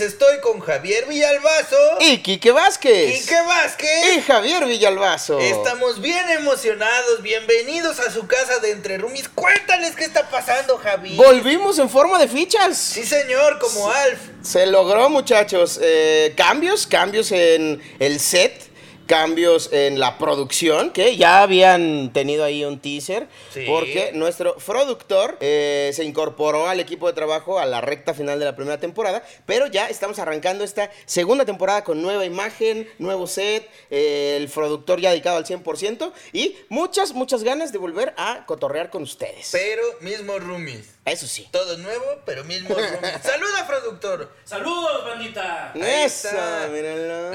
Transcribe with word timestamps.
Estoy 0.00 0.40
con 0.40 0.60
Javier 0.60 1.06
Villalbazo. 1.06 1.76
Y 2.00 2.18
Quique 2.18 2.50
Vázquez. 2.50 3.20
Quique 3.20 3.40
Vázquez. 3.42 4.16
Y 4.16 4.22
Javier 4.22 4.64
Villalbazo. 4.64 5.38
Estamos 5.38 6.00
bien 6.00 6.30
emocionados. 6.30 7.20
Bienvenidos 7.20 8.00
a 8.00 8.10
su 8.10 8.26
casa 8.26 8.58
de 8.60 8.70
Entre 8.70 8.96
Roomies. 8.96 9.28
Cuéntales 9.28 9.94
qué 9.94 10.04
está 10.04 10.30
pasando, 10.30 10.78
Javier. 10.78 11.16
Volvimos 11.16 11.78
en 11.78 11.90
forma 11.90 12.18
de 12.18 12.26
fichas. 12.26 12.78
Sí, 12.78 13.04
señor, 13.04 13.58
como 13.58 13.90
Alf. 13.90 14.18
Se 14.42 14.64
logró, 14.64 15.10
muchachos. 15.10 15.78
Eh, 15.82 16.32
cambios, 16.36 16.86
cambios 16.86 17.30
en 17.30 17.82
el 17.98 18.18
set 18.18 18.71
cambios 19.16 19.68
en 19.74 20.00
la 20.00 20.16
producción, 20.16 20.90
que 20.90 21.18
ya 21.18 21.42
habían 21.42 22.14
tenido 22.14 22.44
ahí 22.44 22.64
un 22.64 22.80
teaser, 22.80 23.28
Sí. 23.52 23.64
porque 23.66 24.12
nuestro 24.14 24.56
productor 24.56 25.36
eh, 25.40 25.90
se 25.92 26.02
incorporó 26.02 26.66
al 26.66 26.80
equipo 26.80 27.08
de 27.08 27.12
trabajo 27.12 27.58
a 27.58 27.66
la 27.66 27.82
recta 27.82 28.14
final 28.14 28.38
de 28.38 28.46
la 28.46 28.56
primera 28.56 28.80
temporada, 28.80 29.22
pero 29.44 29.66
ya 29.66 29.86
estamos 29.88 30.18
arrancando 30.18 30.64
esta 30.64 30.90
segunda 31.04 31.44
temporada 31.44 31.84
con 31.84 32.00
nueva 32.00 32.24
imagen, 32.24 32.88
nuevo 32.98 33.26
set, 33.26 33.68
eh, 33.90 34.38
el 34.40 34.48
productor 34.48 34.98
ya 34.98 35.10
dedicado 35.10 35.36
al 35.36 35.44
100% 35.44 36.10
y 36.32 36.56
muchas, 36.70 37.12
muchas 37.12 37.44
ganas 37.44 37.70
de 37.70 37.76
volver 37.76 38.14
a 38.16 38.46
cotorrear 38.46 38.88
con 38.88 39.02
ustedes. 39.02 39.50
Pero 39.52 39.82
mismo 40.00 40.38
Roomies. 40.38 40.86
Eso 41.04 41.26
sí. 41.26 41.48
Todo 41.50 41.76
nuevo, 41.78 42.04
pero 42.24 42.44
mismo 42.44 42.74
Roomies. 42.74 43.20
Saluda, 43.22 43.66
productor. 43.66 44.32
¡Saludos, 44.44 45.04
bandita! 45.04 45.72
Ahí 45.74 45.82
Eso, 46.04 46.28
está. 46.28 46.68
míralo. 46.72 47.34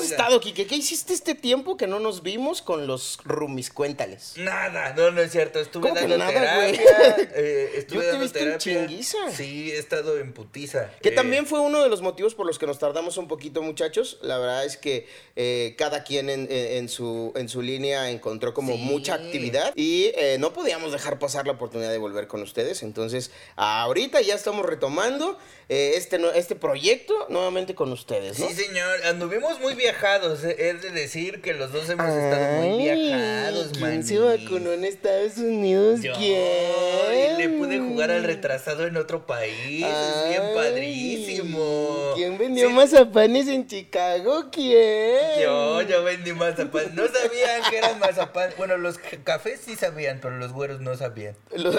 Gusto. 0.00 0.16
¿Cómo 0.16 0.28
has 0.28 0.28
oiga. 0.28 0.36
estado, 0.36 0.40
Kike? 0.40 0.66
¿Qué 0.66 0.74
hiciste 0.76 1.12
este 1.12 1.34
tiempo 1.34 1.76
que 1.76 1.86
no 1.86 2.00
nos 2.00 2.22
vimos 2.22 2.62
con 2.62 2.86
los 2.86 3.18
roomies? 3.24 3.70
Cuéntales. 3.70 4.34
Nada, 4.36 4.94
no, 4.94 5.10
no 5.10 5.20
es 5.20 5.30
cierto. 5.32 5.60
Estuve 5.60 5.82
¿Cómo 5.88 5.94
que 5.94 6.00
dando 6.00 6.18
nada, 6.18 6.32
terapia. 6.32 7.28
eh, 7.34 7.72
estuve 7.76 8.04
Yo 8.04 8.30
te 8.30 8.42
en 8.42 8.58
chinguiza. 8.58 9.18
Sí, 9.34 9.70
he 9.72 9.78
estado 9.78 10.18
en 10.18 10.32
putiza. 10.32 10.90
Que 11.02 11.10
Eh, 11.10 11.12
también 11.12 11.46
fue 11.46 11.60
uno 11.60 11.82
de 11.82 11.88
los 11.88 12.02
motivos 12.02 12.34
por 12.34 12.46
los 12.46 12.58
que 12.58 12.66
nos 12.66 12.78
tardamos 12.78 13.16
un 13.16 13.28
poquito, 13.28 13.62
muchachos. 13.62 14.18
La 14.22 14.38
verdad 14.38 14.64
es 14.64 14.76
que 14.76 15.06
eh, 15.36 15.74
cada 15.78 16.04
quien 16.04 16.30
en, 16.30 16.42
en- 16.50 16.70
en 16.78 16.88
su, 16.88 17.32
en 17.36 17.48
su 17.48 17.62
línea 17.62 18.10
encontró 18.10 18.52
como 18.54 18.74
Sí. 18.74 18.78
mucha 18.78 19.14
actividad 19.14 19.72
y 19.76 20.12
eh, 20.16 20.36
no 20.38 20.52
podíamos 20.52 20.92
dejar 20.92 21.18
pasar 21.18 21.46
la 21.46 21.52
oportunidad 21.52 21.90
de 21.90 21.98
volver 21.98 22.26
con 22.26 22.42
ustedes. 22.42 22.82
Entonces, 22.82 23.30
ahorita 23.56 24.20
ya 24.20 24.34
estamos 24.34 24.64
retomando 24.66 25.38
este, 25.68 26.18
este 26.38 26.56
proyecto 26.56 27.14
nuevamente 27.28 27.74
con 27.74 27.92
ustedes, 27.92 28.38
¿no? 28.38 28.48
Sí, 28.48 28.54
señor, 28.54 29.04
anduvimos 29.06 29.60
muy 29.60 29.74
viajados. 29.90 30.44
Es 30.44 30.82
de 30.82 30.90
decir 30.90 31.40
que 31.42 31.54
los 31.54 31.72
dos 31.72 31.88
hemos 31.88 32.06
estado 32.08 32.62
muy 32.62 32.82
viajados, 32.84 33.68
¿Quién 33.72 33.80
maní. 33.80 34.02
se 34.02 34.18
vacunó 34.18 34.72
en 34.72 34.84
Estados 34.84 35.36
Unidos? 35.38 36.00
Yo, 36.02 36.12
¿Quién? 36.14 37.38
y 37.38 37.42
le 37.42 37.48
pude 37.58 37.78
jugar 37.80 38.10
al 38.10 38.24
retrasado 38.24 38.86
en 38.86 38.96
otro 38.96 39.26
país. 39.26 39.84
es 39.84 40.28
bien 40.28 40.42
padrísimo. 40.54 42.12
¿Quién 42.14 42.38
vendió 42.38 42.68
Sí, 42.68 42.74
mazapanes 42.74 43.48
en 43.48 43.66
Chicago? 43.66 44.46
¿Quién? 44.50 45.40
Yo, 45.42 45.82
yo 45.82 46.04
vendí 46.04 46.32
mazapán. 46.32 46.94
No 46.94 47.02
sabían 47.08 47.62
que 47.70 47.78
eran 47.78 47.98
mazapán. 47.98 48.50
Bueno, 48.56 48.76
los 48.76 48.98
ca- 48.98 49.18
cafés 49.24 49.60
sí 49.64 49.76
sabían, 49.76 50.18
pero 50.20 50.36
los 50.38 50.52
güeros 50.52 50.80
no 50.80 50.96
sabían. 50.96 51.36
Los- 51.54 51.76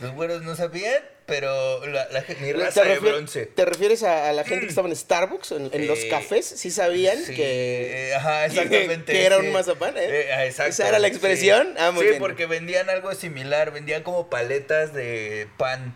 Los 0.00 0.12
güeros 0.12 0.42
no 0.42 0.56
sabían, 0.56 1.02
pero 1.26 1.86
la, 1.86 2.08
la, 2.10 2.20
mi 2.40 2.46
¿Te, 2.46 2.52
raza 2.54 2.82
de 2.84 2.98
bronce. 2.98 3.46
te 3.46 3.64
refieres 3.64 4.02
a, 4.02 4.30
a 4.30 4.32
la 4.32 4.44
gente 4.44 4.64
que 4.64 4.70
estaba 4.70 4.88
en 4.88 4.96
Starbucks, 4.96 5.52
en, 5.52 5.70
en 5.72 5.86
los 5.86 6.04
cafés? 6.06 6.46
¿Sí 6.46 6.70
sabían 6.70 7.18
Sí, 7.18 7.34
que, 7.34 8.08
eh, 8.10 8.14
ajá, 8.14 8.46
exactamente. 8.46 9.12
que 9.12 9.24
era 9.26 9.38
sí. 9.38 9.46
un 9.46 9.52
mazapán? 9.52 9.96
¿eh? 9.96 10.04
Eh, 10.08 10.32
ah, 10.32 10.44
exacto, 10.46 10.70
¿Esa 10.70 10.88
era 10.88 10.98
la 10.98 11.08
sí. 11.08 11.12
expresión? 11.14 11.74
Ah, 11.78 11.90
muy 11.90 12.02
sí, 12.04 12.08
bien. 12.08 12.18
porque 12.20 12.46
vendían 12.46 12.88
algo 12.90 13.14
similar, 13.14 13.72
vendían 13.72 14.02
como 14.02 14.28
paletas 14.30 14.92
de 14.94 15.48
pan. 15.56 15.94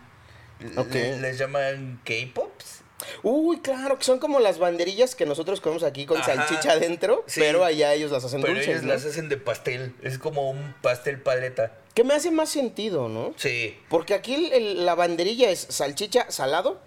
L- 0.61 0.71
Ok. 0.79 0.93
le- 0.93 1.19
les 1.19 1.37
llaman 1.37 1.99
K-Pops. 2.05 2.81
Uy, 3.23 3.59
claro, 3.59 3.97
que 3.97 4.03
son 4.03 4.19
como 4.19 4.39
las 4.39 4.57
banderillas 4.59 5.15
que 5.15 5.25
nosotros 5.25 5.61
comemos 5.61 5.83
aquí 5.83 6.05
con 6.05 6.17
Ajá. 6.17 6.35
salchicha 6.35 6.71
adentro, 6.73 7.23
Sí. 7.27 7.39
pero 7.39 7.63
allá 7.65 7.93
ellos 7.93 8.11
las 8.11 8.23
hacen 8.25 8.41
Pero 8.41 8.53
dulces, 8.53 8.69
ellos 8.69 8.83
¿no? 8.83 8.93
las 8.93 9.05
hacen 9.05 9.29
de 9.29 9.37
pastel. 9.37 9.93
Es 10.01 10.17
como 10.17 10.49
un 10.49 10.73
pastel 10.81 11.21
paleta. 11.21 11.71
Que 11.93 12.03
me 12.03 12.13
hace 12.13 12.29
más 12.31 12.49
sentido, 12.49 13.07
¿no? 13.09 13.33
Sí. 13.37 13.77
Porque 13.89 14.13
aquí 14.13 14.33
el- 14.35 14.51
el- 14.53 14.85
la 14.85 14.95
banderilla 14.95 15.49
es 15.49 15.65
salchicha 15.69 16.29
salado 16.31 16.79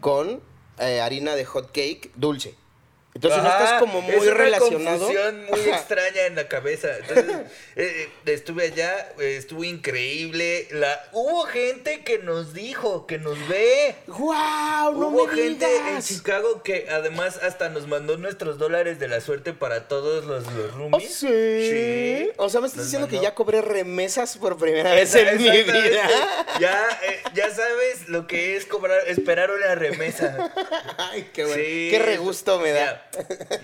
con 0.00 0.40
eh, 0.78 1.00
harina 1.00 1.34
de 1.36 1.44
hot 1.44 1.66
cake 1.72 2.10
dulce. 2.16 2.54
Entonces 3.14 3.42
no 3.42 3.48
Ajá, 3.50 3.64
estás 3.64 3.80
como 3.80 4.00
muy 4.00 4.14
es 4.14 4.22
una 4.22 4.34
relacionado. 4.34 4.98
confusión 4.98 5.44
muy 5.44 5.60
Ajá. 5.60 5.76
extraña 5.78 6.22
en 6.26 6.34
la 6.34 6.48
cabeza. 6.48 6.88
Entonces, 6.96 7.26
eh, 7.76 8.08
eh, 8.26 8.32
estuve 8.32 8.64
allá, 8.64 9.12
eh, 9.18 9.36
estuvo 9.36 9.64
increíble. 9.64 10.66
La, 10.70 11.08
hubo 11.12 11.42
gente 11.44 12.04
que 12.04 12.18
nos 12.18 12.54
dijo, 12.54 13.06
que 13.06 13.18
nos 13.18 13.36
ve. 13.48 13.94
¡Guau! 14.06 14.92
¡No 14.98 15.08
Hubo 15.08 15.26
me 15.26 15.34
gente 15.34 15.66
en! 15.94 16.00
Chicago 16.02 16.62
que 16.62 16.86
además 16.90 17.38
hasta 17.42 17.68
nos 17.68 17.86
mandó 17.86 18.16
nuestros 18.16 18.56
dólares 18.58 18.98
de 18.98 19.08
la 19.08 19.20
suerte 19.20 19.52
para 19.52 19.88
todos 19.88 20.24
los, 20.24 20.44
los 20.54 20.72
¿Oh, 20.72 20.76
roomies. 20.78 21.14
sí? 21.14 21.28
Sí. 21.70 22.30
O 22.38 22.48
sea, 22.48 22.60
me 22.62 22.66
estás 22.66 22.78
Nos 22.78 22.86
diciendo 22.86 23.08
que 23.08 23.20
ya 23.20 23.34
cobré 23.34 23.60
remesas 23.60 24.38
por 24.38 24.56
primera 24.56 24.94
vez 24.94 25.14
en 25.14 25.36
mi 25.36 25.50
vida. 25.50 26.08
Ya, 26.58 26.88
eh, 27.04 27.20
ya 27.34 27.50
sabes 27.54 28.08
lo 28.08 28.26
que 28.26 28.56
es 28.56 28.64
cobrar, 28.64 29.00
esperar 29.06 29.50
una 29.50 29.74
remesa. 29.74 30.50
Ay, 30.96 31.30
qué 31.34 31.44
bueno. 31.44 31.62
Sí, 31.62 31.88
qué 31.90 31.98
regusto 31.98 32.58
me 32.58 32.70
da. 32.72 32.80
Ya, 32.84 33.01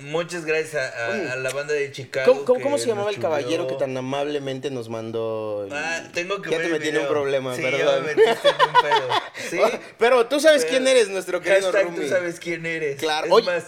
Muchas 0.01 0.45
gracias 0.45 0.75
a, 0.75 1.07
a- 1.07 1.33
a 1.33 1.37
la 1.37 1.51
banda 1.51 1.73
de 1.75 1.91
Chicago. 1.93 2.31
¿Cómo, 2.33 2.45
cómo- 2.45 2.59
que 2.59 2.63
cómo 2.65 2.79
se 2.79 2.87
llamaba 2.87 3.11
el 3.11 3.19
caballero 3.19 3.67
que 3.67 3.75
tan 3.75 3.97
amablemente 3.97 4.71
nos 4.71 4.89
mandó? 4.89 5.65
el- 5.67 5.73
Ah, 5.73 6.09
tengo 6.13 6.41
que 6.43 6.51
Ya 6.51 6.59
ver 6.59 6.67
te 6.67 6.73
metí 6.73 6.89
en 6.89 6.99
un 6.99 7.09
problema, 7.09 7.55
sí, 7.57 7.63
perdón. 7.63 7.81
ya 7.81 8.01
me 8.01 8.15
metiste 8.15 8.49
en 8.49 8.55
un 8.55 8.73
pedo. 8.83 9.09
Sí. 9.51 9.59
Pero 9.99 10.27
tú 10.27 10.41
sabes 10.41 10.63
Pero- 10.65 10.71
quién 10.73 10.89
eres, 10.89 11.09
nuestro 11.09 11.41
querido 11.41 11.73
Rumi. 11.73 11.97
tú 11.97 12.09
sabes 12.09 12.39
quién 12.39 12.67
eres. 12.67 12.99
Claro. 13.01 13.27
Es 13.27 13.33
Oye. 13.33 13.47
más, 13.47 13.65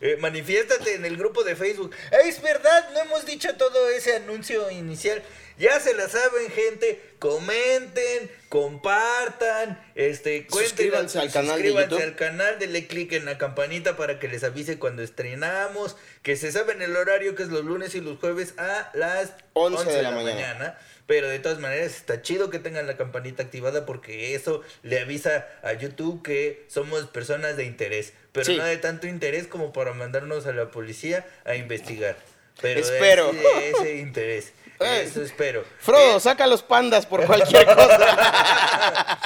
eh, 0.00 0.16
manifiéstate 0.20 0.94
en 0.94 1.04
el 1.04 1.16
grupo 1.16 1.42
de 1.44 1.56
Facebook. 1.56 1.90
"Ey, 2.12 2.28
Es 2.28 2.40
verdad, 2.40 2.88
no 2.94 3.00
hemos 3.00 3.26
dicho 3.26 3.54
todo 3.56 3.88
ese 3.90 4.16
anuncio 4.16 4.70
inicial. 4.70 5.22
Ya 5.58 5.78
se 5.80 5.94
la 5.94 6.08
saben, 6.08 6.50
gente. 6.50 7.00
Comenten, 7.20 8.30
compartan, 8.48 9.80
este, 9.94 10.46
cuenten, 10.46 10.68
Suscríbanse 10.68 11.18
al 11.18 11.30
canal 11.32 11.46
de 11.62 11.68
suscríbanse 11.68 11.90
YouTube. 11.90 12.02
al 12.04 12.16
canal, 12.16 12.58
denle 12.58 12.86
click 12.86 13.12
en 13.12 13.24
la 13.24 13.38
campanita 13.38 13.96
para 13.96 14.18
que 14.18 14.28
les 14.28 14.44
avise 14.44 14.78
cuando 14.78 15.02
estrenamos, 15.02 15.96
que 16.22 16.36
se 16.36 16.52
saben 16.52 16.82
el 16.82 16.94
horario 16.96 17.34
que 17.34 17.44
es 17.44 17.48
los 17.48 17.64
lunes 17.64 17.94
y 17.94 18.00
los 18.00 18.18
jueves 18.18 18.54
a 18.58 18.90
las 18.94 19.32
11 19.54 19.90
de 19.90 20.02
la 20.02 20.10
mañana. 20.10 20.78
pero 21.06 21.28
de 21.28 21.38
todas 21.38 21.58
maneras 21.60 21.94
está 21.96 22.22
chido 22.22 22.48
que 22.48 22.58
tengan 22.58 22.86
la 22.86 22.96
campanita 22.96 23.42
activada 23.42 23.84
porque 23.84 24.34
eso 24.34 24.62
le 24.82 25.00
avisa 25.00 25.46
a 25.62 25.74
YouTube 25.74 26.22
que 26.22 26.64
somos 26.68 27.04
personas 27.08 27.58
de 27.58 27.64
interés. 27.64 28.14
Pero 28.32 28.46
Sí. 28.46 28.56
no 28.56 28.64
de 28.64 28.78
tanto 28.78 29.06
interés 29.06 29.46
como 29.46 29.70
para 29.72 29.92
mandarnos 29.92 30.46
a 30.46 30.52
la 30.52 30.70
policía 30.70 31.26
a 31.44 31.56
investigar. 31.56 32.16
Pero 32.62 32.80
de 32.86 32.94
Espero. 32.94 33.32
de 33.32 33.70
ese 33.70 33.96
interés. 33.96 34.52
Eh. 34.80 35.04
Eso 35.06 35.22
espero. 35.22 35.64
Frodo, 35.78 36.16
Eh, 36.16 36.20
saca 36.20 36.46
los 36.46 36.62
pandas 36.62 37.06
por 37.06 37.24
cualquier 37.26 37.64
cosa. 37.64 37.98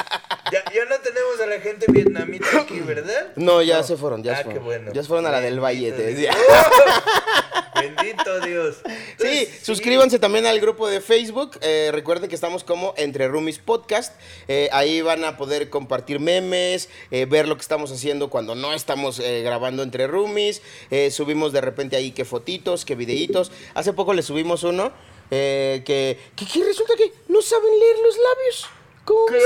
ya, 0.53 0.65
ya 0.73 0.85
no 0.85 0.97
tenemos 1.01 1.41
a 1.43 1.47
la 1.47 1.61
gente 1.61 1.87
vietnamita 1.91 2.61
aquí, 2.61 2.81
¿verdad? 2.81 3.29
No, 3.37 3.63
ya 3.63 3.83
se 3.83 3.97
fueron, 3.97 4.23
ya 4.23 4.35
ah, 4.35 4.43
se 4.43 4.49
qué 4.51 4.59
bueno. 4.59 4.93
Ya 4.93 5.03
se 5.03 5.09
fueron 5.09 5.27
a 5.27 5.31
la 5.31 5.41
del 5.41 5.59
Valle, 5.63 5.93
te 5.93 6.03
Bendito 6.03 6.31
decía. 6.31 6.33
Dios. 6.33 6.67
¡Oh! 7.75 7.81
Bendito 7.81 8.41
Dios. 8.41 8.77
Sí, 9.21 9.49
suscríbanse 9.63 10.19
también 10.19 10.47
al 10.47 10.59
grupo 10.61 10.89
de 10.89 11.01
Facebook. 11.01 11.59
eh, 11.61 11.91
recuerden 11.93 12.29
que 12.29 12.35
estamos 12.35 12.65
como 12.65 12.93
Entre 12.97 13.29
Roomies 13.29 13.59
Podcast. 13.61 14.15
Eh, 14.49 14.69
ahí 14.73 15.01
van 15.01 15.25
a 15.25 15.37
poder 15.37 15.71
compartir 15.71 16.19
memes, 16.19 16.89
ver 17.11 17.47
lo 17.47 17.57
que 17.57 17.63
estamos 17.63 17.93
haciendo 17.93 18.31
cuando 18.31 18.55
no 18.55 18.75
estamos 18.75 19.21
grabando 19.21 19.83
Entre 19.83 20.07
Roomies. 20.09 20.61
Subimos 21.11 21.53
de 21.53 21.61
repente 21.61 21.97
ahí 21.97 22.11
que 22.11 22.25
fotitos, 22.25 22.85
que 22.85 22.97
videitos. 22.97 23.53
Hace 23.75 23.93
poco 23.93 24.13
le 24.13 24.23
subimos 24.23 24.65
uno 24.65 24.93
eh, 25.31 25.83
que, 25.85 26.19
que, 26.37 26.47
que 26.47 26.65
resulta 26.65 26.95
que 26.97 27.13
no 27.29 27.43
saben 27.43 27.79
leer 27.79 27.97
los 28.05 28.17
labios. 28.17 28.67
¿Cómo 29.05 29.25
¿Qué? 29.25 29.39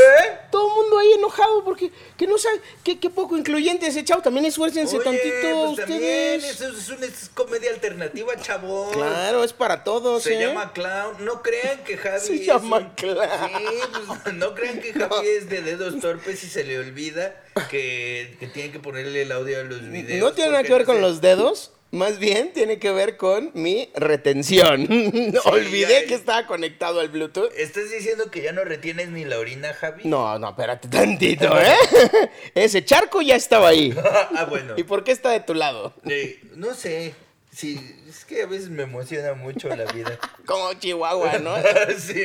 Todo 0.50 0.66
el 0.66 0.74
mundo 0.74 0.98
ahí 0.98 1.12
enojado 1.12 1.62
porque 1.62 1.92
que 2.16 2.26
no 2.26 2.36
saben, 2.36 2.60
que, 2.82 2.98
que 2.98 3.10
poco 3.10 3.36
incluyente 3.36 3.86
ese 3.86 4.02
chavo. 4.04 4.20
También 4.20 4.44
esfuércense 4.44 4.96
Oye, 4.96 5.04
tantito 5.04 5.66
pues 5.76 5.78
ustedes. 5.78 6.44
eso 6.60 6.68
es 6.76 6.88
una 6.88 7.06
es 7.06 7.30
comedia 7.32 7.70
alternativa, 7.70 8.36
chavos. 8.40 8.90
Claro, 8.92 9.44
es 9.44 9.52
para 9.52 9.84
todos. 9.84 10.24
Se 10.24 10.34
¿eh? 10.34 10.48
llama 10.48 10.72
Clown. 10.72 11.24
No 11.24 11.42
crean 11.42 11.84
que 11.84 11.96
Javi 11.96 12.18
Se 12.18 12.34
es 12.34 12.46
llama 12.46 12.78
un- 12.78 12.90
Clown. 12.96 13.18
Sí, 13.22 14.16
pues, 14.24 14.34
no 14.34 14.52
crean 14.56 14.80
que 14.80 14.92
Javi 14.94 15.28
es 15.28 15.48
de 15.48 15.62
dedos 15.62 16.00
torpes 16.00 16.42
y 16.42 16.48
se 16.48 16.64
le 16.64 16.80
olvida 16.80 17.44
que, 17.70 18.36
que 18.40 18.48
tiene 18.48 18.72
que 18.72 18.80
ponerle 18.80 19.22
el 19.22 19.30
audio 19.30 19.60
a 19.60 19.62
los 19.62 19.88
videos. 19.88 20.18
No 20.28 20.32
tiene 20.32 20.50
nada 20.50 20.64
que 20.64 20.72
ver 20.72 20.80
no 20.82 20.86
con 20.86 21.00
los 21.00 21.20
dedos, 21.20 21.70
más 21.92 22.18
bien 22.18 22.52
tiene 22.52 22.78
que 22.78 22.90
ver 22.90 23.16
con 23.16 23.50
mi 23.54 23.88
retención. 23.94 24.82
Olvidé 25.44 26.02
ya- 26.02 26.06
que 26.08 26.14
estaba 26.14 26.46
conectado 26.46 27.00
al 27.00 27.08
Bluetooth. 27.10 27.52
¿Estás 27.56 27.90
diciendo 27.90 28.30
que 28.30 28.42
ya 28.42 28.52
no 28.52 28.64
retienes 28.64 29.08
ni 29.10 29.24
la 29.24 29.38
orina, 29.38 29.72
Javi? 29.74 30.02
No, 30.04 30.38
no, 30.38 30.48
espérate 30.50 30.88
tantito, 30.88 31.56
¿eh? 31.60 31.76
Ese 32.54 32.84
charco 32.84 33.22
ya 33.22 33.36
estaba 33.36 33.68
ahí. 33.68 33.94
ah, 34.34 34.46
bueno. 34.48 34.74
¿Y 34.76 34.82
por 34.84 35.04
qué 35.04 35.12
está 35.12 35.30
de 35.30 35.40
tu 35.40 35.54
lado? 35.54 35.94
Eh, 36.06 36.40
no 36.56 36.74
sé. 36.74 37.14
Sí, 37.54 37.78
es 38.08 38.24
que 38.24 38.42
a 38.42 38.46
veces 38.46 38.70
me 38.70 38.84
emociona 38.84 39.34
mucho 39.34 39.68
la 39.68 39.84
vida. 39.92 40.18
Como 40.46 40.72
Chihuahua, 40.72 41.38
¿no? 41.38 41.54
sí. 41.98 42.22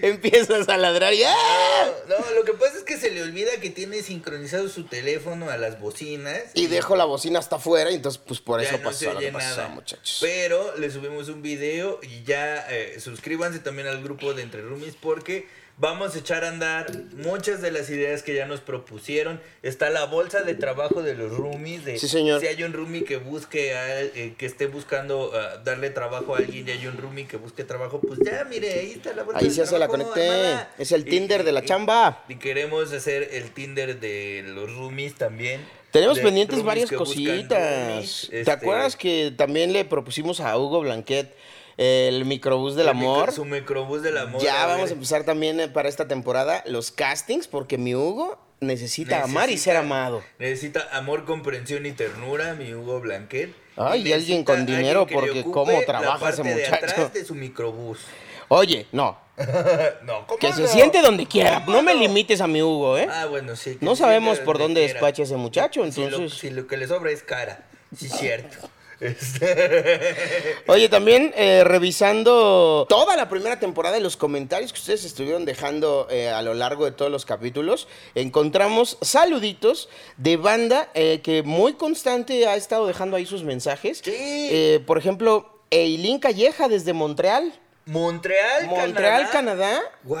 Empiezas 0.00 0.68
a 0.68 0.76
ladrar 0.76 1.12
y 1.12 1.24
¡ah! 1.24 1.92
No, 2.08 2.16
no, 2.16 2.30
lo 2.36 2.44
que 2.44 2.52
pasa 2.52 2.78
es 2.78 2.84
que 2.84 2.96
se 2.96 3.10
le 3.10 3.20
olvida 3.20 3.50
que 3.60 3.70
tiene 3.70 4.00
sincronizado 4.02 4.68
su 4.68 4.84
teléfono 4.84 5.50
a 5.50 5.56
las 5.56 5.80
bocinas. 5.80 6.42
Y 6.54 6.68
dejo 6.68 6.94
la 6.94 7.04
bocina 7.04 7.40
hasta 7.40 7.56
afuera 7.56 7.90
y 7.90 7.94
entonces 7.94 8.22
pues 8.24 8.38
por 8.40 8.60
eso 8.60 8.78
no 8.78 8.84
pasó 8.84 9.12
lo 9.12 9.18
que 9.18 9.32
pasó, 9.32 9.56
nada. 9.56 9.68
muchachos. 9.70 10.18
Pero 10.20 10.76
le 10.76 10.88
subimos 10.88 11.28
un 11.28 11.42
video 11.42 11.98
y 12.02 12.22
ya 12.22 12.64
eh, 12.70 13.00
suscríbanse 13.00 13.58
también 13.58 13.88
al 13.88 14.00
grupo 14.04 14.34
de 14.34 14.42
Entre 14.42 14.62
Roomies 14.62 14.94
porque 14.94 15.48
vamos 15.80 16.14
a 16.14 16.18
echar 16.18 16.44
a 16.44 16.48
andar 16.48 16.86
muchas 17.16 17.62
de 17.62 17.70
las 17.72 17.88
ideas 17.88 18.22
que 18.22 18.34
ya 18.34 18.44
nos 18.46 18.60
propusieron. 18.60 19.40
Está 19.62 19.88
la 19.90 20.04
bolsa 20.04 20.42
de 20.42 20.54
trabajo 20.54 21.02
de 21.02 21.14
los 21.14 21.32
roomies. 21.32 21.84
De 21.86 21.98
Sí, 21.98 22.06
señor. 22.06 22.40
Si 22.40 22.46
hay 22.46 22.62
un 22.62 22.72
roomie 22.74 23.02
que 23.04 23.16
busque, 23.16 23.74
a- 23.74 24.02
eh, 24.02 24.34
que 24.36 24.44
esté 24.46 24.66
buscando 24.66 25.32
ah, 25.34 25.56
darle 25.64 25.88
trabajo 25.90 26.34
a 26.34 26.38
alguien 26.38 26.68
y 26.68 26.70
hay 26.72 26.86
un 26.86 26.98
roomie 26.98 27.26
que 27.26 27.38
busque 27.38 27.64
trabajo, 27.64 28.00
pues 28.00 28.20
ya, 28.24 28.44
mire, 28.44 28.70
ahí 28.78 28.92
está 28.92 29.14
la 29.14 29.22
bolsa 29.22 29.40
Ahí 29.40 29.48
de 29.48 29.54
se 29.54 29.62
hace 29.62 29.78
la 29.78 29.88
trabajo 29.88 30.10
conecté. 30.12 30.28
armada. 30.30 30.74
Es 30.78 30.92
el 30.92 31.00
Y- 31.08 31.10
Tinder 31.10 31.44
de 31.44 31.52
la 31.52 31.62
y- 31.62 31.66
chamba. 31.66 32.24
Y 32.28 32.36
queremos 32.36 32.92
hacer 32.92 33.28
el 33.32 33.50
Tinder 33.52 33.98
de 33.98 34.44
los 34.46 34.70
roomies 34.74 35.14
también. 35.14 35.60
Tenemos 35.90 36.20
pendientes 36.20 36.62
varias 36.62 36.88
cositas. 36.92 37.88
roomies, 37.88 38.28
¿Te 38.30 38.40
este, 38.40 38.50
acuerdas 38.52 38.94
que 38.94 39.32
también 39.36 39.72
le 39.72 39.84
propusimos 39.84 40.38
a 40.40 40.56
Hugo 40.56 40.80
Blanquet 40.82 41.34
el 41.80 42.26
microbús 42.26 42.76
del 42.76 42.88
el 42.88 42.94
micro- 42.94 43.12
amor? 43.14 43.32
Su 43.32 43.44
microbús 43.46 44.02
del 44.02 44.18
amor. 44.18 44.42
Ya 44.42 44.64
a 44.64 44.66
vamos 44.66 44.90
a 44.90 44.92
empezar 44.92 45.24
también 45.24 45.58
eh, 45.60 45.68
para 45.68 45.88
esta 45.88 46.06
temporada 46.06 46.62
los 46.66 46.90
castings 46.90 47.48
porque 47.48 47.78
mi 47.78 47.94
Hugo 47.94 48.38
necesita, 48.60 49.22
amar 49.22 49.48
y 49.48 49.56
ser 49.56 49.74
Necesita- 49.74 49.78
amado. 49.80 50.22
Necesita 50.38 50.88
amor, 50.92 51.24
comprensión 51.24 51.86
y 51.86 51.92
ternura, 51.92 52.52
mi 52.54 52.74
Hugo 52.74 53.00
Blanquet. 53.00 53.54
Ay, 53.76 54.06
y 54.06 54.12
alguien 54.12 54.40
necesita 54.40 54.52
con 54.52 54.66
dinero, 54.66 55.00
alguien 55.00 55.20
porque 55.20 55.42
cómo 55.44 55.72
la 55.72 55.86
trabaja 55.86 56.28
ese 56.28 56.42
parte 56.42 56.54
de 56.54 56.64
muchacho. 56.66 56.84
atrás 56.86 57.12
de 57.14 57.24
su 57.24 57.34
microbús. 57.34 58.00
Oye, 58.48 58.86
no, 58.92 59.16
no, 60.02 60.26
¿cómo 60.26 60.38
que 60.38 60.52
se 60.52 60.66
siente 60.68 61.00
donde 61.00 61.24
quiera. 61.24 61.64
¿Cómo 61.64 61.78
No 61.78 61.82
me 61.82 61.94
limites 61.94 62.42
a 62.42 62.46
mi 62.46 62.60
Hugo, 62.60 62.98
¿eh? 62.98 63.08
Ah, 63.10 63.24
bueno, 63.24 63.56
sí. 63.56 63.78
No 63.80 63.96
sabemos 63.96 64.38
por 64.40 64.58
dónde 64.58 64.80
quiera. 64.82 64.92
despacha 64.94 65.22
ese 65.22 65.36
muchacho, 65.36 65.90
Si 65.90 66.00
lo- 66.02 66.06
entonces- 66.08 66.38
Si 66.38 66.50
lo, 66.50 66.66
que 66.66 66.76
le 66.76 66.86
sobra 66.86 67.10
es 67.10 67.22
cara. 67.22 67.64
Sí, 67.96 68.08
cierto. 68.10 68.68
Este- 69.00 70.16
Oye, 70.66 70.88
también 70.88 71.32
eh, 71.36 71.64
revisando 71.64 72.86
toda 72.88 73.16
la 73.16 73.28
primera 73.28 73.58
temporada 73.58 73.98
y 73.98 74.02
los 74.02 74.16
comentarios 74.16 74.72
que 74.72 74.78
ustedes 74.78 75.04
estuvieron 75.04 75.44
dejando 75.44 76.06
eh, 76.10 76.28
a 76.28 76.42
lo 76.42 76.54
largo 76.54 76.84
de 76.84 76.92
todos 76.92 77.10
los 77.10 77.24
capítulos, 77.24 77.88
encontramos 78.14 78.98
saluditos 79.00 79.88
de 80.16 80.36
banda 80.36 80.90
eh, 80.94 81.20
que 81.22 81.42
muy 81.42 81.74
constante 81.74 82.46
ha 82.46 82.56
estado 82.56 82.86
dejando 82.86 83.16
ahí 83.16 83.26
sus 83.26 83.42
mensajes. 83.42 84.02
Sí. 84.04 84.82
Por 84.86 84.98
ejemplo, 84.98 85.62
Eileen 85.70 86.18
Calleja 86.18 86.68
desde 86.68 86.92
Montreal. 86.92 87.52
Montreal, 87.86 88.66
Montreal, 88.66 89.30
Canadá. 89.30 89.80
Wow. 90.04 90.18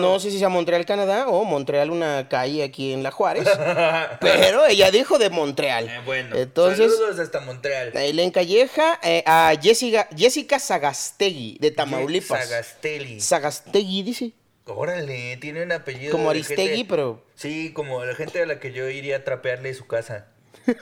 No 0.00 0.20
sé 0.20 0.30
si 0.30 0.38
sea 0.38 0.48
Montreal, 0.48 0.86
Canadá 0.86 1.26
o 1.28 1.42
Montreal, 1.44 1.90
una 1.90 2.28
calle 2.28 2.62
aquí 2.62 2.92
en 2.92 3.02
La 3.02 3.10
Juárez. 3.10 3.48
pero 4.20 4.66
ella 4.66 4.90
dijo 4.90 5.18
de 5.18 5.28
Montreal. 5.30 5.88
Eh, 5.88 6.00
bueno, 6.04 6.36
Entonces, 6.36 6.92
saludos 6.92 7.18
hasta 7.18 7.40
Montreal. 7.40 7.92
a 7.96 8.02
Eileen 8.04 8.30
Calleja, 8.30 9.00
eh, 9.02 9.24
a 9.26 9.52
Jessica, 9.60 10.08
Jessica 10.16 10.58
Sagastegui, 10.60 11.58
de 11.60 11.70
Tamaulipas. 11.72 12.46
Sagasteli. 12.48 13.20
Sagastegui, 13.20 14.02
dice. 14.02 14.32
Órale, 14.66 15.36
tiene 15.38 15.62
un 15.64 15.72
apellido. 15.72 16.12
Como 16.12 16.30
Aristegui, 16.30 16.68
gente- 16.68 16.86
pero- 16.88 17.24
Sí, 17.34 17.72
como 17.72 18.04
la 18.04 18.14
gente 18.14 18.40
a 18.42 18.46
la 18.46 18.60
que 18.60 18.72
yo 18.72 18.88
iría 18.88 19.16
a 19.16 19.24
trapearle 19.24 19.74
su 19.74 19.86
casa. 19.88 20.26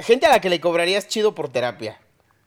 Gente 0.00 0.26
a 0.26 0.30
la 0.30 0.40
que 0.40 0.48
le 0.48 0.60
cobrarías 0.60 1.08
chido 1.08 1.34
por 1.34 1.50
terapia. 1.50 2.00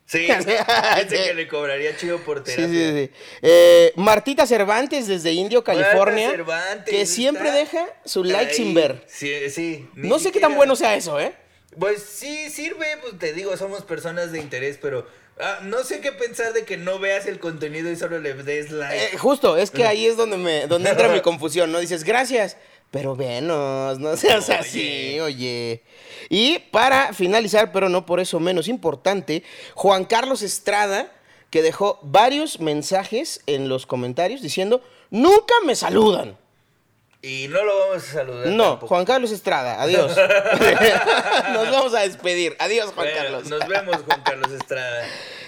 Sí, 0.07 0.25
que 1.09 1.33
le 1.33 1.47
cobraría 1.49 1.95
chido 1.97 2.19
por 2.19 2.39
Sí, 2.39 2.55
terapia. 2.55 2.67
sí, 2.91 3.07
sí. 3.07 3.11
Eh, 3.41 3.91
Martita 3.97 4.47
Cervantes 4.47 5.05
desde 5.07 5.33
Indio, 5.33 5.63
California. 5.65 6.31
Cervantes, 6.31 6.89
que 6.89 7.05
siempre 7.05 7.49
está 7.49 7.59
deja 7.59 7.87
su 8.05 8.23
like 8.23 8.51
ahí. 8.51 8.55
sin 8.55 8.73
ver. 8.73 9.03
Sí, 9.07 9.49
sí. 9.49 9.89
No 9.95 10.17
sé 10.17 10.31
qué 10.31 10.39
tan 10.39 10.55
bueno 10.55 10.75
sea 10.77 10.95
eso, 10.95 11.19
¿eh? 11.19 11.33
Pues 11.77 12.01
sí, 12.01 12.49
sirve, 12.49 12.85
pues 13.01 13.19
te 13.19 13.33
digo, 13.33 13.55
somos 13.57 13.83
personas 13.83 14.31
de 14.31 14.39
interés, 14.39 14.79
pero 14.81 15.05
ah, 15.39 15.59
no 15.63 15.83
sé 15.83 15.99
qué 15.99 16.11
pensar 16.13 16.53
de 16.53 16.63
que 16.63 16.77
no 16.77 16.97
veas 16.99 17.25
el 17.27 17.39
contenido 17.39 17.91
y 17.91 17.95
solo 17.97 18.17
le 18.19 18.33
des 18.33 18.71
like. 18.71 19.13
Eh, 19.13 19.17
justo, 19.17 19.57
es 19.57 19.69
que 19.71 19.85
ahí 19.85 20.07
es 20.07 20.15
donde 20.15 20.37
me 20.37 20.67
donde 20.67 20.89
entra 20.89 21.09
mi 21.09 21.19
confusión, 21.21 21.71
¿no? 21.71 21.79
Dices, 21.79 22.03
gracias, 22.05 22.55
pero 22.91 23.15
venos, 23.15 23.99
no 23.99 24.15
seas 24.17 24.49
Oye. 24.49 24.57
así, 24.57 25.19
oye. 25.19 25.83
Y 26.29 26.59
para 26.71 27.13
finalizar, 27.13 27.71
pero 27.71 27.89
no 27.89 28.05
por 28.05 28.19
eso 28.19 28.39
menos 28.39 28.67
importante, 28.67 29.43
Juan 29.73 30.05
Carlos 30.05 30.41
Estrada, 30.41 31.11
que 31.49 31.61
dejó 31.61 31.99
varios 32.01 32.59
mensajes 32.59 33.41
en 33.45 33.69
los 33.69 33.85
comentarios 33.85 34.41
diciendo, 34.41 34.81
nunca 35.09 35.53
me 35.65 35.75
saludan. 35.75 36.37
Y 37.21 37.47
no 37.49 37.63
lo 37.63 37.79
vamos 37.79 38.03
a 38.03 38.11
saludar. 38.13 38.47
No, 38.47 38.63
tampoco. 38.71 38.87
Juan 38.87 39.05
Carlos 39.05 39.31
Estrada, 39.31 39.81
adiós. 39.81 40.15
Nos 41.53 41.71
vamos 41.71 41.93
a 41.95 42.01
despedir. 42.01 42.55
Adiós, 42.59 42.91
Juan 42.93 43.07
Bueno, 43.07 43.21
Carlos. 43.21 43.49
Nos 43.49 43.67
vemos, 43.67 43.97
Juan 44.05 44.21
Carlos 44.23 44.51
Estrada. 44.51 45.07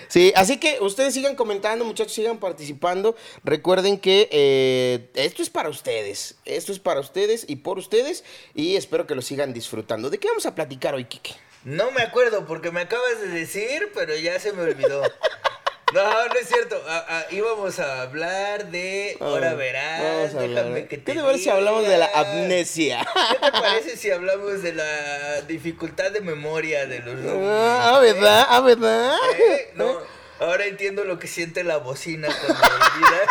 Sí, 0.10 0.34
así 0.36 0.58
que 0.58 0.80
ustedes 0.82 1.14
sigan 1.14 1.36
comentando, 1.36 1.86
muchachos, 1.86 2.14
sigan 2.14 2.40
participando. 2.40 3.16
Recuerden 3.44 4.00
que 4.00 4.28
eh, 4.32 5.10
esto 5.14 5.44
es 5.44 5.52
para 5.52 5.70
ustedes. 5.70 6.36
Esto 6.46 6.72
es 6.72 6.80
para 6.80 7.00
ustedes 7.00 7.46
y 7.48 7.58
por 7.58 7.78
ustedes. 7.78 8.24
Y 8.56 8.76
espero 8.76 9.06
que 9.06 9.14
lo 9.14 9.22
sigan 9.22 9.54
disfrutando. 9.54 10.10
¿De 10.10 10.18
qué 10.18 10.28
vamos 10.28 10.48
a 10.48 10.56
platicar 10.56 10.96
hoy, 10.96 11.06
Kike? 11.06 11.36
No 11.64 11.92
me 11.92 12.02
acuerdo 12.02 12.48
porque 12.48 12.72
me 12.72 12.82
acabas 12.82 13.22
de 13.22 13.28
decir, 13.28 13.92
pero 13.94 14.16
ya 14.16 14.40
se 14.40 14.52
me 14.52 14.64
olvidó. 14.64 15.04
No, 15.94 16.28
no 16.28 16.34
es 16.40 16.48
cierto. 16.48 16.82
Ah, 16.88 17.06
ah, 17.08 17.24
íbamos 17.32 17.80
a 17.80 18.02
hablar 18.04 18.66
de 18.68 19.18
Ahora 19.20 19.52
Ah, 19.52 19.54
verás. 19.56 20.34
déjame 20.34 20.84
que 20.84 20.90
¿Qué 20.90 20.98
te 20.98 21.14
te 21.16 21.22
parece 21.22 21.44
si 21.46 21.50
hablamos 21.50 21.88
de 21.88 21.98
la 21.98 22.10
amnesia? 22.14 23.06
¿Qué 23.32 23.52
te 23.52 23.52
parece 23.62 23.98
si 23.98 24.12
hablamos 24.12 24.62
de 24.62 24.74
la 24.74 25.42
dificultad 25.42 26.12
de 26.12 26.22
memoria 26.22 26.86
de 26.86 27.00
los 27.00 27.16
roomies? 27.24 27.50
Ah, 27.52 28.00
¿verdad? 28.02 28.46
Ah, 28.50 28.60
¿verdad? 28.62 29.16
¿Eh? 29.38 29.72
No, 29.76 29.98
ahora 30.40 30.66
entiendo 30.66 31.04
lo 31.06 31.18
que 31.20 31.28
siente 31.28 31.64
la 31.64 31.78
bocina 31.78 32.28
cuando 32.28 32.64
olvidas. 32.64 33.30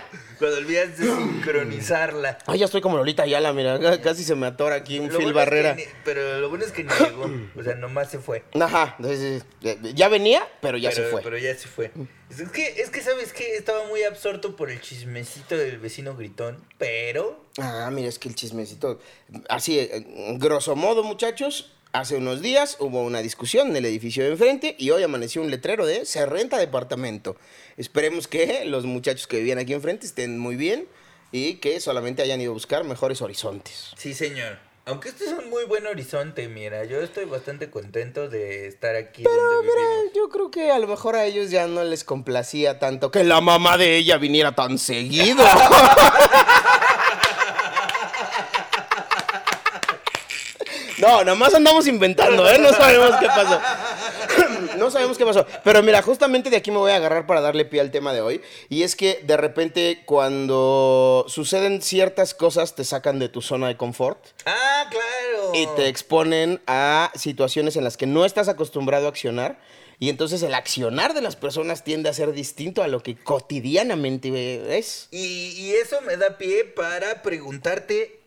cuando 0.38 0.56
olvidas 0.58 0.96
de 0.98 1.06
sincronizarla. 1.06 2.38
Ay, 2.46 2.58
ya 2.60 2.64
estoy 2.66 2.80
como 2.80 2.96
Lolita 2.96 3.24
Ayala, 3.24 3.52
mira, 3.52 3.78
ca- 3.80 4.00
casi 4.00 4.24
se 4.24 4.34
me 4.34 4.46
atora 4.46 4.76
aquí 4.76 4.98
un 4.98 5.08
Lo 5.08 5.18
fil 5.18 5.32
bueno 5.32 5.40
es 5.40 5.44
que 5.48 5.50
barrera. 5.50 5.74
ni- 5.74 5.84
pero 6.04 6.40
lo 6.40 6.48
bueno 6.48 6.64
es 6.64 6.72
que 6.72 6.84
ni 6.84 6.90
llegó. 6.92 7.30
O 7.58 7.62
sea, 7.62 7.74
nomás 7.74 8.10
se 8.10 8.18
fue. 8.18 8.44
Ajá, 8.60 8.94
entonces, 8.98 9.44
eh, 9.62 9.78
ya 9.94 10.08
venía, 10.08 10.46
pero 10.60 10.78
ya 10.78 10.90
pero, 10.90 11.04
se 11.04 11.10
fue. 11.10 11.22
Pero 11.22 11.38
ya 11.38 11.54
se 11.54 11.68
fue. 11.68 11.90
Es 12.30 12.50
que, 12.50 12.80
es 12.82 12.90
que, 12.90 13.00
¿sabes 13.00 13.32
qué? 13.32 13.56
Estaba 13.56 13.86
muy 13.86 14.02
absorto 14.02 14.54
por 14.54 14.70
el 14.70 14.80
chismecito 14.80 15.56
del 15.56 15.78
vecino 15.78 16.14
gritón. 16.14 16.62
Pero. 16.76 17.44
Ah, 17.58 17.88
mira, 17.92 18.08
es 18.08 18.18
que 18.18 18.28
el 18.28 18.34
chismecito. 18.34 19.00
Así, 19.48 19.78
eh, 19.78 20.04
grosso 20.38 20.76
modo, 20.76 21.02
muchachos. 21.02 21.72
Hace 21.92 22.16
unos 22.16 22.42
días 22.42 22.76
hubo 22.80 23.02
una 23.02 23.22
discusión 23.22 23.68
en 23.68 23.76
el 23.76 23.86
edificio 23.86 24.22
de 24.22 24.30
enfrente 24.30 24.76
y 24.78 24.90
hoy 24.90 25.02
amaneció 25.02 25.40
un 25.40 25.50
letrero 25.50 25.86
de 25.86 26.04
se 26.04 26.26
renta 26.26 26.58
departamento. 26.58 27.36
Esperemos 27.78 28.28
que 28.28 28.64
los 28.66 28.84
muchachos 28.84 29.26
que 29.26 29.38
vivían 29.38 29.58
aquí 29.58 29.72
enfrente 29.72 30.06
estén 30.06 30.38
muy 30.38 30.56
bien 30.56 30.86
y 31.32 31.54
que 31.54 31.80
solamente 31.80 32.22
hayan 32.22 32.40
ido 32.40 32.50
a 32.50 32.54
buscar 32.54 32.84
mejores 32.84 33.22
horizontes. 33.22 33.92
Sí, 33.96 34.12
señor. 34.14 34.58
Aunque 34.84 35.10
este 35.10 35.24
es 35.24 35.32
un 35.32 35.50
muy 35.50 35.64
buen 35.64 35.86
horizonte, 35.86 36.48
mira. 36.48 36.84
Yo 36.84 37.00
estoy 37.00 37.26
bastante 37.26 37.68
contento 37.70 38.28
de 38.30 38.66
estar 38.68 38.96
aquí 38.96 39.22
donde 39.22 39.38
Mira, 39.38 39.74
vivimos. 39.74 40.14
yo 40.14 40.28
creo 40.30 40.50
que 40.50 40.70
a 40.70 40.78
lo 40.78 40.86
mejor 40.86 41.14
a 41.14 41.26
ellos 41.26 41.50
ya 41.50 41.66
no 41.66 41.84
les 41.84 42.04
complacía 42.04 42.78
tanto 42.78 43.10
que 43.10 43.22
la 43.22 43.42
mamá 43.42 43.76
de 43.76 43.96
ella 43.96 44.16
viniera 44.16 44.52
tan 44.54 44.78
seguido. 44.78 45.44
No, 51.08 51.24
nomás 51.24 51.54
andamos 51.54 51.86
inventando, 51.86 52.48
¿eh? 52.50 52.58
No 52.58 52.70
sabemos 52.72 53.12
qué 53.18 53.26
pasó. 53.26 53.60
No 54.76 54.90
sabemos 54.90 55.16
qué 55.16 55.24
pasó. 55.24 55.46
Pero 55.64 55.82
mira, 55.82 56.02
justamente 56.02 56.50
de 56.50 56.56
aquí 56.56 56.70
me 56.70 56.76
voy 56.76 56.92
a 56.92 56.96
agarrar 56.96 57.26
para 57.26 57.40
darle 57.40 57.64
pie 57.64 57.80
al 57.80 57.90
tema 57.90 58.12
de 58.12 58.20
hoy. 58.20 58.42
Y 58.68 58.82
es 58.82 58.94
que 58.94 59.20
de 59.24 59.36
repente 59.36 60.02
cuando 60.04 61.24
suceden 61.28 61.80
ciertas 61.82 62.34
cosas 62.34 62.74
te 62.74 62.84
sacan 62.84 63.18
de 63.18 63.28
tu 63.28 63.40
zona 63.42 63.68
de 63.68 63.76
confort 63.76 64.18
Ah, 64.44 64.84
claro. 64.90 65.52
y 65.54 65.66
te 65.76 65.88
exponen 65.88 66.60
a 66.66 67.10
situaciones 67.14 67.76
en 67.76 67.84
las 67.84 67.96
que 67.96 68.06
no 68.06 68.24
estás 68.24 68.48
acostumbrado 68.48 69.06
a 69.06 69.10
accionar. 69.10 69.58
Y 70.00 70.10
entonces 70.10 70.42
el 70.44 70.54
accionar 70.54 71.12
de 71.12 71.22
las 71.22 71.34
personas 71.34 71.82
tiende 71.82 72.08
a 72.08 72.12
ser 72.12 72.32
distinto 72.32 72.84
a 72.84 72.86
lo 72.86 73.02
que 73.02 73.16
cotidianamente 73.16 74.78
es. 74.78 75.08
Y, 75.10 75.48
y 75.56 75.72
eso 75.72 76.00
me 76.02 76.16
da 76.16 76.38
pie 76.38 76.64
para 76.64 77.22
preguntarte, 77.22 78.17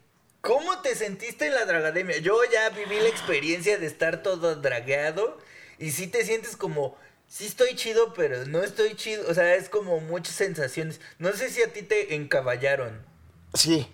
¿cómo 0.41 0.81
te 0.81 0.95
sentiste 0.95 1.47
en 1.47 1.55
la 1.55 1.65
dragademia? 1.65 2.17
Yo 2.17 2.37
ya 2.51 2.69
viví 2.69 2.99
la 2.99 3.07
experiencia 3.07 3.77
de 3.77 3.85
estar 3.85 4.23
todo 4.23 4.55
dragueado 4.55 5.37
y 5.79 5.91
sí 5.91 6.07
te 6.07 6.25
sientes 6.25 6.57
como, 6.57 6.97
sí 7.27 7.45
estoy 7.45 7.75
chido, 7.75 8.13
pero 8.13 8.45
no 8.45 8.61
estoy 8.63 8.95
chido. 8.95 9.29
O 9.29 9.33
sea, 9.33 9.55
es 9.55 9.69
como 9.69 9.99
muchas 9.99 10.35
sensaciones. 10.35 10.99
No 11.19 11.31
sé 11.33 11.49
si 11.49 11.61
a 11.63 11.71
ti 11.71 11.81
te 11.83 12.15
encaballaron. 12.15 13.05
Sí. 13.53 13.87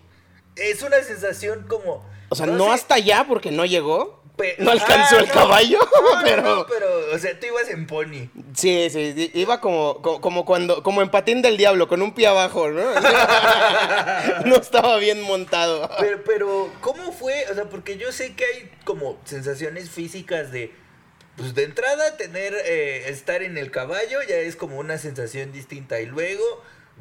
Es 0.56 0.82
una 0.82 1.04
sensación 1.04 1.68
como 1.68 2.04
O 2.30 2.36
sea, 2.36 2.46
No 2.46 2.54
no, 2.54 2.66
sé. 2.66 2.72
hasta 2.72 2.96
allá 2.96 3.26
porque 3.28 3.52
no 3.52 3.66
llegó. 3.66 4.18
Pe- 4.38 4.56
no 4.60 4.70
alcanzó 4.70 5.16
Ah, 5.18 5.22
el 5.22 5.28
no. 5.30 5.34
caballo, 5.34 5.80
No, 5.80 6.20
pero... 6.24 6.42
no, 6.44 6.66
pero, 6.68 6.88
o 7.12 7.18
sea, 7.18 7.40
tú 7.40 7.48
ibas 7.48 7.70
en 7.70 7.88
pony. 7.88 8.30
Sí, 8.54 8.88
sí, 8.92 9.32
iba 9.34 9.60
como, 9.60 10.00
como, 10.04 10.22
como 10.22 10.46
cuando, 10.46 10.84
como 10.84 11.02
en 11.02 11.10
patín 11.10 11.42
del 11.42 11.58
diablo, 11.58 11.88
con 11.88 12.04
un 12.04 12.14
pie 12.14 12.28
abajo, 12.28 12.68
¿no? 12.70 12.84
no 14.46 14.56
estaba 14.58 14.98
bien 14.98 15.22
montado. 15.24 15.90
Pero, 16.00 16.24
pero, 16.24 16.70
¿cómo 16.82 17.12
fue? 17.12 17.46
O 17.52 17.56
sea, 17.56 17.66
porque 17.66 17.98
yo 17.98 18.12
sé 18.12 18.36
que 18.36 18.46
hay 18.46 18.72
como 18.84 19.18
sensaciones 19.26 19.90
físicas 19.90 20.52
de, 20.52 20.72
pues 21.36 21.56
de 21.56 21.64
entrada, 21.64 22.16
tener, 22.18 22.54
eh, 22.66 23.10
estar 23.10 23.42
en 23.42 23.58
el 23.58 23.72
caballo 23.72 24.20
ya 24.28 24.36
es 24.36 24.56
como 24.56 24.78
una 24.78 25.00
sensación 25.00 25.52
distinta. 25.52 26.00
Y 26.00 26.06
luego, 26.06 26.44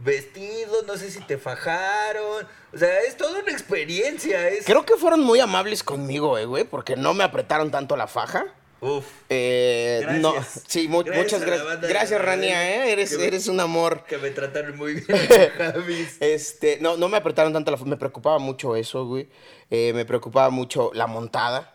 vestido, 0.04 0.82
no 0.86 0.96
sé 0.96 1.10
si 1.10 1.20
te 1.20 1.38
fajaron. 1.38 2.46
O 2.74 2.78
sea, 2.78 3.00
es 3.02 3.16
toda 3.16 3.40
una 3.40 3.52
experiencia. 3.52 4.48
Es... 4.48 4.64
Creo 4.66 4.84
que 4.84 4.96
fueron 4.96 5.20
muy 5.20 5.40
amables 5.40 5.82
conmigo, 5.82 6.36
eh, 6.38 6.44
güey, 6.44 6.64
porque 6.64 6.96
no 6.96 7.14
me 7.14 7.24
apretaron 7.24 7.70
tanto 7.70 7.96
la 7.96 8.06
faja. 8.06 8.46
Uf. 8.80 9.06
Eh, 9.30 10.00
Gracias. 10.02 10.22
no, 10.22 10.34
sí, 10.68 10.86
mu- 10.86 11.02
Gracias 11.02 11.24
muchas 11.24 11.44
gracias. 11.46 11.80
Gracias, 11.88 12.20
Rania, 12.20 12.84
eh, 12.86 12.92
eres, 12.92 13.16
me- 13.18 13.24
eres 13.26 13.48
un 13.48 13.58
amor. 13.60 14.04
Que 14.04 14.18
me 14.18 14.30
trataron 14.30 14.76
muy 14.76 14.94
bien, 14.94 15.06
Javis. 15.58 16.16
Este, 16.20 16.78
no, 16.82 16.96
no 16.98 17.08
me 17.08 17.16
apretaron 17.16 17.54
tanto 17.54 17.70
la 17.70 17.78
fa- 17.78 17.86
me 17.86 17.96
preocupaba 17.96 18.38
mucho 18.38 18.76
eso, 18.76 19.06
güey. 19.06 19.28
Eh, 19.70 19.92
me 19.94 20.04
preocupaba 20.04 20.50
mucho 20.50 20.90
la 20.92 21.06
montada. 21.06 21.72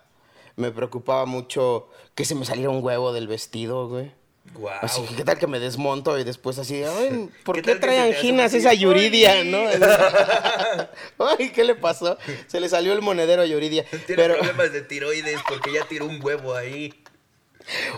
Me 0.57 0.69
preocupaba 0.71 1.25
mucho 1.25 1.89
que 2.13 2.23
se 2.23 2.35
me 2.35 2.45
saliera 2.45 2.69
un 2.69 2.83
huevo 2.83 3.13
del 3.13 3.27
vestido, 3.27 3.87
güey. 3.89 4.11
Guau. 4.53 4.74
Así 4.81 5.01
que, 5.05 5.15
¿qué 5.15 5.24
tal 5.24 5.38
que 5.38 5.48
me 5.48 5.60
desmonto 5.60 6.17
y 6.17 6.24
después 6.24 6.57
así, 6.57 6.83
ay, 6.83 7.29
¿por 7.43 7.55
¿Qué 7.55 7.62
qué, 7.62 7.75
trae 7.75 8.00
anginas 8.00 8.53
esa 8.53 8.74
Yuridia, 8.74 9.43
no? 9.43 9.60
ay, 11.19 11.51
¿qué 11.51 11.63
le 11.63 11.75
pasó? 11.75 12.17
Se 12.48 12.60
le 12.60 12.67
salió 12.67 12.91
el 12.93 13.01
monedero 13.01 13.43
a 13.43 13.45
Yuridia. 13.45 13.86
Tiene 13.86 14.03
Pero, 14.07 14.36
problemas 14.36 14.74
de 14.74 14.81
tiroides 14.81 15.39
porque 15.48 15.71
ya 15.71 15.86
tiró 15.86 16.05
un 16.05 16.19
huevo 16.21 16.55
ahí. 16.55 16.93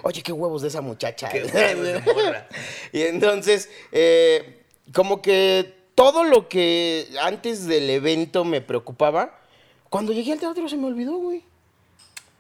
oye, 0.03 0.21
qué 0.21 0.31
huevos 0.31 0.61
de 0.61 0.67
esa 0.67 0.81
muchacha. 0.81 1.29
Qué 1.29 1.43
huevos 1.43 1.85
de 1.85 2.13
morra. 2.13 2.47
y 2.91 3.01
entonces, 3.03 3.69
eh, 3.91 4.63
como 4.93 5.21
que 5.21 5.73
todo 5.95 6.23
lo 6.23 6.49
que 6.49 7.07
antes 7.21 7.65
del 7.67 7.89
evento 7.89 8.43
me 8.43 8.61
preocupaba, 8.61 9.39
cuando 9.89 10.11
llegué 10.11 10.33
al 10.33 10.39
teatro 10.39 10.67
se 10.67 10.77
me 10.77 10.87
olvidó, 10.87 11.13
güey. 11.17 11.45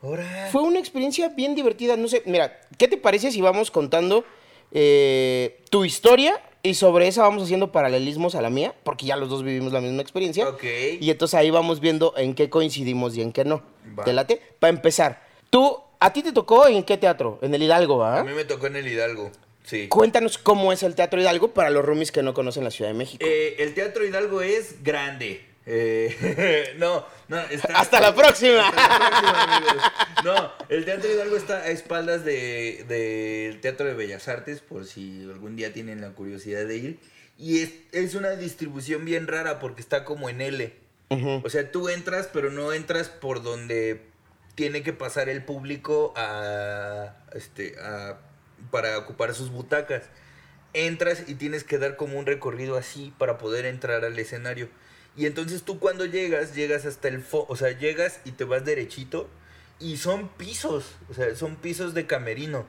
Ahora. 0.03 0.49
Fue 0.51 0.61
una 0.61 0.79
experiencia 0.79 1.29
bien 1.29 1.55
divertida. 1.55 1.95
No 1.95 2.07
sé, 2.07 2.21
mira, 2.25 2.59
¿qué 2.77 2.87
te 2.87 2.97
parece 2.97 3.31
si 3.31 3.41
vamos 3.41 3.71
contando 3.71 4.25
eh, 4.71 5.61
tu 5.69 5.85
historia 5.85 6.39
y 6.61 6.73
sobre 6.73 7.07
esa 7.07 7.21
vamos 7.23 7.43
haciendo 7.43 7.71
paralelismos 7.71 8.35
a 8.35 8.41
la 8.41 8.49
mía? 8.49 8.75
Porque 8.83 9.05
ya 9.05 9.15
los 9.15 9.29
dos 9.29 9.43
vivimos 9.43 9.71
la 9.71 9.79
misma 9.79 10.01
experiencia. 10.01 10.47
Ok. 10.49 10.63
Y 10.99 11.09
entonces 11.09 11.35
ahí 11.35 11.49
vamos 11.49 11.79
viendo 11.79 12.13
en 12.17 12.35
qué 12.35 12.49
coincidimos 12.49 13.15
y 13.15 13.21
en 13.21 13.31
qué 13.31 13.45
no. 13.45 13.63
Va. 13.97 14.03
¿Te 14.03 14.11
late? 14.11 14.41
Para 14.59 14.69
empezar, 14.73 15.23
tú, 15.49 15.79
¿a 15.99 16.11
ti 16.11 16.21
te 16.21 16.33
tocó 16.33 16.67
en 16.67 16.83
qué 16.83 16.97
teatro? 16.97 17.39
En 17.41 17.53
el 17.53 17.63
Hidalgo, 17.63 18.03
A 18.03 18.19
¿ah? 18.19 18.23
mí 18.25 18.33
me 18.33 18.43
tocó 18.43 18.67
en 18.67 18.75
el 18.75 18.87
Hidalgo. 18.87 19.31
Sí. 19.63 19.87
Cuéntanos 19.87 20.37
cómo 20.37 20.73
es 20.73 20.83
el 20.83 20.93
Teatro 20.93 21.21
Hidalgo 21.21 21.53
para 21.53 21.69
los 21.69 21.85
roomies 21.85 22.11
que 22.11 22.21
no 22.21 22.33
conocen 22.33 22.65
la 22.65 22.71
Ciudad 22.71 22.91
de 22.91 22.97
México. 22.97 23.23
Eh, 23.25 23.55
el 23.59 23.73
Teatro 23.73 24.05
Hidalgo 24.05 24.41
es 24.41 24.83
grande. 24.83 25.52
Eh, 25.65 26.73
no, 26.77 27.05
no, 27.27 27.39
está. 27.39 27.77
Hasta 27.79 28.01
la 28.01 28.13
próxima. 28.13 28.67
Hasta 28.67 28.99
la 28.99 29.09
próxima, 29.09 29.55
amigos. 29.57 29.83
No, 30.23 30.51
el 30.69 30.85
Teatro 30.85 31.11
Hidalgo 31.11 31.35
está 31.37 31.57
a 31.57 31.67
espaldas 31.69 32.25
del 32.25 32.87
de, 32.87 33.57
Teatro 33.61 33.85
de 33.87 33.93
Bellas 33.93 34.27
Artes, 34.27 34.61
por 34.61 34.85
si 34.85 35.23
algún 35.23 35.55
día 35.55 35.73
tienen 35.73 36.01
la 36.01 36.09
curiosidad 36.11 36.65
de 36.65 36.77
ir. 36.77 36.99
Y 37.37 37.61
es, 37.61 37.71
es 37.91 38.15
una 38.15 38.31
distribución 38.31 39.05
bien 39.05 39.27
rara 39.27 39.59
porque 39.59 39.81
está 39.81 40.05
como 40.05 40.29
en 40.29 40.41
L. 40.41 40.73
O 41.43 41.49
sea, 41.49 41.71
tú 41.71 41.89
entras, 41.89 42.27
pero 42.33 42.49
no 42.49 42.73
entras 42.73 43.07
por 43.07 43.43
donde 43.43 44.01
tiene 44.55 44.81
que 44.81 44.93
pasar 44.93 45.29
el 45.29 45.43
público 45.45 46.11
a, 46.15 47.15
este, 47.35 47.75
a- 47.79 48.17
para 48.71 48.97
ocupar 48.97 49.35
sus 49.35 49.51
butacas. 49.51 50.03
Entras 50.73 51.25
y 51.27 51.35
tienes 51.35 51.63
que 51.63 51.77
dar 51.77 51.97
como 51.97 52.17
un 52.17 52.25
recorrido 52.25 52.77
así 52.77 53.13
para 53.19 53.37
poder 53.37 53.65
entrar 53.65 54.03
al 54.05 54.17
escenario. 54.17 54.69
Y 55.15 55.25
entonces 55.27 55.63
tú 55.63 55.79
cuando 55.79 56.05
llegas, 56.05 56.55
llegas 56.55 56.85
hasta 56.85 57.07
el 57.07 57.21
fo, 57.21 57.45
o 57.47 57.55
sea, 57.55 57.71
llegas 57.77 58.19
y 58.25 58.31
te 58.31 58.43
vas 58.45 58.65
derechito 58.65 59.29
y 59.79 59.97
son 59.97 60.27
pisos, 60.29 60.85
o 61.09 61.13
sea, 61.13 61.35
son 61.35 61.55
pisos 61.55 61.93
de 61.93 62.07
camerino. 62.07 62.65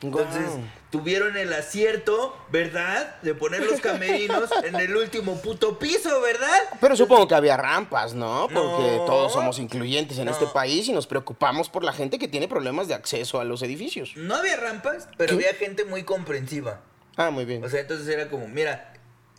Entonces, 0.00 0.50
tuvieron 0.90 1.36
el 1.36 1.52
acierto, 1.52 2.36
¿verdad? 2.50 3.20
De 3.22 3.34
poner 3.34 3.62
los 3.64 3.80
camerinos 3.80 4.50
en 4.64 4.74
el 4.74 4.96
último 4.96 5.40
puto 5.40 5.78
piso, 5.78 6.20
¿verdad? 6.20 6.58
Pero 6.80 6.96
supongo 6.96 7.28
que 7.28 7.36
había 7.36 7.56
rampas, 7.56 8.12
¿no? 8.12 8.48
Porque 8.52 8.96
No. 8.98 9.04
todos 9.04 9.32
somos 9.32 9.60
incluyentes 9.60 10.18
en 10.18 10.24
No. 10.24 10.32
este 10.32 10.48
país 10.48 10.88
y 10.88 10.92
nos 10.92 11.06
preocupamos 11.06 11.68
por 11.68 11.84
la 11.84 11.92
gente 11.92 12.18
que 12.18 12.26
tiene 12.26 12.48
problemas 12.48 12.88
de 12.88 12.94
acceso 12.94 13.38
a 13.38 13.44
los 13.44 13.62
edificios. 13.62 14.14
No 14.16 14.34
había 14.34 14.56
rampas, 14.56 15.08
pero 15.16 15.38
¿Qué? 15.38 15.46
había 15.46 15.54
gente 15.58 15.84
muy 15.84 16.02
comprensiva. 16.02 16.80
Ah, 17.16 17.30
muy 17.30 17.44
bien. 17.44 17.62
O 17.64 17.68
sea, 17.68 17.78
entonces 17.80 18.08
era 18.08 18.28
como, 18.28 18.48
mira, 18.48 18.91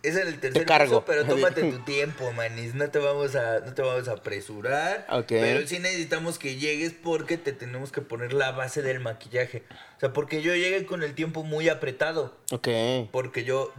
es 0.04 0.16
el 0.16 0.38
tercer 0.38 0.66
cargo. 0.66 1.04
pero 1.04 1.24
tómate 1.26 1.62
tu 1.70 1.78
tiempo, 1.80 2.30
manis. 2.32 2.74
No 2.74 2.90
te 2.90 2.98
vamos 2.98 3.34
a, 3.34 3.60
no 3.60 3.74
te 3.74 3.82
vamos 3.82 4.06
a 4.08 4.12
apresurar. 4.12 5.06
Ok. 5.10 5.26
Pero 5.28 5.66
sí 5.66 5.78
necesitamos 5.78 6.38
que 6.38 6.56
llegues 6.56 6.92
porque 6.92 7.38
te 7.38 7.52
tenemos 7.52 7.90
que 7.90 8.02
poner 8.02 8.32
la 8.32 8.52
base 8.52 8.82
del 8.82 9.00
maquillaje. 9.00 9.64
O 9.96 10.00
sea, 10.00 10.12
porque 10.12 10.42
yo 10.42 10.54
llegué 10.54 10.84
con 10.86 11.02
el 11.02 11.14
tiempo 11.14 11.42
muy 11.42 11.68
apretado. 11.68 12.36
ok. 12.52 12.68
Porque 13.10 13.44
yo 13.44 13.72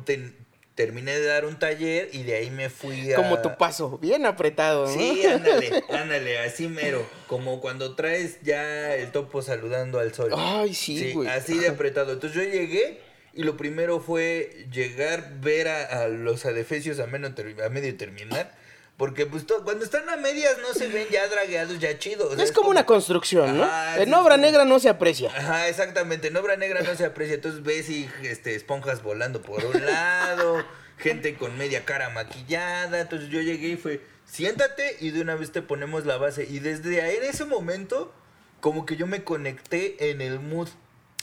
terminé 0.75 1.17
de 1.17 1.25
dar 1.25 1.45
un 1.45 1.57
taller 1.57 2.09
y 2.11 2.23
de 2.23 2.35
ahí 2.35 2.51
me 2.51 2.69
fui 2.69 3.13
a. 3.13 3.15
Como 3.15 3.39
tu 3.41 3.55
paso, 3.57 3.97
bien 3.97 4.25
apretado, 4.25 4.87
¿no? 4.87 4.93
Sí, 4.93 5.25
ándale, 5.25 5.83
ándale, 5.89 6.39
así 6.39 6.67
mero. 6.67 7.05
Como 7.27 7.61
cuando 7.61 7.95
traes 7.95 8.41
ya 8.43 8.93
el 8.95 9.11
topo 9.11 9.41
saludando 9.41 9.99
al 9.99 10.13
sol. 10.13 10.31
Ay, 10.35 10.73
sí, 10.73 11.13
güey. 11.13 11.29
Así 11.29 11.57
de 11.57 11.69
apretado. 11.69 12.13
Entonces 12.13 12.43
yo 12.43 12.51
llegué 12.51 13.04
y 13.35 13.43
lo 13.43 13.57
primero 13.57 13.99
fue 13.99 14.65
llegar, 14.71 15.39
ver 15.41 15.67
a, 15.67 16.03
a 16.03 16.07
los 16.07 16.45
adefesios 16.45 16.99
a, 16.99 17.07
menos 17.07 17.33
a 17.63 17.69
medio 17.69 17.95
terminar. 17.97 18.55
Porque 18.97 19.25
pues 19.25 19.45
to- 19.45 19.61
cuando 19.65 19.83
están 19.83 20.07
a 20.09 20.15
medias 20.15 20.55
no 20.61 20.73
se 20.73 20.87
ven 20.87 21.05
ya 21.11 21.27
dragueados, 21.27 21.79
ya 21.79 21.99
chidos. 21.99 22.39
Es 22.39 22.53
como 22.53 22.69
una 22.69 22.85
construcción, 22.85 23.57
¿no? 23.57 23.63
Ajá, 23.65 24.01
en 24.01 24.13
obra 24.13 24.37
negra 24.37 24.63
no 24.63 24.79
se 24.79 24.87
aprecia. 24.87 25.29
Ajá, 25.35 25.67
exactamente. 25.67 26.29
En 26.29 26.37
obra 26.37 26.55
negra 26.55 26.79
no 26.81 26.95
se 26.95 27.03
aprecia. 27.03 27.35
Entonces 27.35 27.61
ves 27.61 27.89
y 27.89 28.09
este, 28.23 28.55
esponjas 28.55 29.03
volando 29.03 29.41
por 29.41 29.65
un 29.65 29.85
lado, 29.85 30.65
gente 30.97 31.35
con 31.35 31.57
media 31.57 31.83
cara 31.83 32.09
maquillada. 32.11 33.01
Entonces 33.01 33.27
yo 33.29 33.41
llegué 33.41 33.67
y 33.67 33.75
fue, 33.75 33.99
siéntate 34.25 34.95
y 35.01 35.11
de 35.11 35.19
una 35.19 35.35
vez 35.35 35.51
te 35.51 35.61
ponemos 35.61 36.05
la 36.05 36.15
base. 36.15 36.45
Y 36.49 36.59
desde 36.59 37.01
ahí, 37.01 37.17
en 37.17 37.23
ese 37.25 37.43
momento, 37.43 38.13
como 38.61 38.85
que 38.85 38.95
yo 38.95 39.07
me 39.07 39.25
conecté 39.25 40.09
en 40.09 40.21
el 40.21 40.39
mood 40.39 40.69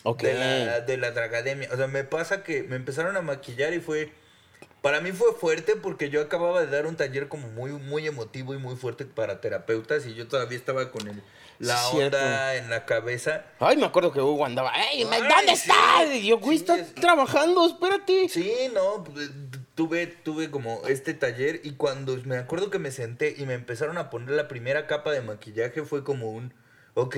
Ok. 0.04 0.22
de, 0.22 0.34
la, 0.66 0.80
de 0.80 0.96
la 0.96 1.10
dragademia. 1.12 1.68
O 1.72 1.76
sea, 1.76 1.86
me 1.86 2.04
pasa 2.04 2.42
que 2.42 2.62
me 2.64 2.76
empezaron 2.76 3.16
a 3.16 3.22
maquillar 3.22 3.72
y 3.74 3.80
fue... 3.80 4.12
Para 4.80 5.00
mí 5.00 5.12
fue 5.12 5.32
fuerte 5.34 5.76
porque 5.76 6.10
yo 6.10 6.20
acababa 6.20 6.60
de 6.60 6.66
dar 6.66 6.86
un 6.88 6.96
taller 6.96 7.28
como 7.28 7.46
muy, 7.46 7.70
muy 7.70 8.04
emotivo 8.08 8.52
y 8.52 8.58
muy 8.58 8.74
fuerte 8.74 9.04
para 9.04 9.40
terapeutas 9.40 10.06
y 10.06 10.14
yo 10.14 10.26
todavía 10.26 10.58
estaba 10.58 10.90
con 10.90 11.06
el, 11.06 11.22
la 11.60 11.76
Sí, 11.76 11.90
cierto. 11.98 12.16
onda 12.16 12.56
en 12.56 12.68
la 12.68 12.84
cabeza. 12.84 13.44
Ay, 13.60 13.76
me 13.76 13.86
acuerdo 13.86 14.10
que 14.10 14.20
Hugo 14.20 14.44
andaba, 14.44 14.72
¡Ey, 14.90 15.06
Ay, 15.08 15.20
¿dónde 15.20 15.54
sí. 15.54 15.70
estás? 15.70 16.08
Y 16.12 16.26
yo, 16.26 16.38
güey, 16.40 16.58
Sí, 16.58 16.64
está 16.64 16.78
es- 16.80 16.96
trabajando, 16.96 17.64
espérate. 17.64 18.28
Sí, 18.28 18.52
no, 18.74 19.04
pues, 19.04 19.30
tuve, 19.76 20.08
tuve 20.08 20.50
como 20.50 20.82
este 20.88 21.14
taller 21.14 21.60
y 21.62 21.74
cuando 21.74 22.16
me 22.24 22.36
acuerdo 22.38 22.68
que 22.70 22.80
me 22.80 22.90
senté 22.90 23.36
y 23.38 23.46
me 23.46 23.54
empezaron 23.54 23.98
a 23.98 24.10
poner 24.10 24.30
la 24.30 24.48
primera 24.48 24.88
capa 24.88 25.12
de 25.12 25.20
maquillaje 25.20 25.84
fue 25.84 26.02
como 26.02 26.32
un, 26.32 26.52
ok, 26.94 27.16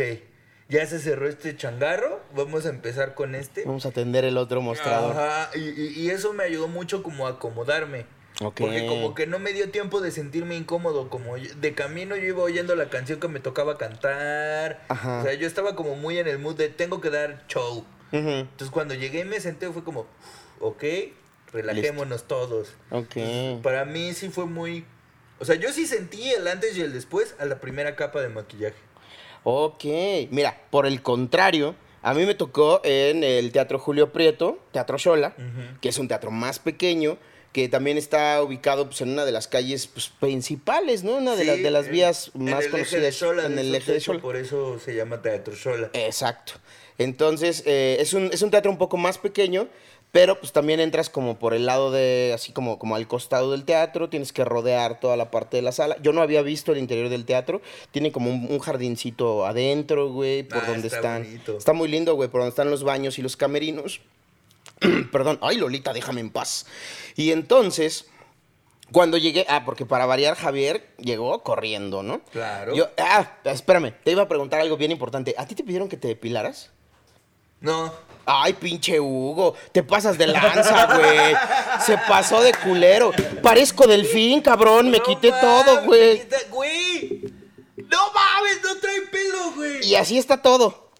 ya 0.68 0.86
se 0.86 0.98
cerró 0.98 1.28
este 1.28 1.56
changarro, 1.56 2.20
vamos 2.34 2.66
a 2.66 2.70
empezar 2.70 3.14
con 3.14 3.34
este. 3.34 3.64
Vamos 3.64 3.84
a 3.86 3.90
atender 3.90 4.24
el 4.24 4.36
otro 4.38 4.60
mostrador. 4.62 5.12
Ajá, 5.16 5.50
y, 5.54 5.60
y- 5.60 5.92
y 6.00 6.10
eso 6.10 6.32
me 6.32 6.44
ayudó 6.44 6.68
mucho 6.68 7.02
como 7.02 7.26
a 7.26 7.30
acomodarme. 7.30 8.06
Ok. 8.40 8.54
Porque 8.62 8.86
como 8.88 9.14
que 9.14 9.28
no 9.28 9.38
me 9.38 9.52
dio 9.52 9.70
tiempo 9.70 10.00
de 10.00 10.10
sentirme 10.10 10.56
incómodo, 10.56 11.08
como 11.08 11.36
de 11.36 11.74
camino 11.74 12.16
yo 12.16 12.26
iba 12.26 12.42
oyendo 12.42 12.74
la 12.74 12.88
canción 12.90 13.20
que 13.20 13.28
me 13.28 13.38
tocaba 13.38 13.78
cantar. 13.78 14.84
Ajá. 14.88 15.20
O 15.20 15.22
sea, 15.22 15.34
yo 15.34 15.46
estaba 15.46 15.76
como 15.76 15.94
muy 15.94 16.18
en 16.18 16.26
el 16.26 16.38
mood 16.40 16.56
de 16.56 16.68
tengo 16.68 17.00
que 17.00 17.10
dar 17.10 17.44
show. 17.46 17.84
Ujú. 18.12 18.28
Entonces 18.28 18.70
cuando 18.70 18.94
llegué 18.94 19.20
y 19.20 19.24
me 19.24 19.38
senté 19.40 19.70
fue 19.70 19.84
como, 19.84 20.06
ok, 20.60 20.82
relajémonos 21.52 22.24
todos. 22.24 22.74
Ok. 22.90 23.16
Para 23.62 23.84
mí 23.84 24.12
sí 24.14 24.30
fue 24.30 24.46
muy... 24.46 24.84
O 25.38 25.44
sea, 25.44 25.54
yo 25.56 25.72
sí 25.72 25.86
sentí 25.86 26.30
el 26.30 26.46
antes 26.48 26.76
y 26.76 26.80
el 26.80 26.92
después 26.92 27.34
a 27.38 27.44
la 27.44 27.60
primera 27.60 27.96
capa 27.96 28.20
de 28.20 28.28
maquillaje. 28.30 28.76
Ok. 29.44 29.84
Mira, 30.30 30.60
por 30.70 30.86
el 30.86 31.02
contrario, 31.02 31.74
a 32.02 32.12
mí 32.14 32.24
me 32.26 32.34
tocó 32.34 32.80
en 32.84 33.22
el 33.22 33.52
Teatro 33.52 33.78
Julio 33.78 34.12
Prieto, 34.12 34.58
Teatro 34.72 34.98
Xola, 34.98 35.34
Ujú. 35.38 35.78
que 35.80 35.88
es 35.90 35.98
un 35.98 36.08
teatro 36.08 36.30
más 36.30 36.58
pequeño, 36.58 37.16
que 37.52 37.68
también 37.68 37.96
está 37.98 38.42
ubicado 38.42 38.86
pues, 38.86 39.00
en 39.00 39.10
una 39.10 39.24
de 39.24 39.30
las 39.32 39.46
calles 39.46 39.86
pues, 39.86 40.08
principales, 40.18 41.04
¿no? 41.04 41.16
Una 41.16 41.36
de, 41.36 41.44
Sí, 41.56 41.62
de 41.62 41.70
las 41.70 41.88
vías 41.88 42.32
en 42.34 42.46
más 42.46 42.66
conocidas 42.66 43.14
Xola, 43.14 43.46
en 43.46 43.58
el 43.58 43.72
eje 43.74 43.92
de 43.92 44.00
Xola. 44.00 44.20
Por 44.20 44.36
eso 44.36 44.78
se 44.80 44.94
llama 44.96 45.22
Teatro 45.22 45.54
Xola. 45.54 45.90
Exacto. 45.92 46.54
Entonces, 46.98 47.62
eh, 47.66 47.96
es, 48.00 48.12
un, 48.12 48.30
es 48.32 48.42
un 48.42 48.50
teatro 48.50 48.70
un 48.70 48.78
poco 48.78 48.96
más 48.96 49.18
pequeño, 49.18 49.68
Pero 50.14 50.38
pues 50.38 50.52
también 50.52 50.78
entras 50.78 51.10
como 51.10 51.40
por 51.40 51.54
el 51.54 51.66
lado 51.66 51.90
de, 51.90 52.30
así 52.32 52.52
como, 52.52 52.78
como 52.78 52.94
al 52.94 53.08
costado 53.08 53.50
del 53.50 53.64
teatro, 53.64 54.08
tienes 54.08 54.32
que 54.32 54.44
rodear 54.44 55.00
toda 55.00 55.16
la 55.16 55.32
parte 55.32 55.56
de 55.56 55.62
la 55.62 55.72
sala. 55.72 55.96
Yo 56.02 56.12
no 56.12 56.22
había 56.22 56.40
visto 56.42 56.70
el 56.70 56.78
interior 56.78 57.08
del 57.08 57.24
teatro, 57.24 57.62
tiene 57.90 58.12
como 58.12 58.30
un, 58.30 58.46
un 58.48 58.60
jardincito 58.60 59.44
adentro, 59.44 60.12
güey, 60.12 60.44
por 60.44 60.58
Ah, 60.62 60.66
donde 60.68 60.86
está 60.86 60.98
están. 60.98 61.24
bonito. 61.24 61.58
Está 61.58 61.72
muy 61.72 61.88
lindo, 61.88 62.14
güey, 62.14 62.28
por 62.28 62.42
donde 62.42 62.50
están 62.50 62.70
los 62.70 62.84
baños 62.84 63.18
y 63.18 63.22
los 63.22 63.36
camerinos. 63.36 64.02
Perdón, 65.10 65.40
ay 65.42 65.56
Lolita, 65.56 65.92
déjame 65.92 66.20
en 66.20 66.30
paz. 66.30 66.66
Y 67.16 67.32
entonces, 67.32 68.06
cuando 68.92 69.16
llegué, 69.16 69.46
ah, 69.48 69.64
porque 69.64 69.84
para 69.84 70.06
variar 70.06 70.36
Javier 70.36 70.90
llegó 70.98 71.42
corriendo, 71.42 72.04
¿no? 72.04 72.20
Claro. 72.30 72.72
Yo, 72.76 72.88
ah, 72.98 73.32
espérame, 73.46 73.92
te 74.04 74.12
iba 74.12 74.22
a 74.22 74.28
preguntar 74.28 74.60
algo 74.60 74.76
bien 74.76 74.92
importante. 74.92 75.34
¿A 75.38 75.44
ti 75.48 75.56
te 75.56 75.64
pidieron 75.64 75.88
que 75.88 75.96
te 75.96 76.06
depilaras? 76.06 76.70
No. 77.60 77.92
Ay, 78.26 78.54
pinche 78.54 78.98
Hugo, 78.98 79.54
te 79.72 79.82
pasas 79.82 80.16
de 80.16 80.26
lanza, 80.26 80.86
güey. 80.96 81.36
Se 81.84 81.98
pasó 81.98 82.40
de 82.40 82.54
culero. 82.54 83.12
Parezco 83.42 83.86
delfín, 83.86 84.40
cabrón, 84.40 84.90
me 84.90 84.98
No 84.98 85.04
quité 85.04 85.30
mames, 85.30 85.40
todo, 85.42 85.84
güey. 85.84 86.26
Güey. 86.50 87.34
No 87.76 87.98
mames, 88.12 88.62
no 88.62 88.76
trae 88.76 89.00
pelo, 89.02 89.52
güey. 89.54 89.86
Y 89.86 89.94
así 89.94 90.16
está 90.16 90.40
todo. 90.40 90.90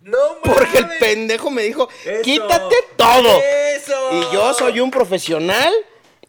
No 0.00 0.18
mames. 0.44 0.58
Porque 0.58 0.78
el 0.78 0.88
pendejo 0.98 1.50
me 1.50 1.62
dijo, 1.62 1.88
Eso, 2.04 2.22
quítate 2.22 2.76
todo. 2.96 3.38
Eso. 3.76 3.94
Y 4.12 4.34
yo 4.34 4.54
soy 4.54 4.80
un 4.80 4.90
profesional 4.90 5.72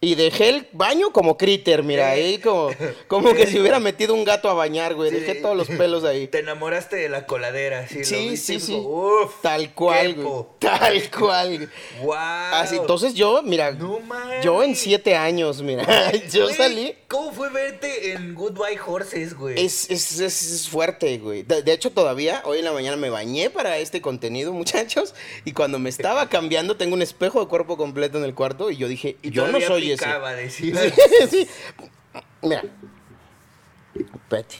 y 0.03 0.15
dejé 0.15 0.49
el 0.49 0.67
baño 0.73 1.13
como 1.13 1.37
critter, 1.37 1.81
mira, 1.81 2.09
ahí 2.09 2.37
como, 2.39 2.71
como 3.07 3.33
que 3.33 3.47
si 3.47 3.57
hubiera 3.57 3.79
metido 3.79 4.13
un 4.13 4.25
gato 4.25 4.49
a 4.49 4.53
bañar, 4.53 4.95
güey. 4.95 5.09
Sí. 5.09 5.15
Dejé 5.15 5.35
todos 5.35 5.55
los 5.55 5.69
pelos 5.69 6.03
ahí. 6.03 6.27
Te 6.31 6.39
enamoraste 6.39 6.97
de 6.97 7.07
la 7.07 7.25
coladera, 7.25 7.87
sí. 7.87 7.99
lo 7.99 8.03
Sí, 8.03 8.29
viste 8.29 8.53
sí, 8.53 8.59
sí. 8.59 8.73
como, 8.73 9.21
Uf. 9.21 9.41
Tal 9.41 9.73
cual, 9.73 10.15
güey. 10.15 10.45
Tal 10.59 11.09
cual. 11.09 11.69
Wow. 12.01 12.15
Así, 12.15 12.75
entonces 12.75 13.13
yo, 13.13 13.41
mira, 13.43 13.71
No 13.71 14.01
yo 14.43 14.61
en 14.61 14.75
siete 14.75 15.15
años, 15.15 15.61
mira, 15.61 16.11
yo 16.31 16.43
Güey, 16.43 16.55
salí. 16.55 16.95
¿Cómo 17.07 17.31
fue 17.31 17.49
verte 17.49 18.11
en 18.11 18.35
Goodbye 18.35 18.79
Horses, 18.85 19.37
güey? 19.37 19.57
Es, 19.57 19.89
es, 19.89 20.19
es, 20.19 20.43
es 20.51 20.67
fuerte, 20.67 21.17
güey. 21.19 21.43
De, 21.43 21.63
de 21.63 21.71
hecho, 21.71 21.91
todavía, 21.91 22.41
hoy 22.43 22.59
en 22.59 22.65
la 22.65 22.73
mañana 22.73 22.97
me 22.97 23.09
bañé 23.09 23.49
para 23.49 23.77
este 23.77 24.01
contenido, 24.01 24.51
muchachos. 24.63 25.15
Y 25.45 25.53
cuando 25.53 25.79
me 25.79 25.89
estaba 25.89 26.27
cambiando, 26.27 26.75
tengo 26.75 26.93
un 26.93 27.01
espejo 27.01 27.39
de 27.39 27.47
cuerpo 27.47 27.77
completo 27.77 28.17
en 28.17 28.25
el 28.25 28.35
cuarto. 28.35 28.69
Y 28.69 28.75
yo 28.75 28.89
dije, 28.89 29.15
Y 29.21 29.29
yo 29.29 29.47
no 29.47 29.61
soy 29.61 29.92
ese. 29.93 30.05
picaba, 30.05 30.33
decía. 30.33 30.75
Sí, 30.81 30.93
sí. 31.29 31.47
Mira. 32.41 32.63
Espérate. 33.95 34.55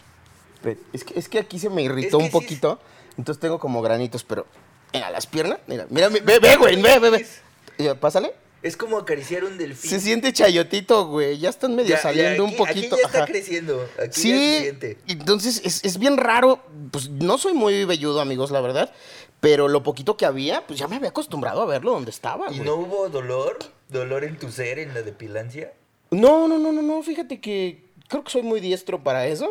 Es 0.93 1.03
que, 1.03 1.19
es 1.19 1.27
que 1.29 1.39
aquí 1.39 1.59
se 1.59 1.69
me 1.69 1.81
irritó 1.81 2.17
que 2.17 2.23
un 2.23 2.29
sí 2.29 2.31
poquito. 2.31 2.79
Entonces 3.17 3.39
tengo 3.41 3.59
como 3.59 3.81
granitos, 3.81 4.23
pero. 4.23 4.45
Mira, 4.93 5.09
las 5.09 5.27
piernas. 5.27 5.59
Mira, 5.67 5.87
mira, 5.89 6.09
ve, 6.09 6.21
ve, 6.39 6.55
güey, 6.57 6.81
ve, 6.81 6.99
ve, 6.99 7.25
ve. 7.77 7.95
Pásale. 7.95 8.33
Es 8.61 8.77
como 8.77 8.97
acariciar 8.97 9.43
un 9.43 9.57
delfín. 9.57 9.89
Se 9.89 9.99
siente 9.99 10.31
chayotito, 10.31 11.07
güey. 11.07 11.37
Ya 11.37 11.49
están 11.49 11.75
medio 11.75 11.89
Ya- 11.89 11.95
ya 11.97 12.01
saliendo 12.01 12.45
un 12.45 12.55
poquito. 12.55 12.95
Aquí 12.95 13.01
ya 13.01 13.07
está 13.07 13.17
ajá. 13.23 13.25
creciendo. 13.27 13.85
Aquí 14.01 14.21
Sí, 14.21 14.69
entonces 15.07 15.61
es, 15.65 15.83
es 15.83 15.97
bien 15.97 16.15
raro. 16.15 16.63
Pues 16.91 17.09
no 17.09 17.37
soy 17.37 17.53
muy 17.53 17.83
velludo, 17.83 18.21
amigos, 18.21 18.51
la 18.51 18.61
verdad. 18.61 18.93
Pero 19.41 19.67
lo 19.67 19.83
poquito 19.83 20.15
que 20.15 20.25
había, 20.25 20.65
pues 20.65 20.79
ya 20.79 20.87
me 20.87 20.95
había 20.95 21.09
acostumbrado 21.09 21.61
a 21.61 21.65
verlo 21.65 21.91
donde 21.91 22.11
estaba. 22.11 22.45
¿Y 22.51 22.57
güey. 22.59 22.61
no 22.61 22.75
hubo 22.75 23.09
dolor? 23.09 23.59
¿Dolor 23.93 24.23
en 24.25 24.37
tu 24.37 24.51
ser, 24.51 24.79
en 24.79 24.93
la 24.93 25.01
depilancia? 25.03 25.71
No, 26.11 26.47
no, 26.47 26.57
no, 26.59 26.71
no, 26.71 26.81
no, 26.81 27.01
fíjate 27.03 27.39
que 27.39 27.83
creo 28.09 28.23
que 28.23 28.31
soy 28.31 28.41
muy 28.41 28.59
diestro 28.59 29.03
para 29.03 29.27
eso. 29.27 29.49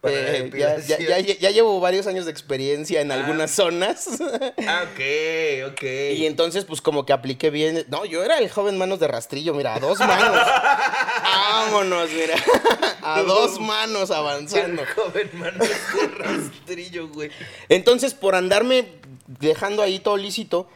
Para 0.00 0.14
Eh, 0.14 0.50
ya, 0.54 0.58
ya, 0.78 0.96
depilación. 0.96 1.24
ya, 1.26 1.38
ya 1.38 1.50
llevo 1.50 1.78
varios 1.78 2.06
años 2.06 2.24
de 2.24 2.30
experiencia 2.30 3.02
en 3.02 3.12
algunas 3.12 3.50
zonas. 3.50 4.08
Ah, 4.66 4.84
ok, 4.92 5.72
ok. 5.72 5.82
y 6.16 6.26
entonces, 6.26 6.64
pues 6.64 6.80
como 6.80 7.04
que 7.04 7.12
apliqué 7.12 7.50
bien. 7.50 7.84
No, 7.88 8.04
yo 8.04 8.22
era 8.24 8.38
el 8.38 8.48
joven 8.50 8.78
manos 8.78 8.98
de 9.00 9.08
rastrillo, 9.08 9.52
mira, 9.54 9.74
a 9.74 9.80
dos 9.80 9.98
manos. 9.98 10.36
Vámonos, 11.24 12.10
mira. 12.12 12.34
A 13.02 13.22
dos 13.22 13.58
manos 13.60 14.10
avanzando. 14.10 14.82
El 14.82 14.88
joven 14.88 15.30
manos 15.34 15.68
de 15.68 16.06
rastrillo, 16.18 17.08
güey. 17.08 17.30
Entonces, 17.68 18.12
por 18.14 18.34
andarme 18.34 18.86
dejando 19.26 19.82
ahí 19.82 19.98
todo 20.00 20.16
lícito, 20.18 20.68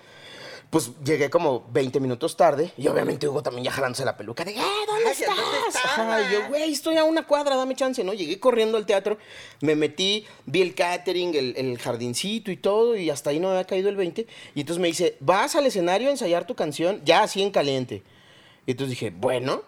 pues 0.75 0.91
llegué 1.05 1.31
como 1.31 1.69
20 1.71 2.01
minutos 2.01 2.37
tarde. 2.37 2.73
Y 2.77 2.89
obviamente 2.89 3.29
Hugo 3.29 3.45
también 3.45 3.63
ya 3.63 3.71
jalándose 3.71 4.05
la 4.05 4.17
peluca 4.17 4.45
de, 4.45 4.57
¡eh, 4.57 4.61
¿dónde 4.89 5.05
Ay, 5.07 5.13
estás? 5.13 5.37
¿dónde 5.37 5.69
Ajá, 5.73 6.21
y 6.21 6.33
yo, 6.33 6.49
güey, 6.49 6.73
estoy 6.73 6.97
a 6.97 7.05
una 7.05 7.29
cuadra, 7.29 7.55
dame 7.55 7.77
chance, 7.77 8.03
¿no? 8.03 8.13
Llegué 8.13 8.41
corriendo 8.41 8.77
al 8.77 8.85
teatro, 8.85 9.17
me 9.61 9.77
metí, 9.77 10.27
vi 10.47 10.63
el 10.63 10.75
catering, 10.75 11.33
el, 11.37 11.55
el 11.57 11.79
jardincito 11.79 12.51
y 12.51 12.57
todo, 12.57 12.97
y 12.97 13.09
hasta 13.09 13.31
ahí 13.31 13.39
no 13.39 13.47
me 13.47 13.53
había 13.53 13.69
caído 13.69 13.89
el 13.89 13.95
20. 13.95 14.27
Y 14.57 14.61
entonces 14.63 14.81
me 14.81 14.89
dice, 14.89 15.17
¿vas 15.21 15.55
al 15.55 15.65
escenario 15.65 16.09
a 16.09 16.11
ensayar 16.11 16.45
tu 16.45 16.57
canción? 16.57 17.01
Ya 17.05 17.23
así 17.23 17.41
en 17.41 17.53
caliente. 17.53 18.03
Y 18.67 18.73
entonces 18.73 18.99
dije, 18.99 19.15
bueno, 19.17 19.63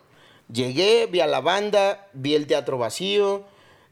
llegué, 0.52 1.06
vi 1.06 1.20
a 1.20 1.28
la 1.28 1.40
banda, 1.40 2.08
vi 2.14 2.34
el 2.34 2.48
teatro 2.48 2.78
vacío. 2.78 3.44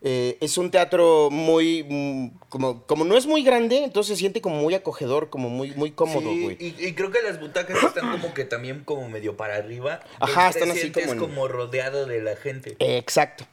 Eh, 0.07 0.37
es 0.43 0.59
un 0.59 0.71
teatro 0.71 1.31
muy, 1.31 1.83
mm, 1.89 2.39
como, 2.51 2.83
como 2.87 3.05
no 3.07 3.17
es 3.17 3.27
muy 3.27 3.43
grande, 3.43 3.83
entonces 3.85 4.17
se 4.17 4.21
siente 4.21 4.41
como 4.43 4.57
muy 4.57 4.75
acogedor, 4.75 5.31
como 5.31 5.49
muy, 5.49 5.71
muy 5.73 5.93
cómodo, 5.93 6.29
Sí, 6.31 6.43
güey. 6.43 6.57
y, 6.61 6.75
y 6.89 6.93
creo 6.95 7.11
que 7.11 7.23
las 7.23 7.41
butacas 7.41 7.83
están 7.83 8.11
como 8.13 8.35
que 8.35 8.45
también 8.45 8.85
como 8.85 9.09
medio 9.09 9.37
para 9.37 9.57
arriba. 9.57 10.01
Ajá, 10.21 10.51
están 10.51 10.71
así 10.71 10.93
como 10.93 11.13
en- 11.13 11.19
como 11.19 11.49
rodeado 11.49 12.05
de 12.07 12.21
la 12.21 12.37
gente. 12.37 12.77
Exacto. 12.81 13.45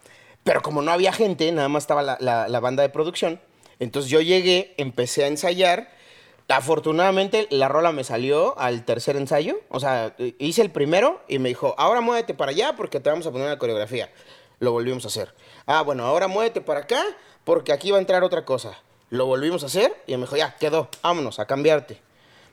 Pero 0.43 0.61
como 0.61 0.81
no 0.81 0.91
había 0.91 1.13
gente, 1.13 1.49
nada 1.53 1.69
más 1.69 1.83
estaba 1.83 2.01
la, 2.03 2.17
la- 2.19 2.47
la 2.49 2.59
banda 2.59 2.83
de 2.83 2.89
producción. 2.89 3.39
Entonces 3.79 4.11
yo 4.11 4.19
llegué, 4.21 4.73
empecé 4.77 5.23
a 5.23 5.27
ensayar. 5.27 5.89
Afortunadamente 6.49 7.47
la 7.49 7.69
rola 7.69 7.91
me 7.91 8.03
salió 8.03 8.59
al 8.59 8.83
tercer 8.83 9.15
ensayo. 9.15 9.61
O 9.69 9.79
sea, 9.79 10.15
hice 10.37 10.61
el 10.61 10.69
primero 10.69 11.21
y 11.27 11.39
me 11.39 11.49
dijo, 11.49 11.73
ahora 11.77 12.01
muévete 12.01 12.33
para 12.33 12.51
allá 12.51 12.73
porque 12.75 12.99
te 12.99 13.09
vamos 13.09 13.25
a 13.25 13.31
poner 13.31 13.47
una 13.47 13.57
coreografía. 13.57 14.11
Lo 14.59 14.71
volvimos 14.73 15.05
a 15.05 15.07
hacer. 15.07 15.33
Ah, 15.65 15.81
bueno, 15.81 16.05
ahora 16.05 16.27
muévete 16.27 16.61
para 16.61 16.81
acá 16.81 17.01
porque 17.43 17.71
aquí 17.71 17.91
va 17.91 17.97
a 17.97 18.01
entrar 18.01 18.23
otra 18.23 18.45
cosa. 18.45 18.77
Lo 19.09 19.25
volvimos 19.25 19.63
a 19.63 19.67
hacer 19.67 19.93
y 20.07 20.15
me 20.15 20.21
dijo, 20.21 20.37
ya, 20.37 20.55
quedó, 20.55 20.89
vámonos 21.01 21.39
a 21.39 21.45
cambiarte. 21.45 21.99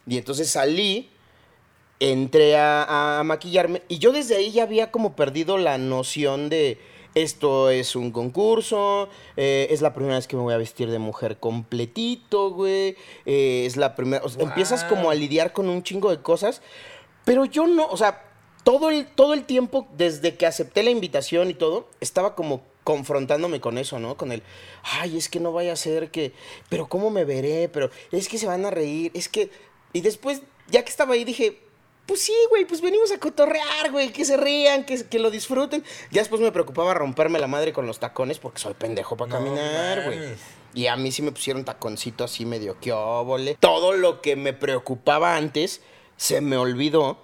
Y 0.07 0.19
entonces 0.19 0.51
salí 0.51 1.11
entré 2.01 2.57
a, 2.57 3.19
a 3.19 3.25
maquillarme 3.25 3.83
y 3.89 3.99
yo 3.99 4.13
desde 4.13 4.37
ahí 4.37 4.53
ya 4.53 4.63
había 4.63 4.93
como 4.93 5.17
perdido 5.17 5.59
la 5.59 5.79
noción 5.79 6.49
de 6.49 6.79
esto 7.15 7.71
es 7.71 7.97
un 7.97 8.13
concurso, 8.13 9.09
eh, 9.37 9.67
es 9.71 9.83
la 9.83 9.93
primera 9.93 10.17
vez 10.17 10.27
que 10.27 10.37
me 10.37 10.43
voy 10.43 10.55
a 10.55 10.59
vestir 10.59 10.91
de 10.91 10.99
mujer 10.99 11.39
completito, 11.39 12.51
güey, 12.51 12.97
eh, 13.27 13.65
es 13.67 13.77
la 13.77 13.97
primera, 13.97 14.25
o 14.25 14.29
sea, 14.29 14.43
empiezas 14.43 14.85
como 14.85 15.11
a 15.11 15.15
lidiar 15.15 15.53
con 15.53 15.69
un 15.69 15.83
chingo 15.83 16.11
de 16.11 16.21
cosas, 16.21 16.63
pero 17.25 17.45
yo 17.45 17.67
no, 17.67 17.87
o 17.87 17.97
sea, 17.97 18.25
todo 18.63 18.91
el, 18.91 19.07
todo 19.07 19.35
el 19.35 19.45
tiempo 19.45 19.89
desde 19.97 20.37
que 20.37 20.47
acepté 20.47 20.83
la 20.83 20.91
invitación 20.91 21.51
y 21.51 21.55
todo, 21.55 21.89
estaba 22.01 22.35
como 22.35 22.63
confrontándome 22.89 23.61
con 23.61 23.77
eso, 23.77 23.99
¿no? 23.99 24.17
Con 24.17 24.33
el, 24.33 24.43
ay, 24.83 25.19
es 25.19 25.29
que 25.29 25.41
no 25.41 25.53
vaya 25.53 25.75
a 25.75 25.77
ser 25.77 26.11
que, 26.11 26.33
pero 26.71 26.89
¿cómo 26.89 27.11
me 27.11 27.27
veré? 27.27 27.69
Pero 27.69 27.91
es 28.13 28.31
que 28.31 28.39
se 28.39 28.47
van 28.47 28.65
a 28.65 28.71
reír, 28.71 29.11
es 29.13 29.29
que... 29.29 29.51
Y 29.93 30.01
después, 30.01 30.41
ya 30.71 30.83
que 30.83 30.89
estaba 30.89 31.13
ahí, 31.13 31.25
dije, 31.25 31.61
pues 32.07 32.23
sí, 32.23 32.33
güey, 32.49 32.65
pues 32.65 32.81
venimos 32.81 33.13
a 33.13 33.19
cotorrear, 33.19 33.93
güey, 33.93 34.11
que 34.11 34.25
se 34.25 34.39
rían, 34.39 34.87
que, 34.87 35.05
que 35.05 35.19
lo 35.19 35.31
disfruten. 35.31 35.85
Ya 36.11 36.23
después 36.23 36.41
me 36.41 36.51
preocupaba 36.51 36.95
romperme 36.95 37.39
la 37.39 37.47
madre 37.47 37.75
con 37.75 37.87
los 37.87 37.99
tacones 37.99 38.39
porque 38.39 38.59
soy 38.59 38.73
pendejo 38.73 39.19
para 39.19 39.33
No 39.33 39.37
caminar, 39.37 40.05
güey. 40.07 40.21
Y 40.73 40.87
a 40.87 40.97
mí 40.97 41.13
sí 41.13 41.21
me 41.21 41.31
pusieron 41.31 41.67
taconcito 41.67 42.25
así 42.25 42.47
medio 42.47 42.81
que 42.81 42.93
óvole. 42.93 43.59
Todo 43.61 43.93
lo 43.93 44.23
que 44.23 44.35
me 44.35 44.55
preocupaba 44.55 45.37
antes 45.37 45.83
se 46.17 46.41
me 46.41 46.57
olvidó. 46.57 47.23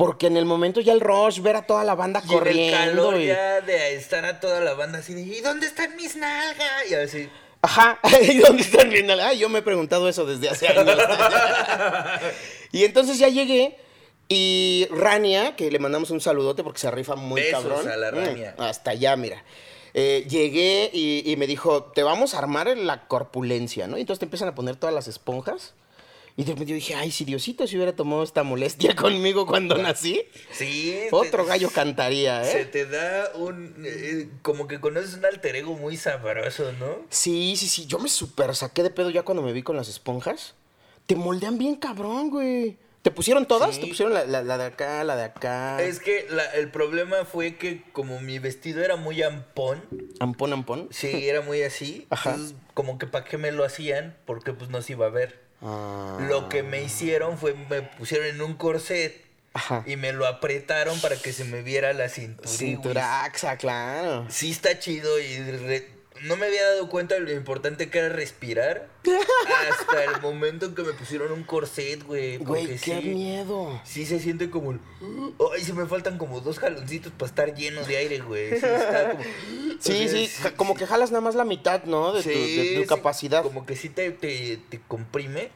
Porque 0.00 0.28
en 0.28 0.38
el 0.38 0.46
momento 0.46 0.80
ya 0.80 0.94
el 0.94 1.00
rush, 1.00 1.40
ver 1.40 1.56
a 1.56 1.62
toda 1.66 1.84
la 1.84 1.94
banda 1.94 2.22
Y 2.24 2.28
en 2.28 2.32
el 2.32 2.38
corriendo. 2.38 2.76
calor 2.78 3.20
y- 3.20 3.26
ya 3.26 3.60
de 3.60 3.94
estar 3.96 4.24
a 4.24 4.40
toda 4.40 4.60
la 4.60 4.72
banda 4.72 5.00
así 5.00 5.12
de, 5.12 5.20
¿y 5.20 5.40
dónde 5.42 5.66
están 5.66 5.94
mis 5.94 6.16
nalgas? 6.16 6.90
Y 6.90 6.94
así. 6.94 7.28
Ajá, 7.60 7.98
¿y 8.22 8.38
dónde 8.38 8.62
están 8.62 8.88
viendo? 8.88 9.12
Ah, 9.20 9.34
yo 9.34 9.50
me 9.50 9.58
he 9.58 9.62
preguntado 9.62 10.08
eso 10.08 10.24
desde 10.24 10.48
hace 10.48 10.68
años. 10.68 10.86
y 12.72 12.84
entonces 12.84 13.18
ya 13.18 13.28
llegué 13.28 13.76
y 14.26 14.86
Rania, 14.90 15.54
que 15.54 15.70
le 15.70 15.78
mandamos 15.78 16.10
un 16.10 16.20
saludote 16.22 16.62
porque 16.64 16.78
se 16.78 16.90
rifa 16.90 17.16
muy 17.16 17.42
Besos 17.42 17.62
cabrón. 17.62 17.88
a 17.88 17.96
la 17.96 18.10
Mm, 18.10 18.14
Rania. 18.14 18.54
hasta 18.58 18.92
allá, 18.92 19.16
mira. 19.16 19.44
Eh, 19.92 20.24
llegué 20.30 20.88
y, 20.94 21.30
y 21.30 21.36
me 21.36 21.46
dijo, 21.46 21.84
te 21.94 22.02
vamos 22.04 22.34
a 22.34 22.38
armar 22.38 22.68
en 22.68 22.86
la 22.86 23.06
corpulencia, 23.06 23.86
¿no? 23.88 23.98
Y 23.98 24.02
entonces 24.02 24.20
te 24.20 24.24
empiezan 24.26 24.48
a 24.48 24.54
poner 24.54 24.76
todas 24.76 24.94
las 24.94 25.08
esponjas. 25.08 25.74
Y 26.36 26.44
de 26.44 26.52
repente 26.52 26.70
yo 26.70 26.74
dije, 26.76 26.94
ay, 26.94 27.10
si 27.10 27.24
Diosito 27.24 27.66
se 27.66 27.76
hubiera 27.76 27.94
tomado 27.94 28.22
esta 28.22 28.42
molestia 28.42 28.94
conmigo 28.96 29.46
cuando 29.46 29.76
nací, 29.76 30.22
Sí. 30.52 30.96
te- 31.02 31.08
otro 31.12 31.44
gallo 31.44 31.70
cantaría, 31.70 32.44
Se 32.44 32.62
¿eh? 32.62 32.64
te 32.66 32.86
da 32.86 33.30
un. 33.34 33.74
eh, 33.84 34.28
como 34.42 34.66
que 34.68 34.80
conoces 34.80 35.14
un 35.14 35.24
alter 35.26 35.56
ego 35.56 35.74
muy 35.74 35.96
sabroso, 35.96 36.72
¿no? 36.78 36.98
Sí, 37.10 37.54
sí, 37.56 37.66
sí. 37.68 37.86
Yo 37.86 37.98
me 37.98 38.08
super 38.08 38.54
saqué 38.54 38.82
de 38.82 38.90
pedo 38.90 39.10
ya 39.10 39.22
cuando 39.22 39.42
me 39.42 39.52
vi 39.52 39.62
con 39.62 39.76
las 39.76 39.88
esponjas. 39.88 40.54
Te 41.06 41.16
moldean 41.16 41.58
bien 41.58 41.74
cabrón, 41.76 42.30
güey. 42.30 42.76
¿Te 43.02 43.10
pusieron 43.10 43.46
todas? 43.46 43.74
Sí. 43.74 43.80
¿Te 43.80 43.86
pusieron 43.88 44.12
la, 44.14 44.24
la- 44.24 44.42
la 44.42 44.58
de 44.58 44.64
acá, 44.64 45.02
la 45.04 45.16
de 45.16 45.24
acá? 45.24 45.82
Es 45.82 46.00
que 46.00 46.26
la- 46.30 46.44
el 46.54 46.70
problema 46.70 47.24
fue 47.24 47.56
que 47.56 47.82
como 47.92 48.20
mi 48.20 48.38
vestido 48.38 48.84
era 48.84 48.96
muy 48.96 49.22
ampón, 49.22 49.82
Ampón, 50.20 50.52
ampón. 50.52 50.88
sí, 50.90 51.28
era 51.28 51.40
muy 51.40 51.62
así, 51.62 52.06
Ajá. 52.10 52.30
entonces 52.32 52.54
como 52.74 52.98
que 52.98 53.06
para 53.06 53.24
qué 53.24 53.38
me 53.38 53.52
lo 53.52 53.64
hacían, 53.64 54.16
porque 54.26 54.52
pues 54.52 54.70
no 54.70 54.80
se 54.82 54.92
iba 54.92 55.06
a 55.06 55.10
ver. 55.10 55.49
Ah. 55.62 56.18
Lo 56.28 56.48
que 56.48 56.62
me 56.62 56.82
hicieron 56.82 57.36
fue, 57.38 57.54
me 57.54 57.82
pusieron 57.82 58.26
en 58.26 58.40
un 58.40 58.54
corset 58.54 59.20
Ajá. 59.52 59.82
y 59.86 59.96
me 59.96 60.12
lo 60.12 60.26
apretaron 60.26 60.98
para 61.00 61.16
que 61.16 61.32
se 61.32 61.44
me 61.44 61.62
viera 61.62 61.92
la 61.92 62.08
cintura. 62.08 62.48
Cinturaxa, 62.48 63.56
claro. 63.56 64.26
Sí 64.30 64.50
está 64.50 64.78
chido 64.78 65.18
y 65.18 65.38
re- 65.38 65.88
no 66.24 66.36
me 66.36 66.46
había 66.46 66.64
dado 66.64 66.88
cuenta 66.88 67.14
de 67.14 67.20
lo 67.20 67.32
importante 67.32 67.88
que 67.90 67.98
era 67.98 68.08
respirar 68.10 68.88
hasta 69.70 70.04
el 70.04 70.20
momento 70.20 70.66
en 70.66 70.74
que 70.74 70.82
me 70.82 70.92
pusieron 70.92 71.32
un 71.32 71.42
corset, 71.44 72.02
güey. 72.04 72.36
Güey, 72.38 72.66
qué 72.66 72.78
sí, 72.78 72.92
miedo. 73.08 73.80
sí 73.84 74.04
se 74.06 74.20
siente 74.20 74.50
como 74.50 74.72
el... 74.72 74.80
Ay, 75.54 75.62
se 75.64 75.72
me 75.72 75.86
faltan 75.86 76.18
como 76.18 76.40
dos 76.40 76.58
jaloncitos 76.58 77.12
para 77.12 77.28
estar 77.28 77.54
lleno 77.54 77.82
de 77.84 77.96
aire, 77.96 78.18
güey. 78.20 78.50
Sí, 78.60 78.66
como... 79.10 79.24
Sí, 79.80 80.04
o 80.04 80.08
sea, 80.08 80.08
sí, 80.08 80.28
ja- 80.42 80.50
como 80.56 80.74
que 80.74 80.86
jalas 80.86 81.10
nada 81.10 81.22
más 81.22 81.34
la 81.34 81.44
mitad, 81.44 81.84
¿no? 81.84 82.12
De 82.12 82.22
tu, 82.22 82.28
de 82.28 82.80
tu 82.82 82.86
capacidad. 82.86 83.42
Como 83.42 83.64
que 83.64 83.76
sí 83.76 83.88
te, 83.88 84.10
te, 84.10 84.58
te 84.68 84.80
comprime. 84.86 85.50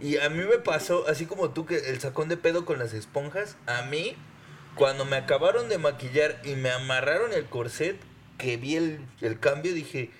Y 0.00 0.18
a 0.18 0.28
mí 0.28 0.44
me 0.44 0.58
pasó, 0.58 1.06
así 1.08 1.24
como 1.26 1.50
tú, 1.50 1.64
que 1.66 1.76
el 1.76 2.00
sacón 2.00 2.28
de 2.28 2.36
pedo 2.36 2.64
con 2.64 2.78
las 2.78 2.92
esponjas, 2.92 3.56
a 3.66 3.82
mí, 3.82 4.14
cuando 4.76 5.04
me 5.06 5.16
acabaron 5.16 5.68
de 5.70 5.78
maquillar 5.78 6.40
y 6.44 6.50
me 6.54 6.70
amarraron 6.70 7.32
el 7.32 7.46
corset, 7.46 7.96
que 8.42 8.56
vi 8.56 8.76
el, 8.76 9.00
el 9.20 9.38
cambio, 9.40 9.72
dije, 9.72 10.10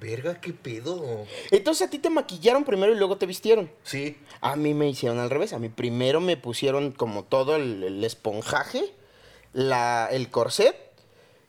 verga, 0.00 0.40
qué 0.40 0.52
pedo. 0.52 1.26
Entonces 1.50 1.86
a 1.86 1.90
ti 1.90 1.98
te 1.98 2.10
maquillaron 2.10 2.64
primero 2.64 2.92
y 2.92 2.96
luego 2.96 3.16
te 3.18 3.26
vistieron. 3.26 3.70
Sí, 3.82 4.16
A 4.40 4.56
mí 4.56 4.74
me 4.74 4.88
hicieron 4.88 5.18
al 5.18 5.30
revés. 5.30 5.52
A 5.52 5.58
mí 5.58 5.68
primero 5.68 6.20
me 6.20 6.36
pusieron 6.36 6.92
como 6.92 7.24
todo 7.24 7.56
el, 7.56 7.82
el 7.84 8.04
esponjaje, 8.04 8.82
la, 9.52 10.08
el 10.10 10.28
corset, 10.30 10.76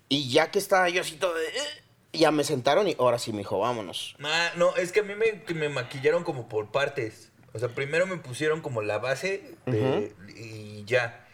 y 0.09 0.29
ya 0.31 0.51
que 0.51 0.59
estaba 0.59 0.89
yo 0.89 1.01
así 1.01 1.15
todo 1.15 1.33
de... 1.33 1.45
"Eh", 1.47 1.83
Ya 2.13 2.31
me 2.31 2.43
sentaron 2.43 2.87
y 2.87 2.95
ahora 2.99 3.17
sí 3.17 3.31
me 3.31 3.39
dijo, 3.39 3.59
vámonos. 3.59 4.15
Ah, 4.23 4.51
no, 4.55 4.75
es 4.75 4.91
que 4.91 4.99
a 4.99 5.03
mí 5.03 5.13
me, 5.15 5.41
me 5.55 5.69
maquillaron 5.69 6.23
como 6.23 6.47
por 6.47 6.71
partes. 6.71 7.29
O 7.53 7.59
sea, 7.59 7.69
primero 7.69 8.05
me 8.07 8.17
pusieron 8.17 8.61
como 8.61 8.81
la 8.83 8.97
base 8.99 9.55
de- 9.65 10.13
y 10.37 10.83
ya. 10.85 11.25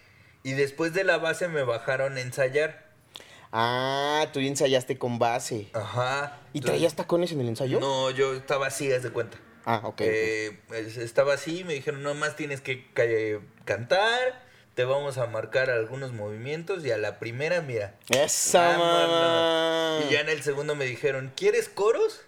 Y 0.43 0.53
después 0.53 0.93
de 0.93 1.03
la 1.03 1.17
base 1.17 1.47
me 1.49 1.63
bajaron 1.63 2.15
a 2.15 2.21
ensayar. 2.21 2.88
Ah, 3.51 4.27
tú 4.31 4.39
ensayaste 4.39 4.97
con 4.97 5.17
base. 5.19 5.69
Ajá. 5.73 6.37
¿Y 6.53 6.59
Entonces- 6.59 6.63
traías 6.77 6.95
tacones 6.95 7.31
en 7.31 7.41
el 7.41 7.47
ensayo? 7.49 7.79
No, 7.79 8.11
yo 8.11 8.33
estaba 8.35 8.67
así, 8.67 8.91
haz 8.91 9.03
de 9.03 9.11
cuenta. 9.11 9.37
Ah, 9.65 9.81
ok. 9.83 10.01
Eh, 10.01 10.59
es- 10.73 10.97
estaba 10.97 11.33
así, 11.33 11.63
me 11.63 11.73
dijeron, 11.73 12.03
nomás 12.03 12.35
tienes 12.35 12.61
que 12.61 12.91
ca- 12.93 13.03
cantar, 13.65 14.43
te 14.75 14.83
vamos 14.85 15.17
a 15.17 15.25
marcar 15.27 15.69
algunos 15.69 16.13
movimientos 16.13 16.85
y 16.85 16.91
a 16.91 16.97
la 16.97 17.19
primera, 17.19 17.61
mira. 17.61 17.95
¡Esa 18.09 18.77
vámonos". 18.77 19.09
mamá! 19.09 19.99
Y 20.07 20.13
ya 20.13 20.21
en 20.21 20.29
el 20.29 20.41
segundo 20.43 20.75
me 20.75 20.85
dijeron, 20.85 21.31
¿quieres 21.35 21.69
coros? 21.69 22.21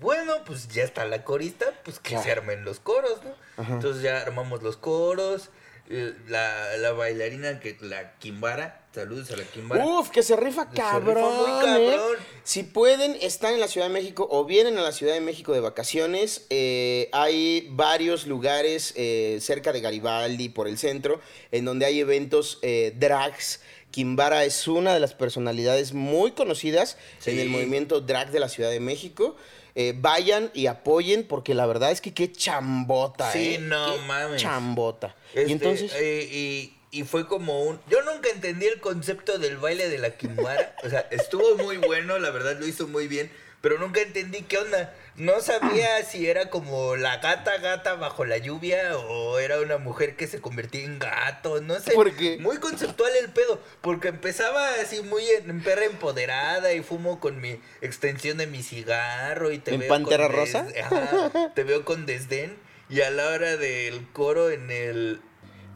Bueno, 0.00 0.34
pues 0.46 0.68
ya 0.68 0.84
está 0.84 1.04
la 1.04 1.24
corista, 1.24 1.66
pues 1.84 1.98
que 1.98 2.10
Claro. 2.10 2.24
se 2.24 2.30
armen 2.32 2.64
los 2.64 2.78
coros, 2.80 3.20
¿no? 3.24 3.34
Ajá. 3.62 3.72
Entonces 3.74 4.02
ya 4.02 4.20
armamos 4.20 4.62
los 4.62 4.76
coros, 4.76 5.50
eh, 5.90 6.14
la, 6.28 6.76
la 6.76 6.92
bailarina, 6.92 7.58
que 7.58 7.76
la 7.80 8.12
Kimbara, 8.18 8.83
saludos 8.94 9.30
a 9.32 9.36
la 9.36 9.44
Kimbara. 9.44 9.84
Uf, 9.84 10.10
que 10.10 10.22
se 10.22 10.36
rifa 10.36 10.64
Se 10.64 10.70
rifa 10.70 10.90
cabrón. 10.90 11.36
muy 11.36 11.50
¿eh? 11.50 11.64
cabrón. 11.64 12.16
Si 12.44 12.62
pueden, 12.62 13.16
están 13.20 13.54
en 13.54 13.60
la 13.60 13.68
Ciudad 13.68 13.88
de 13.88 13.92
México 13.92 14.26
o 14.30 14.44
vienen 14.44 14.78
a 14.78 14.82
la 14.82 14.92
Ciudad 14.92 15.14
de 15.14 15.20
México 15.20 15.52
de 15.52 15.60
vacaciones. 15.60 16.46
eh, 16.50 17.08
hay 17.12 17.68
varios 17.72 18.26
lugares 18.26 18.92
eh, 18.96 19.38
cerca 19.40 19.72
de 19.72 19.80
Garibaldi, 19.80 20.48
por 20.48 20.68
el 20.68 20.78
centro, 20.78 21.20
en 21.50 21.64
donde 21.64 21.86
hay 21.86 22.00
eventos 22.00 22.60
drags. 22.94 23.60
Kimbara 23.90 24.44
es 24.44 24.66
una 24.66 24.92
de 24.92 24.98
las 25.00 25.14
personalidades 25.14 25.92
muy 25.92 26.32
conocidas 26.32 26.96
en 27.26 27.38
el 27.38 27.48
movimiento 27.48 28.00
drag 28.00 28.30
de 28.32 28.40
la 28.40 28.48
Ciudad 28.48 28.70
de 28.70 28.80
México. 28.80 29.36
Eh, 29.76 29.92
vayan 29.96 30.50
y 30.54 30.66
apoyen 30.66 31.24
porque 31.26 31.52
la 31.54 31.66
verdad 31.66 31.90
es 31.90 32.00
que 32.00 32.14
qué 32.14 32.30
chambota, 32.30 33.32
Sí, 33.32 33.54
¿eh? 33.54 33.58
no 33.58 33.94
Qué 33.94 34.00
mames. 34.06 34.40
Chambota. 34.42 35.16
Este, 35.34 35.48
y 35.48 35.52
entonces... 35.52 35.92
eh, 35.96 36.28
y, 36.32 36.74
y 36.94 37.04
fue 37.04 37.26
como 37.26 37.62
un... 37.64 37.80
Yo 37.88 38.02
nunca 38.02 38.28
entendí 38.30 38.66
el 38.66 38.80
concepto 38.80 39.38
del 39.38 39.56
baile 39.58 39.88
de 39.88 39.98
la 39.98 40.10
Kimbara. 40.16 40.74
O 40.84 40.88
sea, 40.88 41.06
estuvo 41.10 41.56
muy 41.56 41.76
bueno, 41.76 42.18
la 42.18 42.30
verdad 42.30 42.56
lo 42.58 42.66
hizo 42.66 42.86
muy 42.88 43.08
bien. 43.08 43.30
Pero 43.60 43.78
nunca 43.78 44.02
entendí 44.02 44.42
qué 44.42 44.58
onda. 44.58 44.94
No 45.16 45.40
sabía 45.40 46.04
si 46.04 46.28
era 46.28 46.50
como 46.50 46.96
la 46.96 47.16
gata 47.16 47.56
gata 47.56 47.94
bajo 47.94 48.26
la 48.26 48.36
lluvia 48.36 48.98
o 48.98 49.38
era 49.38 49.58
una 49.58 49.78
mujer 49.78 50.16
que 50.16 50.26
se 50.26 50.38
convertía 50.40 50.84
en 50.84 50.98
gato. 50.98 51.62
No 51.62 51.80
sé. 51.80 51.92
¿Por 51.92 52.14
qué? 52.14 52.36
Muy 52.40 52.58
conceptual 52.58 53.10
el 53.18 53.30
pedo. 53.30 53.58
Porque 53.80 54.08
empezaba 54.08 54.68
así 54.82 55.00
muy 55.02 55.24
en, 55.30 55.48
en 55.48 55.62
perra 55.62 55.86
empoderada 55.86 56.74
y 56.74 56.82
fumo 56.82 57.20
con 57.20 57.40
mi 57.40 57.58
extensión 57.80 58.36
de 58.36 58.46
mi 58.46 58.62
cigarro 58.62 59.50
y 59.50 59.58
te 59.60 59.72
¿En 59.72 59.80
veo 59.80 59.88
Pantera 59.88 60.26
con 60.26 60.36
Rosa? 60.36 60.62
des- 60.64 60.82
Ajá, 60.84 61.52
te 61.54 61.64
veo 61.64 61.86
con 61.86 62.04
desdén. 62.04 62.58
Y 62.90 63.00
a 63.00 63.08
la 63.10 63.28
hora 63.28 63.56
del 63.56 64.06
coro 64.12 64.50
en 64.50 64.70
el 64.70 65.22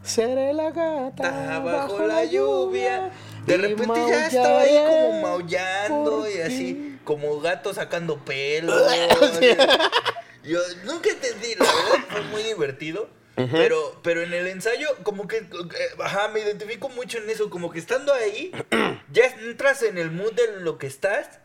Seré 0.02 0.52
la 0.52 0.70
gata 0.70 1.22
Está 1.28 1.58
bajo 1.60 2.06
la 2.06 2.24
lluvia. 2.24 3.10
De 3.46 3.56
repente 3.56 4.00
ya 4.08 4.26
estaba 4.26 4.60
ahí 4.60 4.76
como 4.76 5.22
maullando 5.22 6.30
y 6.30 6.40
así, 6.40 6.98
como 7.04 7.40
gato 7.40 7.72
sacando 7.72 8.18
pelo. 8.24 8.74
Yo 10.44 10.60
nunca 10.84 11.10
entendí, 11.10 11.54
la 11.56 11.64
verdad 11.64 12.06
fue 12.10 12.22
muy 12.22 12.42
divertido. 12.42 13.08
Pero, 13.52 14.00
pero 14.02 14.22
en 14.22 14.34
el 14.34 14.48
ensayo, 14.48 14.88
como 15.04 15.28
que, 15.28 15.36
eh, 15.36 15.46
ajá, 16.02 16.26
me 16.28 16.40
identifico 16.40 16.88
mucho 16.88 17.18
en 17.18 17.30
eso, 17.30 17.50
como 17.50 17.70
que 17.70 17.78
estando 17.78 18.12
ahí, 18.12 18.50
ya 19.12 19.26
entras 19.26 19.84
en 19.84 19.96
el 19.96 20.10
mood 20.10 20.32
de 20.32 20.60
lo 20.60 20.76
que 20.76 20.88
estás 20.88 21.38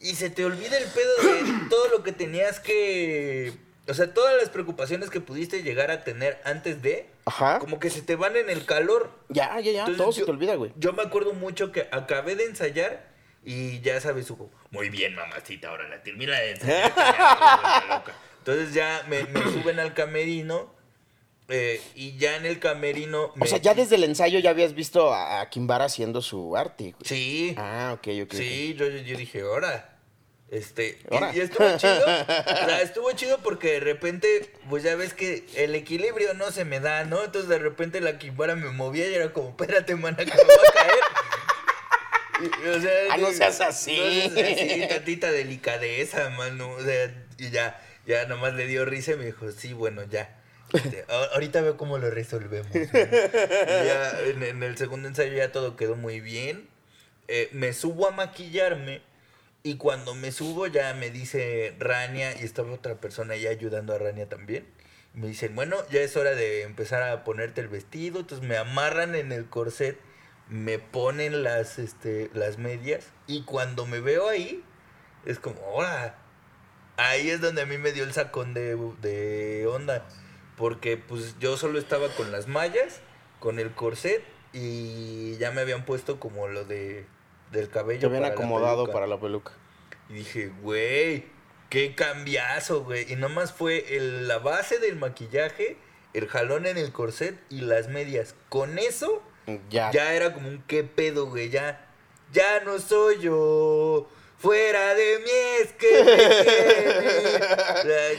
y 0.00 0.14
se 0.14 0.30
te 0.30 0.44
olvida 0.44 0.78
el 0.78 0.86
pedo 0.86 1.16
de 1.16 1.68
todo 1.68 1.88
lo 1.88 2.02
que 2.02 2.12
tenías 2.12 2.60
que, 2.60 3.52
o 3.86 3.94
sea, 3.94 4.14
todas 4.14 4.36
las 4.40 4.48
preocupaciones 4.48 5.10
que 5.10 5.20
pudiste 5.20 5.62
llegar 5.62 5.90
a 5.90 6.04
tener 6.04 6.40
antes 6.44 6.80
de, 6.82 7.06
Ajá. 7.26 7.58
como 7.58 7.78
que 7.78 7.90
se 7.90 8.02
te 8.02 8.16
van 8.16 8.36
en 8.36 8.48
el 8.50 8.64
calor. 8.64 9.10
Ya, 9.28 9.60
ya, 9.60 9.72
ya. 9.72 9.80
Entonces, 9.80 9.96
todo 9.98 10.12
se 10.12 10.24
te 10.24 10.30
olvida, 10.30 10.54
güey. 10.54 10.72
Yo 10.76 10.92
me 10.92 11.02
acuerdo 11.02 11.34
mucho 11.34 11.70
que 11.72 11.88
acabé 11.92 12.34
de 12.36 12.44
ensayar 12.44 13.08
y 13.44 13.80
ya 13.80 14.00
sabes, 14.00 14.26
su 14.26 14.50
muy 14.70 14.88
bien, 14.88 15.14
mamacita, 15.14 15.68
ahora 15.68 15.86
la 15.88 16.02
termina 16.02 16.38
de 16.40 16.52
ensayar. 16.52 16.90
loca". 17.88 18.14
Entonces 18.38 18.72
ya 18.74 19.04
me, 19.08 19.24
me 19.24 19.42
suben 19.52 19.78
al 19.80 19.92
camerino 19.94 20.72
eh, 21.48 21.80
y 21.94 22.16
ya 22.16 22.36
en 22.36 22.46
el 22.46 22.58
camerino... 22.58 23.34
O 23.38 23.46
sea, 23.46 23.58
ya 23.58 23.74
desde 23.74 23.96
el 23.96 24.04
ensayo 24.04 24.38
ya 24.38 24.50
habías 24.50 24.72
visto 24.72 25.12
a, 25.12 25.46
Kimbara 25.50 25.84
haciendo 25.86 26.22
su 26.22 26.56
arte. 26.56 26.92
güey. 26.92 27.04
Sí, 27.04 27.54
Ah, 27.58 27.92
ok, 27.94 28.08
ok. 28.24 28.32
sí, 28.32 28.74
yo, 28.78 28.86
yo 28.88 29.16
dije, 29.18 29.42
ahora... 29.42 29.93
Este, 30.54 30.98
y- 31.34 31.40
estuvo 31.40 31.76
chido, 31.76 32.04
o 32.06 32.66
sea, 32.66 32.80
estuvo 32.80 33.10
chido 33.12 33.38
porque 33.42 33.72
de 33.72 33.80
repente, 33.80 34.52
pues 34.70 34.84
ya 34.84 34.94
ves 34.94 35.12
que 35.12 35.44
el 35.56 35.74
equilibrio 35.74 36.32
no 36.34 36.52
se 36.52 36.64
me 36.64 36.78
da, 36.78 37.04
¿no? 37.04 37.24
Entonces 37.24 37.48
de 37.50 37.58
repente 37.58 38.00
la 38.00 38.18
quimbara 38.18 38.54
me 38.54 38.70
movía 38.70 39.08
y 39.08 39.14
era 39.14 39.32
como, 39.32 39.48
espérate, 39.50 39.96
mana, 39.96 40.18
que 40.18 40.26
me 40.26 40.36
va 40.36 40.42
a 40.68 40.72
caer. 40.72 40.94
Y- 42.40 42.68
o 42.68 42.80
sea, 42.80 42.90
Ah, 43.10 43.16
no 43.16 43.32
seas 43.32 43.60
así. 43.60 43.96
No 44.28 44.34
seas 44.34 44.52
así, 44.52 44.86
tantita 44.88 45.32
delicadeza, 45.32 46.30
mano. 46.30 46.70
O 46.70 46.80
sea, 46.82 47.12
y 47.36 47.50
ya, 47.50 47.80
ya 48.06 48.26
nomás 48.26 48.54
le 48.54 48.66
dio 48.68 48.84
risa 48.84 49.12
y 49.12 49.16
me 49.16 49.24
dijo, 49.26 49.50
sí, 49.50 49.72
bueno, 49.72 50.04
ya. 50.04 50.36
Este, 50.72 51.04
ahorita 51.32 51.62
veo 51.62 51.76
cómo 51.76 51.98
lo 51.98 52.10
resolvemos. 52.10 52.72
¿no? 52.74 52.80
Y 52.80 52.86
ya 52.92 54.20
en, 54.26 54.42
en 54.42 54.62
el 54.62 54.76
segundo 54.78 55.08
ensayo 55.08 55.32
ya 55.32 55.50
todo 55.50 55.76
quedó 55.76 55.96
muy 55.96 56.20
bien. 56.20 56.68
Eh, 57.26 57.48
me 57.52 57.72
subo 57.72 58.06
a 58.06 58.10
maquillarme 58.12 59.00
y 59.66 59.78
cuando 59.78 60.14
me 60.14 60.30
subo 60.30 60.66
ya 60.66 60.92
me 60.92 61.10
dice 61.10 61.74
Rania 61.78 62.38
y 62.38 62.44
estaba 62.44 62.70
otra 62.72 62.96
persona 62.96 63.34
ya 63.34 63.48
ayudando 63.48 63.94
a 63.94 63.98
Rania 63.98 64.28
también. 64.28 64.66
Me 65.14 65.28
dicen, 65.28 65.54
bueno, 65.56 65.78
ya 65.90 66.02
es 66.02 66.16
hora 66.18 66.32
de 66.34 66.62
empezar 66.64 67.02
a 67.02 67.24
ponerte 67.24 67.62
el 67.62 67.68
vestido. 67.68 68.20
Entonces 68.20 68.46
me 68.46 68.58
amarran 68.58 69.14
en 69.14 69.32
el 69.32 69.48
corset, 69.48 69.98
me 70.50 70.78
ponen 70.78 71.42
las, 71.42 71.78
este, 71.78 72.30
las 72.34 72.58
medias 72.58 73.06
y 73.26 73.44
cuando 73.44 73.86
me 73.86 74.00
veo 74.00 74.28
ahí, 74.28 74.62
es 75.24 75.38
como, 75.38 75.58
ahora, 75.62 76.18
ahí 76.98 77.30
es 77.30 77.40
donde 77.40 77.62
a 77.62 77.66
mí 77.66 77.78
me 77.78 77.92
dio 77.92 78.04
el 78.04 78.12
sacón 78.12 78.52
de, 78.52 78.76
de 79.00 79.66
onda. 79.66 80.06
Porque 80.58 80.98
pues 80.98 81.38
yo 81.40 81.56
solo 81.56 81.78
estaba 81.78 82.08
con 82.10 82.32
las 82.32 82.48
mallas, 82.48 83.00
con 83.40 83.58
el 83.58 83.72
corset 83.72 84.22
y 84.52 85.38
ya 85.38 85.52
me 85.52 85.62
habían 85.62 85.86
puesto 85.86 86.20
como 86.20 86.48
lo 86.48 86.66
de 86.66 87.06
del 87.54 87.70
cabello. 87.70 88.00
Te 88.00 88.06
habían 88.06 88.22
la 88.22 88.28
acomodado 88.28 88.90
para 88.90 89.06
la 89.06 89.18
peluca. 89.18 89.52
Y 90.10 90.14
dije, 90.14 90.52
güey, 90.62 91.24
qué 91.70 91.94
cambiazo, 91.94 92.84
güey. 92.84 93.10
Y 93.10 93.16
nomás 93.16 93.52
fue 93.52 93.96
el- 93.96 94.28
la 94.28 94.38
base 94.38 94.78
del 94.78 94.96
maquillaje, 94.96 95.78
el 96.12 96.28
jalón 96.28 96.66
en 96.66 96.76
el 96.76 96.92
corset 96.92 97.36
y 97.48 97.62
las 97.62 97.88
medias. 97.88 98.34
Con 98.48 98.78
eso, 98.78 99.22
Ya. 99.70 99.90
ya 99.90 100.12
era 100.14 100.32
como 100.34 100.48
un 100.48 100.62
qué 100.66 100.84
pedo, 100.84 101.26
güey. 101.26 101.48
Ya, 101.50 101.86
ya 102.32 102.60
no 102.60 102.78
soy 102.78 103.20
yo. 103.20 104.08
Fuera 104.36 104.94
de 104.94 105.20
mí 105.20 105.30
es 105.62 105.72
que 105.72 105.88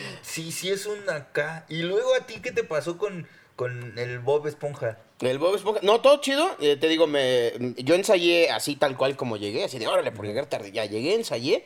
Sí, 0.23 0.51
sí 0.51 0.71
es 0.71 0.85
un 0.87 1.07
acá. 1.09 1.65
Y 1.69 1.83
luego 1.83 2.15
a 2.15 2.25
ti, 2.25 2.41
¿qué 2.41 2.51
te 2.51 2.63
pasó 2.63 2.97
con, 2.97 3.27
con 3.55 3.97
el 3.99 4.19
Bob 4.19 4.47
Esponja? 4.47 4.97
El 5.21 5.39
Bob 5.39 5.55
Esponja. 5.55 5.79
No, 5.83 6.01
todo 6.01 6.17
chido. 6.21 6.47
eh, 6.59 6.75
te 6.77 6.87
digo, 6.89 7.07
me, 7.07 7.53
yo 7.77 7.95
ensayé 7.95 8.49
así 8.49 8.75
tal 8.75 8.97
cual 8.97 9.15
como 9.15 9.37
llegué. 9.37 9.63
Así 9.63 9.79
de, 9.79 9.87
órale, 9.87 10.11
por 10.11 10.25
llegar 10.25 10.47
tarde. 10.47 10.71
Ya 10.71 10.85
llegué, 10.85 11.15
ensayé. 11.15 11.65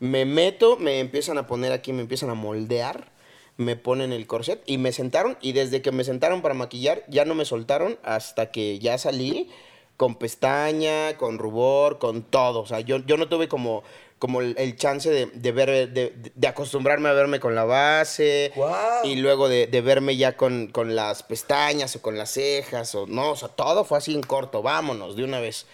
Me 0.00 0.24
meto, 0.24 0.76
me 0.76 1.00
empiezan 1.00 1.38
a 1.38 1.46
poner 1.46 1.72
aquí, 1.72 1.92
me 1.92 2.02
empiezan 2.02 2.30
a 2.30 2.34
moldear. 2.34 3.10
me 3.58 3.74
ponen 3.76 4.12
el 4.12 4.26
corset 4.26 4.62
y 4.66 4.78
me 4.78 4.92
sentaron 4.92 5.36
y 5.42 5.52
desde 5.52 5.82
que 5.82 5.90
me 5.90 6.04
sentaron 6.04 6.42
para 6.42 6.54
maquillar 6.54 7.02
ya 7.08 7.24
no 7.24 7.34
me 7.34 7.44
soltaron 7.44 7.98
hasta 8.04 8.52
que 8.52 8.78
ya 8.78 8.96
salí 8.98 9.50
con 9.96 10.14
pestaña, 10.14 11.16
con 11.16 11.38
rubor, 11.38 11.98
con 11.98 12.22
todo. 12.22 12.60
O 12.60 12.66
sea, 12.66 12.78
yo, 12.80 12.98
yo 12.98 13.16
no 13.16 13.28
tuve 13.28 13.48
como, 13.48 13.82
como 14.18 14.40
el, 14.40 14.54
el 14.58 14.76
chance 14.76 15.08
de, 15.10 15.26
de 15.26 15.52
ver, 15.52 15.92
de, 15.92 16.12
de 16.34 16.48
acostumbrarme 16.48 17.08
a 17.08 17.12
verme 17.12 17.40
con 17.40 17.54
la 17.54 17.64
base 17.64 18.52
Guau. 18.54 19.04
y 19.04 19.16
luego 19.16 19.48
de, 19.48 19.66
de 19.66 19.80
verme 19.80 20.16
ya 20.16 20.36
con, 20.36 20.68
con 20.68 20.96
las 20.96 21.22
pestañas 21.22 21.94
o 21.96 22.02
con 22.02 22.18
las 22.18 22.30
cejas 22.32 22.94
o 22.94 23.06
no, 23.06 23.32
o 23.32 23.36
sea, 23.36 23.48
todo 23.48 23.84
fue 23.84 23.98
así 23.98 24.14
en 24.14 24.22
corto, 24.22 24.62
vámonos 24.62 25.16
de 25.16 25.24
una 25.24 25.40
vez. 25.40 25.66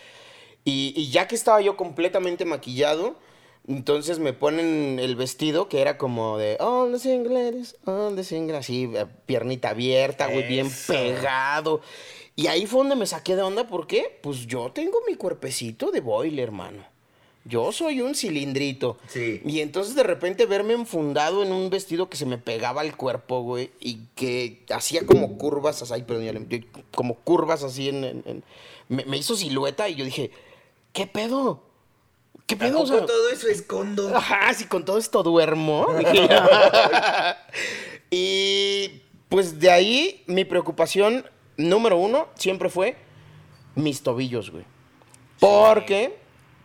Y, 0.65 0.93
y 0.97 1.11
ya 1.11 1.29
que 1.29 1.35
estaba 1.35 1.61
yo 1.61 1.77
completamente 1.77 2.45
maquillado, 2.45 3.17
entonces 3.67 4.19
me 4.19 4.35
ponen 4.35 4.99
el 4.99 5.17
vestido 5.17 5.69
que 5.69 5.81
era 5.81 5.97
como 5.97 6.37
de 6.37 6.57
all 6.61 6.93
the 6.93 6.99
single 6.99 7.33
ladies, 7.33 7.77
all 7.87 8.15
the 8.15 8.25
single, 8.25 8.57
así, 8.57 8.91
eh, 8.95 9.07
piernita 9.27 9.71
abierta, 9.71 10.27
güey, 10.27 10.47
bien 10.47 10.71
pegado. 10.87 11.81
Y 12.37 12.49
ahí 12.49 12.67
fue 12.67 12.81
donde 12.81 12.97
me 12.97 13.07
saqué 13.07 13.37
de 13.37 13.43
onda, 13.43 13.67
¿por 13.67 13.87
qué? 13.87 14.19
Pues 14.23 14.47
yo 14.47 14.71
tengo 14.73 14.99
mi 15.09 15.15
cuerpecito 15.15 15.91
de 15.91 16.01
boiler, 16.01 16.45
hermano. 16.49 16.94
Yo 17.47 17.73
soy 17.73 18.01
un 18.01 18.15
cilindrito. 18.15 18.97
Sí. 19.07 19.43
Y 19.45 19.61
entonces 19.61 19.95
de 19.95 20.03
repente 20.03 20.47
verme 20.47 20.73
enfundado 20.73 21.43
en 21.43 21.53
un 21.53 21.69
vestido 21.69 22.09
que 22.09 22.17
se 22.17 22.25
me 22.27 22.39
pegaba 22.39 22.81
al 22.81 22.97
cuerpo, 22.97 23.43
güey, 23.43 23.71
y 23.81 23.99
que 24.15 24.63
hacía 24.71 25.05
como 25.05 25.37
curvas, 25.37 25.91
ay, 25.93 26.05
perdón, 26.05 26.49
como 26.95 27.17
curvas 27.17 27.63
así 27.63 27.89
en... 27.91 28.05
en- 28.05 28.23
en- 28.27 28.45
me, 28.89 29.05
me 29.07 29.17
hizo 29.17 29.35
silueta 29.37 29.89
y 29.89 29.95
yo 29.95 30.05
dije, 30.05 30.31
¿qué 30.93 31.07
pedo? 31.07 31.63
¿Qué 32.47 32.55
¿A 32.55 32.59
pedo? 32.59 32.83
O 32.83 32.87
sea, 32.87 33.07
todo 33.07 33.31
eso 33.31 33.49
escondo? 33.49 34.15
Ajá, 34.15 34.53
si 34.53 34.67
con 34.67 34.85
todo 34.85 34.99
esto 34.99 35.23
duermo. 35.23 35.87
Y 38.11 39.03
pues 39.29 39.59
de 39.59 39.71
ahí 39.71 40.23
mi 40.27 40.45
preocupación 40.45 41.25
número 41.57 41.97
uno 41.97 42.29
siempre 42.35 42.69
fue 42.69 42.97
mis 43.75 44.03
tobillos, 44.03 44.51
güey. 44.51 44.65
Porque 45.41 46.17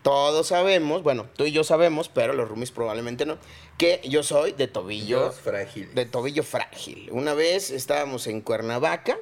todos 0.02 0.48
sabemos, 0.48 1.04
bueno, 1.04 1.28
tú 1.36 1.46
y 1.46 1.52
yo 1.52 1.64
sabemos, 1.64 2.10
pero 2.10 2.34
los 2.34 2.48
roomies 2.50 2.72
probablemente 2.72 3.26
no, 3.26 3.38
que 3.78 4.02
yo 4.04 4.24
soy 4.24 4.52
de 4.54 4.68
tobillo, 4.68 5.24
Dios 5.24 5.36
frágil. 5.40 5.94
de 5.94 6.06
tobillo 6.06 6.44
frágil. 6.44 7.10
Una 7.12 7.34
vez 7.34 7.70
estábamos 7.72 8.28
en 8.28 8.42
Cuernavaca 8.42 9.18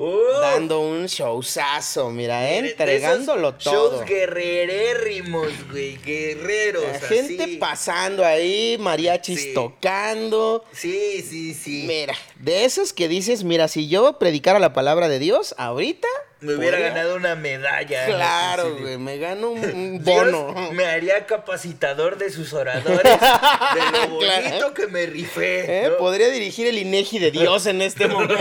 Uh, 0.00 0.16
dando 0.40 0.78
un 0.78 1.06
showzazo, 1.06 2.10
mira, 2.10 2.38
de- 2.42 2.62
de 2.62 2.68
entregándolo 2.70 3.48
esos 3.48 3.64
todo. 3.64 3.96
Shows 3.96 4.04
guerrerérrimos, 4.08 5.48
güey. 5.72 5.96
Guerreros. 5.96 6.84
La 6.84 7.00
gente 7.00 7.42
así. 7.42 7.56
pasando 7.56 8.24
ahí, 8.24 8.76
mariachis 8.78 9.40
Sí. 9.42 9.54
tocando. 9.54 10.64
Sí, 10.70 11.20
sí, 11.28 11.52
sí. 11.52 11.84
Mira, 11.88 12.14
de 12.36 12.64
esos 12.64 12.92
que 12.92 13.08
dices, 13.08 13.42
mira, 13.42 13.66
si 13.66 13.88
yo 13.88 14.20
predicara 14.20 14.60
la 14.60 14.72
palabra 14.72 15.08
de 15.08 15.18
Dios 15.18 15.52
ahorita. 15.58 16.06
Me 16.40 16.54
hubiera 16.54 16.76
podría- 16.76 16.94
ganado 16.94 17.16
una 17.16 17.34
medalla. 17.34 18.06
Claro, 18.06 18.76
güey, 18.78 18.96
me 18.96 19.18
gano 19.18 19.50
un, 19.50 20.02
Dios 20.04 20.32
bono. 20.32 20.70
me 20.72 20.86
haría 20.86 21.26
capacitador 21.26 22.16
de 22.16 22.30
sus 22.30 22.52
oradores. 22.52 23.02
de 23.02 23.80
lo 23.92 24.08
bonito 24.08 24.18
Claro. 24.20 24.74
que 24.74 24.86
me 24.86 25.06
rifé. 25.06 25.84
¿Eh? 25.84 25.88
¿no? 25.88 25.96
Podría 25.98 26.28
dirigir 26.28 26.68
el 26.68 26.78
INEGI 26.78 27.18
de 27.18 27.30
Dios 27.32 27.66
en 27.66 27.82
este 27.82 28.06
momento. 28.06 28.36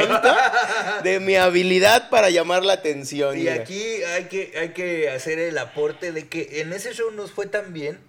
De 1.04 1.20
mi 1.20 1.36
habilidad 1.36 2.10
para 2.12 2.30
llamar 2.30 2.64
la 2.64 2.74
atención. 2.74 3.38
Y 3.38 3.48
aquí 3.48 4.04
hay 4.04 4.26
que, 4.26 4.54
hay 4.60 4.70
que 4.70 5.10
hacer 5.10 5.40
el 5.40 5.58
aporte 5.58 6.12
de 6.12 6.28
que 6.28 6.62
en 6.62 6.74
ese 6.74 6.94
show 6.94 7.10
nos 7.12 7.32
fue 7.32 7.48
tan 7.48 7.74
bien 7.74 8.00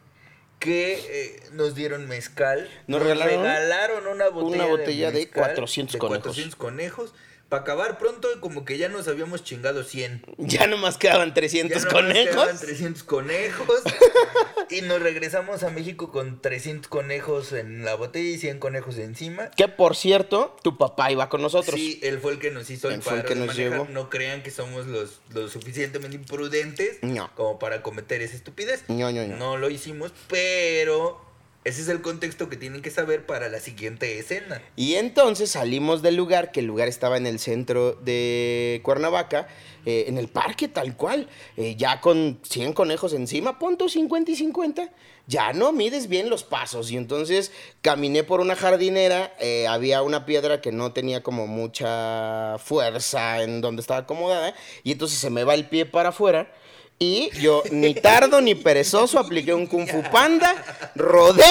que 0.58 0.94
eh, 1.08 1.40
nos 1.52 1.74
dieron 1.74 2.08
mezcal. 2.08 2.68
¿Nos 2.88 3.00
regalaron? 3.00 3.42
regalaron 3.44 4.06
una 4.08 4.28
botella, 4.28 4.64
Una 4.64 4.66
botella 4.66 5.10
de 5.12 5.20
mezcal 5.20 5.42
400 5.54 5.92
de 5.94 5.98
conejos. 5.98 6.22
400 6.24 6.56
conejos. 6.56 7.14
Para 7.48 7.62
acabar 7.62 7.96
pronto, 7.98 8.28
como 8.40 8.64
que 8.66 8.76
ya 8.76 8.90
nos 8.90 9.08
habíamos 9.08 9.42
chingado 9.42 9.82
100. 9.82 10.22
Ya 10.36 10.66
nomás 10.66 10.98
quedaban 10.98 11.28
Ya 11.28 11.34
300 11.34 11.84
nomás 11.84 11.92
conejos. 11.94 12.30
quedaban 12.34 12.58
300 12.58 13.02
conejos. 13.04 13.82
y 14.70 14.82
nos 14.82 15.00
regresamos 15.00 15.62
a 15.62 15.70
México 15.70 16.12
con 16.12 16.42
300 16.42 16.88
conejos 16.88 17.52
en 17.54 17.86
la 17.86 17.94
botella 17.94 18.28
y 18.28 18.36
100 18.38 18.58
conejos 18.58 18.98
encima. 18.98 19.50
Que 19.52 19.66
por 19.68 19.96
cierto, 19.96 20.56
tu 20.62 20.76
papá 20.76 21.10
iba 21.10 21.30
con 21.30 21.40
nosotros. 21.40 21.74
Sí, 21.80 21.98
él 22.02 22.18
fue 22.20 22.32
el 22.32 22.38
que 22.38 22.50
nos 22.50 22.68
hizo 22.68 22.90
el 22.90 23.00
fue 23.00 23.14
el 23.20 23.24
que 23.24 23.34
de 23.34 23.46
nos 23.46 23.56
llevó. 23.56 23.86
No 23.90 24.10
crean 24.10 24.42
que 24.42 24.50
somos 24.50 24.86
los, 24.86 25.20
los 25.32 25.50
suficientemente 25.50 26.16
imprudentes 26.16 26.98
No. 27.02 27.30
como 27.34 27.58
para 27.58 27.82
cometer 27.82 28.20
esa 28.20 28.36
estupidez. 28.36 28.84
No, 28.88 29.10
no, 29.10 29.26
no. 29.26 29.36
No 29.36 29.56
lo 29.56 29.70
hicimos, 29.70 30.12
pero 30.28 31.24
ese 31.64 31.82
es 31.82 31.88
el 31.88 32.00
contexto 32.00 32.48
que 32.48 32.56
tienen 32.56 32.82
que 32.82 32.90
saber 32.90 33.26
para 33.26 33.48
la 33.48 33.60
siguiente 33.60 34.18
escena. 34.18 34.62
Y 34.76 34.94
entonces 34.94 35.50
salimos 35.50 36.00
del 36.00 36.16
lugar, 36.16 36.50
que 36.50 36.60
el 36.60 36.66
lugar 36.66 36.88
estaba 36.88 37.16
en 37.16 37.26
el 37.26 37.38
centro 37.38 37.92
de 37.92 38.80
Cuernavaca, 38.84 39.48
eh, 39.84 40.04
en 40.08 40.18
el 40.18 40.28
parque 40.28 40.68
tal 40.68 40.96
cual, 40.96 41.28
eh, 41.56 41.74
ya 41.76 42.00
con 42.00 42.38
100 42.42 42.72
conejos 42.72 43.12
encima, 43.12 43.58
punto 43.58 43.88
50 43.88 44.30
y 44.30 44.36
50, 44.36 44.90
ya 45.26 45.52
no 45.52 45.72
mides 45.72 46.08
bien 46.08 46.30
los 46.30 46.44
pasos. 46.44 46.90
Y 46.90 46.96
entonces 46.96 47.52
caminé 47.82 48.24
por 48.24 48.40
una 48.40 48.56
jardinera, 48.56 49.34
eh, 49.40 49.66
había 49.66 50.02
una 50.02 50.24
piedra 50.24 50.60
que 50.60 50.72
no 50.72 50.92
tenía 50.92 51.22
como 51.22 51.46
mucha 51.46 52.56
fuerza 52.58 53.42
en 53.42 53.60
donde 53.60 53.80
estaba 53.80 54.00
acomodada, 54.00 54.54
y 54.84 54.92
entonces 54.92 55.18
se 55.18 55.28
me 55.28 55.44
va 55.44 55.54
el 55.54 55.68
pie 55.68 55.86
para 55.86 56.10
afuera. 56.10 56.50
Y 56.98 57.30
yo, 57.40 57.62
ni 57.70 57.94
tardo 57.94 58.40
ni 58.40 58.54
perezoso, 58.56 59.20
apliqué 59.20 59.54
un 59.54 59.66
Kung 59.66 59.86
Fu 59.88 60.02
Panda, 60.10 60.52
rodé, 60.96 61.44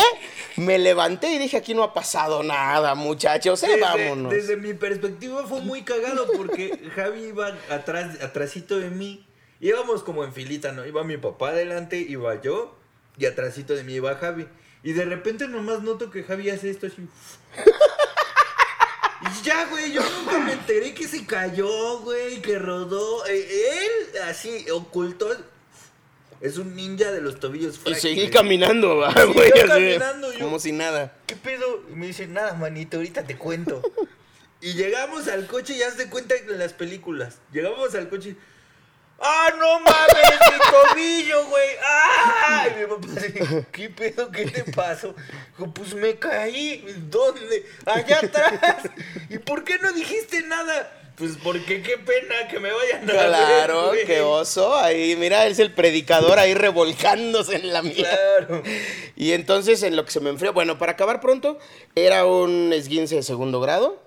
me 0.57 0.77
levanté 0.77 1.33
y 1.33 1.37
dije, 1.37 1.55
aquí 1.55 1.73
no 1.73 1.83
ha 1.83 1.93
pasado 1.93 2.43
nada, 2.43 2.95
muchachos, 2.95 3.63
eh, 3.63 3.67
Desde, 3.67 3.81
vámonos. 3.81 4.31
desde 4.31 4.57
mi 4.57 4.73
perspectiva 4.73 5.47
fue 5.47 5.61
muy 5.61 5.83
cagado 5.83 6.27
porque 6.35 6.77
Javi 6.95 7.27
iba 7.27 7.55
atrás, 7.69 8.21
atrásito 8.21 8.77
de 8.77 8.89
mí. 8.89 9.25
Íbamos 9.61 10.03
como 10.03 10.23
en 10.25 10.33
filita, 10.33 10.73
¿no? 10.73 10.85
Iba 10.85 11.03
mi 11.03 11.17
papá 11.17 11.49
adelante, 11.49 11.97
iba 11.97 12.39
yo 12.41 12.75
y 13.17 13.25
atrásito 13.25 13.73
de 13.73 13.83
mí 13.83 13.93
iba 13.93 14.15
Javi. 14.15 14.47
Y 14.83 14.91
de 14.93 15.05
repente 15.05 15.47
nomás 15.47 15.81
noto 15.81 16.11
que 16.11 16.23
Javi 16.23 16.49
hace 16.49 16.69
esto 16.69 16.87
así. 16.87 17.07
Ya, 19.43 19.65
güey, 19.65 19.91
yo 19.91 20.01
nunca 20.01 20.39
me 20.39 20.53
enteré 20.53 20.93
que 20.93 21.07
se 21.07 21.25
cayó, 21.25 21.99
güey, 21.99 22.41
que 22.41 22.57
rodó. 22.59 23.25
Eh, 23.27 23.47
él, 24.13 24.21
así, 24.23 24.69
ocultó. 24.71 25.29
Es 26.39 26.57
un 26.57 26.75
ninja 26.75 27.11
de 27.11 27.19
los 27.21 27.39
tobillos 27.39 27.79
Y 27.85 27.95
seguí 27.95 28.29
caminando, 28.29 28.97
va, 28.97 29.11
güey, 29.33 29.49
caminando, 29.51 30.31
yo- 30.33 30.39
como 30.45 30.59
si 30.59 30.71
nada. 30.71 31.15
¿Qué 31.25 31.35
pedo? 31.35 31.83
Y 31.91 31.95
me 31.95 32.07
dice, 32.07 32.27
nada, 32.27 32.53
manito, 32.53 32.97
ahorita 32.97 33.23
te 33.23 33.37
cuento. 33.37 33.81
y 34.61 34.73
llegamos 34.73 35.27
al 35.27 35.47
coche 35.47 35.73
y 35.75 35.81
haz 35.81 35.97
de 35.97 36.09
cuenta 36.09 36.35
que 36.35 36.51
en 36.51 36.59
las 36.59 36.73
películas. 36.73 37.37
Llegamos 37.51 37.95
al 37.95 38.07
coche 38.09 38.29
y, 38.29 38.37
¡Ah, 39.19 39.51
no 39.57 39.79
mames, 39.79 40.39
mi 40.51 40.59
tobillo, 40.93 41.45
güey! 41.47 41.69
¡Ah! 41.83 42.67
Y 42.76 42.76
mi 42.87 43.07
papá 43.07 43.07
así, 43.17 43.65
¿qué 43.71 43.89
pedo? 43.89 44.31
¿Qué 44.31 44.45
te 44.45 44.63
pasó? 44.71 45.13
Dijo, 45.57 45.73
pues 45.73 45.93
me 45.93 46.15
caí. 46.15 46.83
¿Dónde? 47.09 47.65
Allá 47.85 48.19
atrás. 48.19 48.89
¿Y 49.29 49.37
por 49.39 49.63
qué 49.63 49.77
no 49.79 49.91
dijiste 49.93 50.41
nada? 50.43 50.91
Pues 51.17 51.31
porque 51.43 51.81
qué 51.81 51.97
pena 51.97 52.47
que 52.47 52.59
me 52.59 52.69
vayan 52.71 53.09
a 53.09 53.11
Claro, 53.11 53.91
qué 54.05 54.21
oso. 54.21 54.75
Ahí, 54.75 55.15
mira, 55.15 55.47
es 55.47 55.57
el 55.57 55.73
predicador 55.73 56.37
ahí 56.37 56.53
revolcándose 56.53 57.55
en 57.55 57.73
la 57.73 57.81
mía. 57.81 58.07
Claro. 58.37 58.61
Y 59.15 59.31
entonces 59.31 59.81
en 59.81 59.95
lo 59.95 60.05
que 60.05 60.11
se 60.11 60.19
me 60.19 60.29
enfrió, 60.29 60.53
bueno, 60.53 60.77
para 60.77 60.91
acabar 60.91 61.19
pronto, 61.19 61.57
era 61.95 62.27
un 62.27 62.71
esguince 62.71 63.15
de 63.15 63.23
segundo 63.23 63.59
grado, 63.59 63.99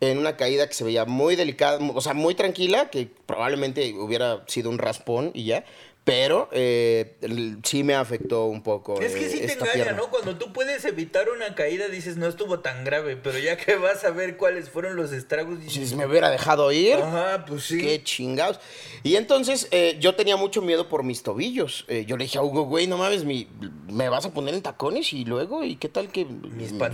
en 0.00 0.18
una 0.18 0.36
caída 0.36 0.68
que 0.68 0.74
se 0.74 0.84
veía 0.84 1.04
muy 1.04 1.34
delicada, 1.34 1.80
o 1.94 2.00
sea, 2.00 2.14
muy 2.14 2.36
tranquila, 2.36 2.90
que 2.90 3.08
probablemente 3.26 3.92
hubiera 3.94 4.44
sido 4.46 4.70
un 4.70 4.78
raspón 4.78 5.32
y 5.34 5.46
ya, 5.46 5.64
pero 6.04 6.48
eh, 6.50 7.16
sí 7.62 7.84
me 7.84 7.94
afectó 7.94 8.46
un 8.46 8.62
poco. 8.62 9.00
Es 9.00 9.14
que 9.14 9.26
eh, 9.26 9.30
sí 9.30 9.38
te 9.40 9.52
engaña, 9.52 9.72
pierna. 9.72 9.92
¿no? 9.92 10.10
Cuando 10.10 10.36
tú 10.36 10.52
puedes 10.52 10.84
evitar 10.84 11.28
una 11.30 11.54
caída 11.54 11.86
dices 11.88 12.16
no 12.16 12.26
estuvo 12.26 12.58
tan 12.58 12.84
grave, 12.84 13.16
pero 13.16 13.38
ya 13.38 13.56
que 13.56 13.76
vas 13.76 14.02
a 14.04 14.10
ver 14.10 14.36
cuáles 14.36 14.68
fueron 14.68 14.96
los 14.96 15.12
estragos 15.12 15.60
dices, 15.60 15.90
Si 15.90 15.94
me 15.94 16.04
hubiera 16.06 16.28
dejado 16.30 16.72
ir, 16.72 16.96
ajá, 16.96 17.44
pues 17.46 17.64
sí. 17.64 17.78
Qué 17.80 18.02
chingados. 18.02 18.58
Y 19.04 19.14
entonces 19.14 19.68
eh, 19.70 19.96
yo 20.00 20.14
tenía 20.16 20.36
mucho 20.36 20.60
miedo 20.60 20.88
por 20.88 21.04
mis 21.04 21.22
tobillos. 21.22 21.86
Yo 22.06 22.16
le 22.16 22.24
dije 22.24 22.38
a 22.38 22.42
Hugo, 22.42 22.62
güey, 22.64 22.86
no 22.88 22.98
mames, 22.98 23.24
mi- 23.24 23.46
me 23.88 24.08
vas 24.08 24.24
a 24.26 24.32
poner 24.32 24.54
en 24.54 24.62
tacones 24.62 25.12
y 25.12 25.24
luego, 25.24 25.62
¿y 25.62 25.76
qué 25.76 25.88
tal 25.88 26.08
que 26.10 26.24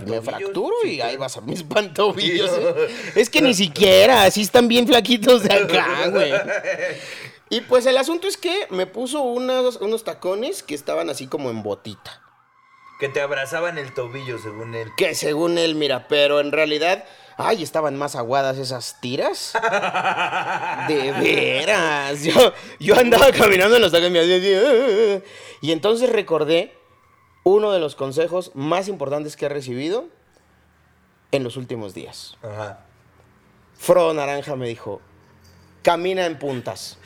me 0.05 0.21
fracturo? 0.21 0.75
Sí, 0.83 0.95
y 0.97 1.01
ahí 1.01 1.17
vas 1.17 1.35
a 1.37 1.41
mis 1.41 1.63
pantobillos. 1.69 2.51
Es 3.15 3.29
que 3.29 3.41
ni 3.41 3.53
siquiera, 3.55 4.23
así 4.23 4.41
están 4.41 4.67
bien 4.67 4.85
flaquitos 4.85 5.43
de 5.43 5.53
acá, 5.53 6.07
güey. 6.09 6.31
Y 7.49 7.61
pues 7.61 7.85
el 7.85 7.97
asunto 7.97 8.27
es 8.27 8.37
que 8.37 8.67
me 8.69 8.85
puso 8.85 9.21
unos, 9.21 9.77
unos 9.77 10.03
tacones 10.03 10.61
que 10.63 10.75
estaban 10.75 11.09
así 11.09 11.27
como 11.27 11.49
en 11.49 11.63
botita. 11.63 12.21
Que 12.99 13.09
te 13.09 13.21
abrazaban 13.21 13.77
el 13.77 13.93
tobillo, 13.93 14.37
según 14.39 14.75
él. 14.75 14.89
Que 14.97 15.15
según 15.15 15.57
él, 15.57 15.75
mira, 15.75 16.07
pero 16.09 16.41
en 16.41 16.51
realidad, 16.51 17.05
ay, 17.37 17.63
estaban 17.63 17.95
más 17.97 18.15
aguadas 18.15 18.57
esas 18.57 18.99
tiras. 19.01 19.53
De 20.87 21.11
veras. 21.13 22.23
Yo, 22.23 22.53
yo 22.79 22.99
andaba 22.99 23.31
caminando 23.31 23.77
en 23.77 23.81
los 23.81 23.91
tacones 23.91 24.09
y 24.11 24.13
me 24.13 24.19
hacía 24.19 24.37
así, 24.37 24.53
"Ah". 24.53 25.25
Y 25.61 25.71
entonces 25.71 26.09
recordé 26.11 26.75
uno 27.43 27.71
de 27.71 27.79
los 27.79 27.95
consejos 27.95 28.51
más 28.53 28.87
importantes 28.89 29.35
que 29.37 29.45
he 29.45 29.49
recibido. 29.49 30.05
en 31.31 31.43
los 31.43 31.57
últimos 31.57 31.93
días. 31.93 32.35
Ajá. 32.41 32.79
Frodo 33.77 34.15
Naranja 34.15 34.55
me 34.55 34.67
dijo, 34.67 34.99
camina 35.81 36.25
en 36.25 36.37
puntas. 36.37 36.97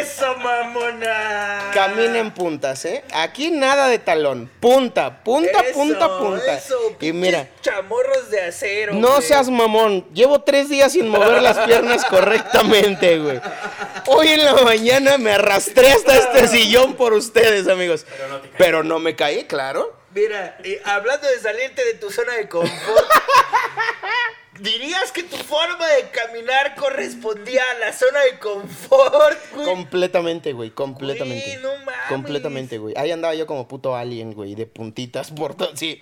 ¡Eso, 0.00 0.34
mamona! 0.36 1.70
Camina 1.72 2.18
en 2.18 2.32
puntas, 2.32 2.84
¿eh? 2.84 3.04
Aquí 3.12 3.50
nada 3.50 3.88
de 3.88 3.98
talón. 3.98 4.50
Punta, 4.60 5.22
punta, 5.22 5.60
Eso, 5.60 5.72
punta, 5.74 6.18
punta. 6.18 6.56
Eso, 6.56 6.96
y 7.00 7.12
mira, 7.12 7.48
Chamorros 7.60 8.30
de 8.30 8.40
acero. 8.42 8.94
no 8.94 9.08
güey. 9.16 9.22
seas 9.22 9.48
mamón. 9.48 10.06
Llevo 10.12 10.40
tres 10.42 10.68
días 10.68 10.92
sin 10.92 11.08
mover 11.08 11.40
las 11.42 11.58
piernas 11.60 12.04
correctamente, 12.10 13.18
güey. 13.18 13.40
Hoy 14.06 14.28
en 14.28 14.44
la 14.44 14.54
mañana 14.54 15.18
me 15.18 15.32
arrastré 15.32 15.90
hasta 15.92 16.16
este 16.16 16.48
sillón 16.48 16.94
por 16.94 17.12
ustedes, 17.12 17.68
amigos. 17.68 18.04
Pero 18.08 18.28
no 18.28 18.40
te. 18.40 18.48
Pero 18.58 18.82
no 18.82 18.98
me 18.98 19.14
caí, 19.14 19.44
claro. 19.44 19.96
Mira, 20.12 20.58
y 20.64 20.76
hablando 20.84 21.28
de 21.28 21.38
salirte 21.38 21.84
de 21.84 21.94
tu 21.94 22.10
zona 22.10 22.32
de 22.34 22.48
confort, 22.48 23.06
¿dirías 24.60 25.12
que 25.12 25.22
tu 25.22 25.36
forma 25.36 25.86
de 25.86 26.10
caminar 26.10 26.74
correspondía 26.74 27.62
a 27.76 27.78
la 27.78 27.92
zona 27.92 28.20
de 28.20 28.38
confort, 28.38 29.38
güey? 29.54 29.66
Completamente, 29.66 30.52
güey, 30.52 30.70
completamente. 30.70 31.44
Güey, 31.44 31.62
no 31.62 31.76
mames. 31.84 32.08
Completamente, 32.08 32.78
güey. 32.78 32.94
Ahí 32.96 33.10
andaba 33.10 33.34
yo 33.34 33.46
como 33.46 33.66
puto 33.68 33.96
alien, 33.96 34.32
güey, 34.32 34.54
de 34.54 34.66
puntitas 34.66 35.30
por 35.30 35.54
todo, 35.54 35.76
sí, 35.76 36.00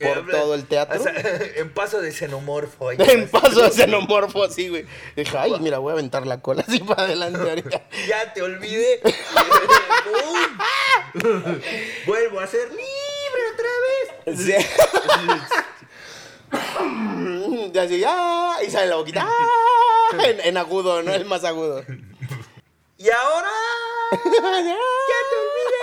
por 0.00 0.26
todo 0.30 0.54
el 0.54 0.66
teatro. 0.66 0.98
o 1.00 1.02
sea, 1.02 1.12
en 1.56 1.72
paso 1.72 2.00
de 2.00 2.12
xenomorfo. 2.12 2.90
En 2.98 3.28
paso 3.28 3.62
de 3.62 3.70
xenomorfo, 3.70 4.44
así, 4.44 4.68
güey. 4.68 4.86
Dije, 5.16 5.36
ay, 5.38 5.54
mira, 5.60 5.78
voy 5.78 5.90
a 5.90 5.94
aventar 5.94 6.26
la 6.26 6.40
cola 6.40 6.64
así 6.66 6.80
para 6.80 7.04
adelante 7.04 7.40
ahorita. 7.40 7.82
Ya 8.08 8.32
te 8.32 8.42
olvidé. 8.42 9.00
¡Pum! 11.14 11.60
Vuelvo 12.06 12.40
a 12.40 12.46
ser 12.46 12.68
libre 12.70 13.42
otra 13.54 13.68
vez. 13.86 14.40
Sí. 14.40 14.54
Y 17.72 17.78
así, 17.78 18.02
¡ah! 18.06 18.56
Y 18.66 18.70
sale 18.70 18.88
la 18.88 18.96
boquita, 18.96 19.26
¡ah! 19.26 20.18
En, 20.24 20.40
en 20.40 20.56
agudo, 20.56 21.02
¿no? 21.02 21.14
El 21.14 21.24
más 21.24 21.44
agudo. 21.44 21.84
Y 22.98 23.08
ahora. 23.08 23.48
¡Ya 24.12 24.20
te 25.30 25.36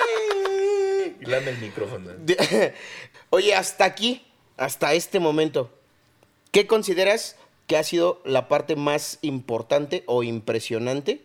olvidé! 0.03 1.15
Lame 1.21 1.51
el 1.51 1.57
micrófono. 1.57 2.11
Oye, 3.29 3.55
hasta 3.55 3.85
aquí, 3.85 4.25
hasta 4.57 4.93
este 4.93 5.19
momento, 5.19 5.71
¿qué 6.51 6.67
consideras 6.67 7.37
que 7.67 7.77
ha 7.77 7.83
sido 7.83 8.21
la 8.23 8.47
parte 8.47 8.75
más 8.75 9.19
importante 9.21 10.03
o 10.05 10.23
impresionante 10.23 11.21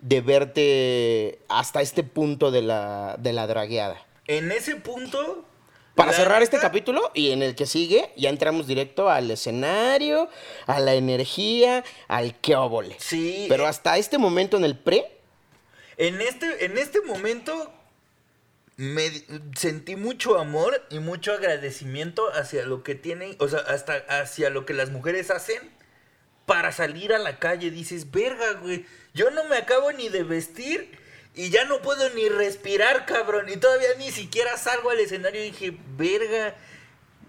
de 0.00 0.20
verte 0.20 1.40
hasta 1.48 1.82
este 1.82 2.04
punto 2.04 2.50
de 2.50 2.62
la, 2.62 3.16
de 3.18 3.32
la 3.32 3.46
dragueada? 3.46 4.04
En 4.26 4.50
ese 4.52 4.76
punto. 4.76 5.44
Para 5.98 6.12
cerrar 6.12 6.42
este 6.42 6.58
capítulo 6.58 7.10
y 7.12 7.32
en 7.32 7.42
el 7.42 7.56
que 7.56 7.66
sigue, 7.66 8.12
ya 8.16 8.30
entramos 8.30 8.68
directo 8.68 9.10
al 9.10 9.28
escenario, 9.32 10.30
a 10.66 10.78
la 10.78 10.94
energía, 10.94 11.82
al 12.06 12.38
qué 12.40 12.54
óvole. 12.54 12.94
Sí. 13.00 13.46
Pero 13.48 13.66
hasta 13.66 13.98
este 13.98 14.16
momento 14.16 14.56
en 14.56 14.64
el 14.64 14.78
pre, 14.78 15.10
En 15.96 16.20
este, 16.20 16.64
en 16.64 16.78
este 16.78 17.00
momento 17.00 17.72
me 18.76 19.10
sentí 19.56 19.96
mucho 19.96 20.38
amor 20.38 20.86
y 20.88 21.00
mucho 21.00 21.32
agradecimiento 21.32 22.32
hacia 22.32 22.64
lo 22.64 22.84
que 22.84 22.94
tienen, 22.94 23.34
o 23.40 23.48
sea, 23.48 23.58
hasta 23.58 23.96
hacia 24.08 24.50
lo 24.50 24.64
que 24.64 24.74
las 24.74 24.90
mujeres 24.90 25.32
hacen 25.32 25.58
para 26.46 26.70
salir 26.70 27.12
a 27.12 27.18
la 27.18 27.40
calle. 27.40 27.72
Dices, 27.72 28.12
verga, 28.12 28.52
güey, 28.62 28.86
yo 29.14 29.32
no 29.32 29.42
me 29.46 29.56
acabo 29.56 29.90
ni 29.90 30.08
de 30.08 30.22
vestir 30.22 30.96
y 31.38 31.50
ya 31.50 31.64
no 31.66 31.80
puedo 31.82 32.10
ni 32.14 32.28
respirar, 32.28 33.06
cabrón. 33.06 33.48
Y 33.48 33.56
todavía 33.58 33.94
ni 33.96 34.10
siquiera 34.10 34.56
salgo 34.56 34.90
al 34.90 34.98
escenario 34.98 35.40
y 35.40 35.52
dije, 35.52 35.78
verga. 35.96 36.56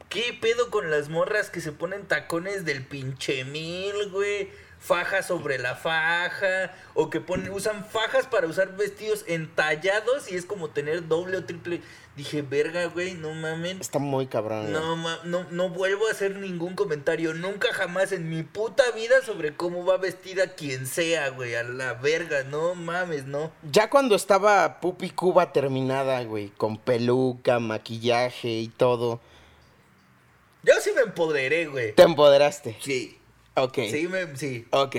¿Qué 0.10 0.36
pedo 0.42 0.72
con 0.72 0.90
las 0.90 1.10
morras 1.10 1.52
que 1.52 1.62
se 1.62 1.72
ponen 1.72 2.08
tacones 2.08 2.66
del 2.66 2.84
pinche 2.84 3.44
mil, 3.44 4.10
güey? 4.10 4.50
Faja 4.80 5.22
sobre 5.24 5.58
la 5.60 5.76
faja. 5.76 6.74
O 6.94 7.10
que 7.10 7.20
ponen, 7.20 7.52
usan 7.52 7.84
fajas 7.86 8.26
para 8.28 8.48
usar 8.48 8.76
vestidos 8.78 9.26
entallados 9.28 10.32
y 10.32 10.36
es 10.36 10.46
como 10.46 10.70
tener 10.70 11.08
doble 11.08 11.38
o 11.38 11.44
triple. 11.46 11.82
Dije, 12.16 12.42
verga, 12.42 12.86
güey, 12.86 13.14
no 13.14 13.34
mamen. 13.34 13.80
está 13.80 14.00
muy 14.00 14.28
cabrón. 14.28 14.62
güey. 14.64 14.74
No, 14.74 14.96
ma- 14.98 15.20
no, 15.24 15.46
no 15.52 15.70
vuelvo 15.70 16.08
a 16.08 16.12
hacer 16.12 16.36
ningún 16.38 16.76
comentario 16.76 17.34
nunca 17.34 17.74
jamás 17.74 18.12
en 18.12 18.30
mi 18.30 18.44
puta 18.44 18.84
vida 18.92 19.22
sobre 19.26 19.56
cómo 19.56 19.86
va 19.86 19.98
vestida 19.98 20.54
quien 20.56 20.86
sea, 20.88 21.30
güey. 21.30 21.56
A 21.56 21.64
la 21.64 21.94
verga, 21.94 22.44
no 22.44 22.76
mames, 22.76 23.26
no. 23.26 23.52
Ya 23.72 23.90
cuando 23.90 24.16
estaba 24.16 24.80
Pupi 24.82 25.12
Cuba 25.12 25.54
terminada, 25.54 26.22
güey, 26.24 26.50
con 26.50 26.78
peluca, 26.78 27.60
maquillaje 27.60 28.50
y 28.50 28.68
todo, 28.70 29.22
Yo 30.64 30.74
sí 30.82 30.92
me 30.94 31.02
empoderé, 31.02 31.68
güey. 31.68 31.94
te 31.96 32.04
empoderaste. 32.04 32.76
Sí. 32.82 33.19
Ok. 33.64 33.80
Sí, 33.90 34.08
me, 34.08 34.36
sí. 34.38 34.66
Ok. 34.72 34.96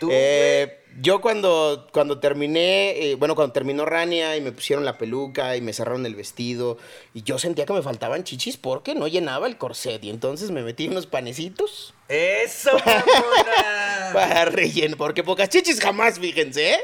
Tú, 0.00 0.08
Eh, 0.10 0.80
yo 1.00 1.20
cuando, 1.20 1.88
cuando 1.92 2.20
terminé, 2.20 2.90
eh, 3.10 3.14
bueno, 3.16 3.34
cuando 3.34 3.52
terminó 3.52 3.84
Rania 3.84 4.36
y 4.36 4.40
me 4.40 4.50
pusieron 4.52 4.84
la 4.84 4.96
peluca 4.96 5.54
y 5.56 5.60
me 5.60 5.72
cerraron 5.74 6.06
el 6.06 6.14
vestido, 6.14 6.78
y 7.12 7.22
yo 7.22 7.38
sentía 7.38 7.66
que 7.66 7.72
me 7.74 7.82
faltaban 7.82 8.24
chichis 8.24 8.56
porque 8.56 8.94
no 8.94 9.06
llenaba 9.06 9.46
el 9.46 9.58
corset. 9.58 10.02
Y 10.02 10.10
entonces 10.10 10.50
me 10.50 10.62
metí 10.62 10.88
unos 10.88 11.06
panecitos 11.06 11.92
¡Eso, 12.08 12.70
para 14.12 14.44
rellenar, 14.46 14.96
porque 14.96 15.22
pocas 15.24 15.48
chichis 15.48 15.80
jamás, 15.80 16.18
fíjense, 16.18 16.74
¿eh? 16.74 16.80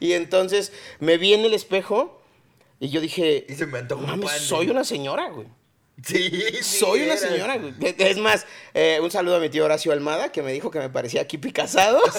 Y 0.00 0.12
entonces 0.12 0.72
me 1.00 1.16
vi 1.18 1.34
en 1.34 1.44
el 1.44 1.54
espejo 1.54 2.20
y 2.80 2.90
yo 2.90 3.00
dije, 3.00 3.44
Y 3.48 3.54
se 3.54 3.66
me 3.66 3.78
antojó 3.78 4.04
un 4.04 4.20
pan, 4.20 4.38
soy 4.38 4.58
güey". 4.66 4.70
una 4.70 4.84
señora, 4.84 5.28
güey. 5.30 5.48
Sí, 6.04 6.30
sí 6.62 6.78
Soy 6.78 7.02
una 7.02 7.16
señora. 7.16 7.58
Es 7.80 8.18
más, 8.18 8.46
eh, 8.74 9.00
un 9.02 9.10
saludo 9.10 9.36
a 9.36 9.40
mi 9.40 9.48
tío 9.48 9.64
Horacio 9.64 9.92
Almada, 9.92 10.30
que 10.32 10.42
me 10.42 10.52
dijo 10.52 10.70
que 10.70 10.78
me 10.78 10.90
parecía 10.90 11.26
Kipi 11.26 11.52
Casados. 11.52 12.10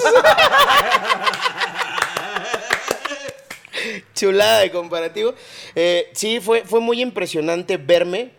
Chulada 4.13 4.59
de 4.59 4.71
comparativo. 4.71 5.33
Eh, 5.75 6.09
sí, 6.13 6.39
fue, 6.41 6.63
fue 6.65 6.81
muy 6.81 7.01
impresionante 7.01 7.77
verme, 7.77 8.31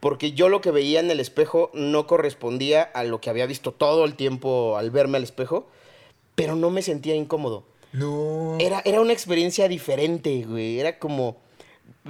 porque 0.00 0.32
yo 0.32 0.48
lo 0.48 0.60
que 0.60 0.70
veía 0.70 1.00
en 1.00 1.10
el 1.10 1.20
espejo 1.20 1.70
no 1.74 2.06
correspondía 2.06 2.82
a 2.82 3.04
lo 3.04 3.20
que 3.20 3.28
había 3.28 3.44
visto 3.46 3.72
todo 3.72 4.04
el 4.04 4.14
tiempo 4.14 4.78
al 4.78 4.90
verme 4.90 5.18
al 5.18 5.24
espejo, 5.24 5.68
pero 6.34 6.56
no 6.56 6.70
me 6.70 6.80
sentía 6.82 7.14
incómodo. 7.14 7.64
No. 7.92 8.56
Era, 8.58 8.82
era 8.84 9.00
una 9.00 9.12
experiencia 9.12 9.68
diferente, 9.68 10.44
güey. 10.46 10.80
Era 10.80 10.98
como. 10.98 11.44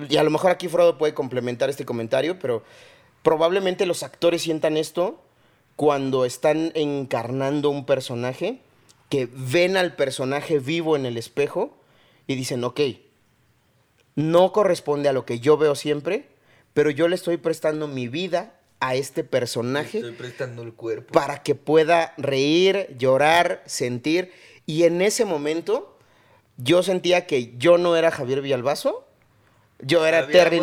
Y 0.09 0.17
a 0.17 0.23
lo 0.23 0.31
mejor 0.31 0.51
aquí 0.51 0.69
Frodo 0.69 0.99
puede 0.99 1.15
complementar 1.15 1.71
este 1.71 1.85
comentario, 1.85 2.39
pero 2.39 2.63
probablemente 3.23 3.87
los 3.87 4.03
actores 4.03 4.43
sientan 4.43 4.77
esto 4.77 5.21
cuando 5.75 6.25
están 6.25 6.73
encarnando 6.75 7.71
un 7.71 7.85
personaje, 7.87 8.61
que 9.09 9.29
ven 9.33 9.77
al 9.77 9.95
personaje 9.95 10.59
vivo 10.59 10.97
en 10.97 11.07
el 11.07 11.17
espejo 11.17 11.77
y 12.27 12.35
dicen, 12.35 12.65
ok, 12.65 12.81
no 14.17 14.53
corresponde 14.53 15.09
a 15.09 15.13
lo 15.13 15.25
que 15.25 15.39
yo 15.39 15.57
veo 15.57 15.75
siempre, 15.75 16.27
pero 16.75 16.91
yo 16.91 17.09
le 17.09 17.15
estoy 17.15 17.37
prestando 17.37 17.89
mi 17.89 18.09
vida 18.09 18.55
a 18.81 18.95
este 18.95 19.25
personaje 19.25 19.99
Estoy 19.99 20.13
prestando 20.13 20.63
el 20.63 20.75
cuerpo. 20.75 21.13
para 21.13 21.43
que 21.43 21.55
pueda 21.55 22.15
reír, 22.19 22.95
llorar, 22.99 23.63
sentir. 23.67 24.33
Y 24.67 24.83
en 24.85 25.01
ese 25.01 25.25
momento 25.25 25.97
yo 26.57 26.83
sentía 26.83 27.27
que 27.27 27.55
yo 27.57 27.79
no 27.79 27.97
era 27.97 28.11
Javier 28.11 28.43
Villalbazo, 28.43 29.06
yo 29.81 30.07
era 30.07 30.27
Terry 30.27 30.59
a 30.59 30.63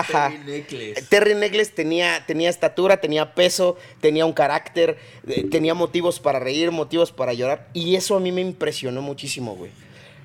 Ajá. 0.00 0.28
Terry 0.30 0.38
Negles. 0.44 1.08
Terry 1.08 1.34
Negles 1.34 1.74
tenía, 1.74 2.24
tenía 2.26 2.50
estatura, 2.50 2.98
tenía 3.00 3.34
peso, 3.34 3.76
tenía 4.00 4.26
un 4.26 4.32
carácter, 4.32 4.98
eh, 5.26 5.44
tenía 5.50 5.74
motivos 5.74 6.20
para 6.20 6.38
reír, 6.38 6.70
motivos 6.70 7.10
para 7.12 7.32
llorar. 7.32 7.68
Y 7.72 7.96
eso 7.96 8.16
a 8.16 8.20
mí 8.20 8.30
me 8.32 8.40
impresionó 8.42 9.00
muchísimo, 9.02 9.54
güey. 9.54 9.70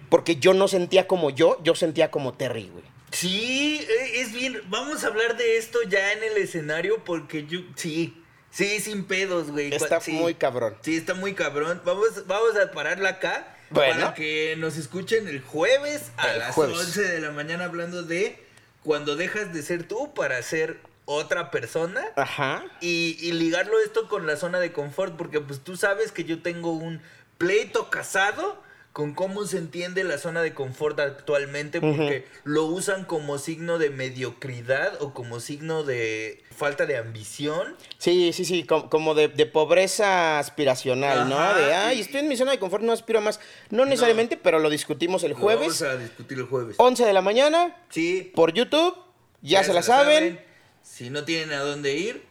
Porque 0.10 0.36
yo 0.36 0.54
no 0.54 0.68
sentía 0.68 1.08
como 1.08 1.30
yo, 1.30 1.60
yo 1.64 1.76
sentía 1.76 2.12
como 2.12 2.34
Terry, 2.34 2.70
güey. 2.72 2.84
Sí, 3.12 3.80
eh, 3.82 4.22
es 4.22 4.34
bien. 4.34 4.62
Vamos 4.68 5.04
a 5.04 5.08
hablar 5.08 5.38
de 5.38 5.58
esto 5.58 5.80
ya 5.88 6.12
en 6.14 6.24
el 6.24 6.38
escenario 6.38 7.04
porque 7.06 7.46
yo. 7.48 7.60
Sí, 7.76 8.22
sí, 8.52 8.80
sin 8.80 9.06
pedos, 9.06 9.52
güey. 9.52 9.74
Está 9.74 10.02
Sí. 10.02 10.12
muy 10.12 10.34
cabrón. 10.34 10.76
Sí, 10.82 10.98
está 10.98 11.14
muy 11.14 11.34
cabrón. 11.34 11.82
Vamos, 11.86 12.28
vamos 12.28 12.58
a 12.58 12.72
pararla 12.72 13.10
acá. 13.10 13.53
Bueno. 13.74 14.00
Para 14.00 14.14
que 14.14 14.56
nos 14.58 14.78
escuchen 14.78 15.28
el 15.28 15.42
jueves 15.42 16.12
a 16.18 16.32
El 16.32 16.40
las 16.40 16.56
jueves. 16.56 16.78
11 16.78 17.02
de 17.02 17.22
la 17.22 17.32
mañana 17.32 17.66
hablando 17.66 18.04
de 18.04 18.44
cuando 18.84 19.16
dejas 19.16 19.54
de 19.54 19.62
ser 19.62 19.84
tú 19.88 20.14
para 20.14 20.42
ser 20.42 20.80
otra 21.06 21.52
persona. 21.52 22.04
Ajá. 22.16 22.64
Y, 22.82 23.18
y 23.20 23.32
ligarlo 23.34 23.80
esto 23.80 24.08
con 24.08 24.28
la 24.28 24.38
zona 24.38 24.60
de 24.60 24.72
confort, 24.72 25.16
porque 25.16 25.40
pues 25.40 25.60
tú 25.60 25.76
sabes 25.76 26.12
que 26.12 26.24
yo 26.24 26.42
tengo 26.42 26.72
un 26.72 27.02
pleito 27.38 27.90
casado 27.90 28.62
con 28.94 29.16
cómo 29.16 29.46
se 29.48 29.58
entiende 29.58 30.04
la 30.04 30.20
zona 30.20 30.44
de 30.44 30.54
confort 30.54 31.00
actualmente, 31.00 31.82
porque 31.82 32.28
lo 32.44 32.66
usan 32.66 33.06
como 33.06 33.40
signo 33.40 33.80
de 33.80 33.90
mediocridad 33.90 35.02
o 35.02 35.16
como 35.16 35.40
signo 35.40 35.84
de 35.84 36.44
falta 36.56 36.86
de 36.86 36.98
ambición. 36.98 37.76
Sí, 37.98 38.32
sí, 38.34 38.46
sí, 38.46 38.64
com- 38.66 38.90
como 38.90 39.16
de, 39.16 39.30
de 39.30 39.48
pobreza 39.48 40.38
aspiracional, 40.38 41.28
¿no? 41.28 41.36
De, 41.56 41.74
ay, 41.74 42.02
estoy 42.02 42.20
en 42.20 42.28
mi 42.28 42.38
zona 42.38 42.52
de 42.52 42.60
confort, 42.60 42.84
no 42.84 42.92
aspiro 42.94 43.20
más. 43.20 43.40
No 43.72 43.84
necesariamente, 43.86 44.38
pero 44.38 44.60
lo 44.60 44.70
discutimos 44.70 45.24
el 45.24 45.32
Lo 45.32 45.38
jueves, 45.38 45.82
Vamos 45.82 45.82
a 45.82 45.98
discutir 45.98 46.38
el 46.38 46.46
jueves. 46.46 46.76
11 46.78 47.04
de 47.04 47.14
la 47.14 47.22
mañana, 47.22 47.76
Sí. 47.90 48.32
por 48.36 48.54
YouTube, 48.54 48.96
ya, 49.42 49.64
se 49.64 49.74
la 49.74 49.82
saben, 49.82 50.40
Si 50.84 51.10
no 51.10 51.24
tienen 51.24 51.52
a 51.54 51.62
dónde 51.62 51.96
ir, 51.96 52.24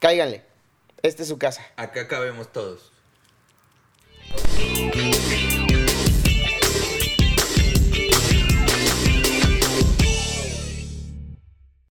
cáiganle. 0.00 0.42
Esta 1.02 1.22
es 1.22 1.28
su 1.28 1.38
casa. 1.38 1.64
Acá 1.76 2.08
cabemos 2.08 2.50
todos. 2.52 2.90